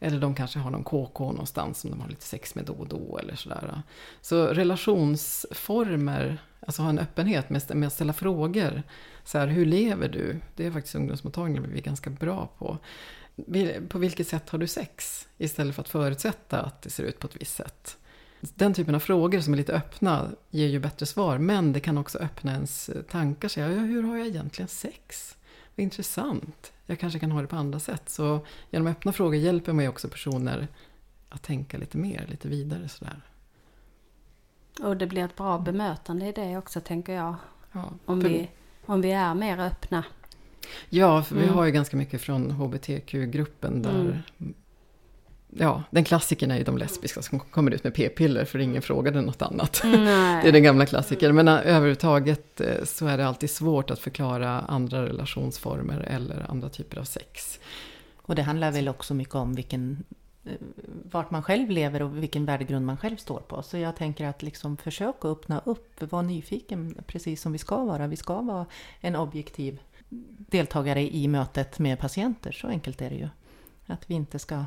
Eller 0.00 0.20
de 0.20 0.34
kanske 0.34 0.58
har 0.58 0.70
någon 0.70 0.84
KK 0.84 1.32
någonstans 1.32 1.80
som 1.80 1.90
de 1.90 2.00
har 2.00 2.08
lite 2.08 2.24
sex 2.24 2.54
med 2.54 2.64
då 2.64 2.72
och 2.72 2.88
då 2.88 3.18
eller 3.18 3.36
sådär. 3.36 3.70
Eh. 3.72 3.80
Så 4.20 4.46
relationsformer, 4.46 6.38
alltså 6.60 6.82
ha 6.82 6.88
en 6.88 6.98
öppenhet 6.98 7.50
med, 7.50 7.62
med 7.76 7.86
att 7.86 7.92
ställa 7.92 8.12
frågor. 8.12 8.82
Så 9.24 9.38
här, 9.38 9.46
hur 9.46 9.66
lever 9.66 10.08
du? 10.08 10.40
Det 10.56 10.66
är 10.66 10.70
faktiskt 10.70 10.94
ungdomsmottagningen 10.94 11.70
vi 11.72 11.78
är 11.78 11.82
ganska 11.82 12.10
bra 12.10 12.48
på. 12.58 12.78
På 13.88 13.98
vilket 13.98 14.28
sätt 14.28 14.50
har 14.50 14.58
du 14.58 14.66
sex? 14.66 15.28
Istället 15.38 15.74
för 15.74 15.82
att 15.82 15.88
förutsätta 15.88 16.60
att 16.60 16.82
det 16.82 16.90
ser 16.90 17.04
ut 17.04 17.18
på 17.18 17.26
ett 17.26 17.36
visst 17.40 17.56
sätt. 17.56 17.98
Den 18.40 18.74
typen 18.74 18.94
av 18.94 19.00
frågor 19.00 19.40
som 19.40 19.52
är 19.52 19.56
lite 19.56 19.72
öppna 19.72 20.28
ger 20.50 20.66
ju 20.66 20.78
bättre 20.78 21.06
svar. 21.06 21.38
Men 21.38 21.72
det 21.72 21.80
kan 21.80 21.98
också 21.98 22.18
öppna 22.18 22.52
ens 22.52 22.90
tankar. 23.10 23.48
Säga, 23.48 23.66
hur 23.66 24.02
har 24.02 24.16
jag 24.16 24.26
egentligen 24.26 24.68
sex? 24.68 25.36
Vad 25.76 25.82
intressant. 25.82 26.72
Jag 26.86 26.98
kanske 26.98 27.18
kan 27.18 27.32
ha 27.32 27.40
det 27.40 27.46
på 27.46 27.56
andra 27.56 27.80
sätt. 27.80 28.02
Så 28.06 28.46
genom 28.70 28.86
öppna 28.86 29.12
frågor 29.12 29.34
hjälper 29.34 29.72
man 29.72 29.84
ju 29.84 29.88
också 29.88 30.08
personer 30.08 30.68
att 31.28 31.42
tänka 31.42 31.78
lite 31.78 31.98
mer, 31.98 32.26
lite 32.28 32.48
vidare 32.48 32.88
sådär. 32.88 33.22
Och 34.82 34.96
det 34.96 35.06
blir 35.06 35.24
ett 35.24 35.36
bra 35.36 35.58
bemötande 35.58 36.26
i 36.26 36.32
det 36.32 36.56
också 36.56 36.80
tänker 36.80 37.12
jag. 37.12 37.34
Ja, 37.72 37.90
om, 38.04 38.20
vi, 38.20 38.50
om 38.86 39.00
vi 39.00 39.12
är 39.12 39.34
mer 39.34 39.58
öppna. 39.58 40.04
Ja, 40.88 41.22
för 41.22 41.34
mm. 41.34 41.48
vi 41.48 41.54
har 41.54 41.64
ju 41.64 41.70
ganska 41.70 41.96
mycket 41.96 42.20
från 42.20 42.50
HBTQ-gruppen 42.50 43.82
där 43.82 44.00
mm 44.00 44.54
ja, 45.48 45.82
den 45.90 46.04
klassikern 46.04 46.50
är 46.50 46.58
ju 46.58 46.64
de 46.64 46.78
lesbiska 46.78 47.22
som 47.22 47.40
kommer 47.40 47.70
ut 47.70 47.84
med 47.84 47.94
p-piller 47.94 48.44
för 48.44 48.58
ingen 48.58 48.82
frågade 48.82 49.20
något 49.20 49.42
annat. 49.42 49.80
Nej. 49.84 50.42
Det 50.42 50.48
är 50.48 50.52
den 50.52 50.62
gamla 50.62 50.86
klassikern. 50.86 51.34
Men 51.34 51.48
äh, 51.48 51.54
överhuvudtaget 51.54 52.60
äh, 52.60 52.84
så 52.84 53.06
är 53.06 53.18
det 53.18 53.26
alltid 53.26 53.50
svårt 53.50 53.90
att 53.90 53.98
förklara 53.98 54.60
andra 54.60 55.06
relationsformer 55.06 56.00
eller 56.00 56.50
andra 56.50 56.68
typer 56.68 56.98
av 56.98 57.04
sex. 57.04 57.60
Och 58.16 58.34
det 58.34 58.42
handlar 58.42 58.70
väl 58.70 58.88
också 58.88 59.14
mycket 59.14 59.34
om 59.34 59.54
vilken 59.54 60.04
äh, 60.44 60.52
vart 61.10 61.30
man 61.30 61.42
själv 61.42 61.70
lever 61.70 62.02
och 62.02 62.22
vilken 62.22 62.44
värdegrund 62.44 62.86
man 62.86 62.96
själv 62.96 63.16
står 63.16 63.40
på. 63.40 63.62
Så 63.62 63.78
jag 63.78 63.96
tänker 63.96 64.26
att 64.26 64.42
liksom 64.42 64.76
försöka 64.76 65.28
öppna 65.28 65.62
upp, 65.64 66.02
vara 66.12 66.22
nyfiken 66.22 66.94
precis 67.06 67.42
som 67.42 67.52
vi 67.52 67.58
ska 67.58 67.84
vara. 67.84 68.06
Vi 68.06 68.16
ska 68.16 68.40
vara 68.40 68.66
en 69.00 69.16
objektiv 69.16 69.80
deltagare 70.38 71.14
i 71.14 71.28
mötet 71.28 71.78
med 71.78 71.98
patienter, 71.98 72.52
så 72.52 72.68
enkelt 72.68 73.02
är 73.02 73.10
det 73.10 73.16
ju. 73.16 73.28
Att 73.86 74.10
vi 74.10 74.14
inte 74.14 74.38
ska 74.38 74.64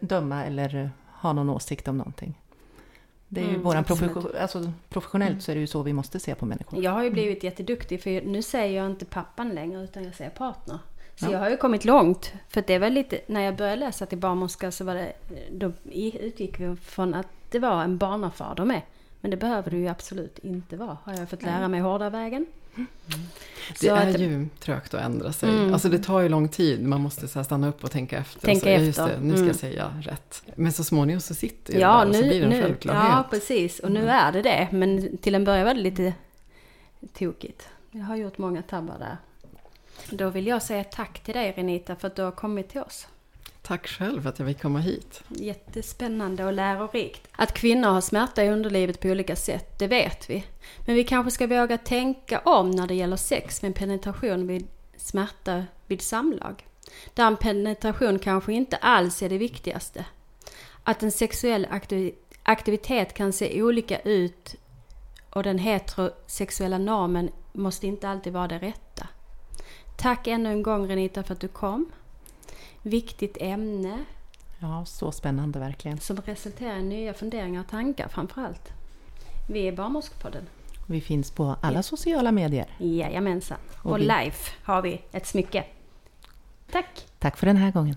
döma 0.00 0.44
eller 0.44 0.90
ha 1.20 1.32
någon 1.32 1.50
åsikt 1.50 1.88
om 1.88 1.98
någonting. 1.98 2.40
Det 3.28 3.40
är 3.40 3.44
ju 3.44 3.50
Mm, 3.50 3.62
våran 3.62 3.84
profession, 3.84 4.26
alltså, 4.40 4.72
professionellt 4.88 5.42
så 5.42 5.50
är 5.50 5.54
det 5.54 5.60
ju 5.60 5.66
så 5.66 5.82
vi 5.82 5.92
måste 5.92 6.20
se 6.20 6.34
på 6.34 6.46
människor. 6.46 6.84
Jag 6.84 6.90
har 6.90 7.02
ju 7.04 7.10
blivit 7.10 7.44
jätteduktig 7.44 8.02
för 8.02 8.22
nu 8.26 8.42
säger 8.42 8.76
jag 8.82 8.90
inte 8.90 9.04
pappan 9.04 9.48
längre 9.48 9.84
utan 9.84 10.04
jag 10.04 10.14
säger 10.14 10.30
partner. 10.30 10.78
Så 11.16 11.26
Ja. 11.26 11.30
jag 11.32 11.38
har 11.38 11.50
ju 11.50 11.56
kommit 11.56 11.84
långt. 11.84 12.32
För 12.48 12.64
det 12.66 12.78
var 12.78 12.90
lite, 12.90 13.20
när 13.26 13.40
jag 13.40 13.56
började 13.56 13.76
läsa 13.76 14.06
till 14.06 14.18
barnmorska 14.18 14.70
så 14.70 14.84
var 14.84 14.94
det, 14.94 15.12
då 15.52 15.72
utgick 16.20 16.60
vi 16.60 16.76
från 16.76 17.14
att 17.14 17.26
det 17.50 17.58
var 17.58 17.82
en 17.82 17.98
barnafader 17.98 18.64
med. 18.64 18.82
Men 19.20 19.30
det 19.30 19.36
behöver 19.36 19.70
det 19.70 19.76
ju 19.76 19.88
absolut 19.88 20.38
inte 20.38 20.76
vara, 20.76 20.98
har 21.04 21.14
jag 21.14 21.30
fått 21.30 21.42
lära 21.42 21.68
mig 21.68 21.80
hårda 21.80 22.10
vägen. 22.10 22.46
Det 23.80 23.88
Så 23.88 23.94
är 23.94 24.10
att- 24.10 24.20
ju 24.20 24.48
trögt 24.60 24.94
att 24.94 25.00
ändra 25.02 25.32
sig. 25.32 25.48
Mm. 25.48 25.72
Alltså 25.72 25.88
det 25.88 25.98
tar 25.98 26.20
ju 26.20 26.28
lång 26.28 26.48
tid. 26.48 26.86
Man 26.86 27.00
måste 27.00 27.28
så 27.28 27.44
stanna 27.44 27.68
upp 27.68 27.84
och 27.84 27.90
tänka 27.90 28.18
efter. 28.18 28.40
Tänka 28.40 28.60
så, 28.60 28.68
ja, 28.68 28.78
just 28.78 28.98
efter. 28.98 29.14
det, 29.16 29.20
nu 29.24 29.30
ska 29.30 29.36
Mm. 29.36 29.46
jag 29.48 29.56
säga 29.56 29.92
rätt. 30.02 30.42
Men 30.56 30.72
så 30.72 30.84
småningom 30.84 31.20
så 31.20 31.34
sitter 31.34 31.72
ju 31.74 31.80
Ja, 31.80 32.04
det 32.04 32.04
där 32.04 32.08
och 32.08 32.14
så 32.14 32.20
nu, 32.20 32.28
blir 32.28 32.38
det 32.40 32.44
en 32.46 32.50
nu, 32.50 32.62
självklarhet. 32.62 33.04
ja, 33.12 33.24
precis. 33.30 33.78
Och 33.78 33.92
nu 33.92 34.00
Mm. 34.00 34.10
är 34.16 34.32
det 34.32 34.42
det. 34.42 34.68
Men 34.72 35.16
till 35.18 35.34
en 35.34 35.44
början 35.44 35.64
var 35.66 35.74
det 35.74 35.80
lite 35.80 36.12
tokigt. 37.18 37.68
Jag 37.90 38.04
har 38.04 38.16
gjort 38.16 38.38
många 38.38 38.62
tabbar 38.62 38.98
där. 38.98 39.16
Då 40.10 40.30
vill 40.30 40.46
jag 40.46 40.62
säga 40.62 40.84
tack 40.84 41.20
till 41.24 41.34
dig 41.34 41.52
Renita 41.56 41.96
för 41.96 42.06
att 42.08 42.16
du 42.16 42.22
har 42.22 42.30
kommit 42.30 42.68
till 42.68 42.80
oss. 42.80 43.06
Tack 43.66 43.86
själv 43.88 44.22
för 44.22 44.28
att 44.28 44.38
jag 44.38 44.48
fick 44.48 44.62
komma 44.62 44.78
hit. 44.78 45.22
Jättespännande 45.28 46.44
och 46.44 46.52
lärorikt. 46.52 47.28
Att 47.32 47.54
kvinnor 47.54 47.88
har 47.88 48.00
smärta 48.00 48.44
i 48.44 48.48
underlivet 48.48 49.00
på 49.00 49.08
olika 49.08 49.36
sätt, 49.36 49.78
det 49.78 49.86
vet 49.86 50.30
vi. 50.30 50.44
Men 50.86 50.94
vi 50.94 51.04
kanske 51.04 51.30
ska 51.30 51.46
våga 51.46 51.78
tänka 51.78 52.38
om 52.38 52.70
när 52.70 52.86
det 52.86 52.94
gäller 52.94 53.16
sex 53.16 53.62
med 53.62 53.74
penetration 53.74 54.46
vid 54.46 54.66
smärta 54.96 55.64
vid 55.86 56.02
samlag. 56.02 56.66
Där 57.14 57.26
en 57.26 57.36
penetration 57.36 58.18
kanske 58.18 58.52
inte 58.52 58.76
alls 58.76 59.22
är 59.22 59.28
det 59.28 59.38
viktigaste. 59.38 60.04
Att 60.82 61.02
en 61.02 61.12
sexuell 61.12 61.66
aktivitet 62.42 63.14
kan 63.14 63.32
se 63.32 63.62
olika 63.62 63.98
ut 63.98 64.54
och 65.30 65.42
den 65.42 65.58
heterosexuella 65.58 66.78
normen 66.78 67.30
måste 67.52 67.86
inte 67.86 68.08
alltid 68.08 68.32
vara 68.32 68.48
det 68.48 68.58
rätta. 68.58 69.08
Tack 69.98 70.26
ännu 70.26 70.48
en 70.48 70.62
gång 70.62 70.88
Renita 70.88 71.22
för 71.22 71.34
att 71.34 71.40
du 71.40 71.48
kom. 71.48 71.92
Viktigt 72.86 73.36
ämne 73.40 74.04
Ja, 74.58 74.84
så 74.84 75.12
spännande 75.12 75.58
verkligen. 75.58 75.98
som 76.00 76.16
resulterar 76.16 76.76
i 76.78 76.82
nya 76.82 77.14
funderingar 77.14 77.60
och 77.60 77.68
tankar 77.68 78.08
framförallt. 78.08 78.72
Vi 79.48 79.68
är 79.68 79.72
Barnmorskepodden. 79.72 80.46
Vi 80.86 81.00
finns 81.00 81.30
på 81.30 81.56
alla 81.60 81.82
sociala 81.82 82.32
medier. 82.32 82.66
Jajamensan. 82.78 83.58
Och 83.82 83.90
Och 83.92 83.98
vi- 83.98 84.02
live 84.02 84.32
har 84.64 84.82
vi 84.82 85.00
ett 85.12 85.26
smycke. 85.26 85.64
Tack! 86.72 87.06
Tack 87.18 87.36
för 87.36 87.46
den 87.46 87.56
här 87.56 87.70
gången. 87.72 87.96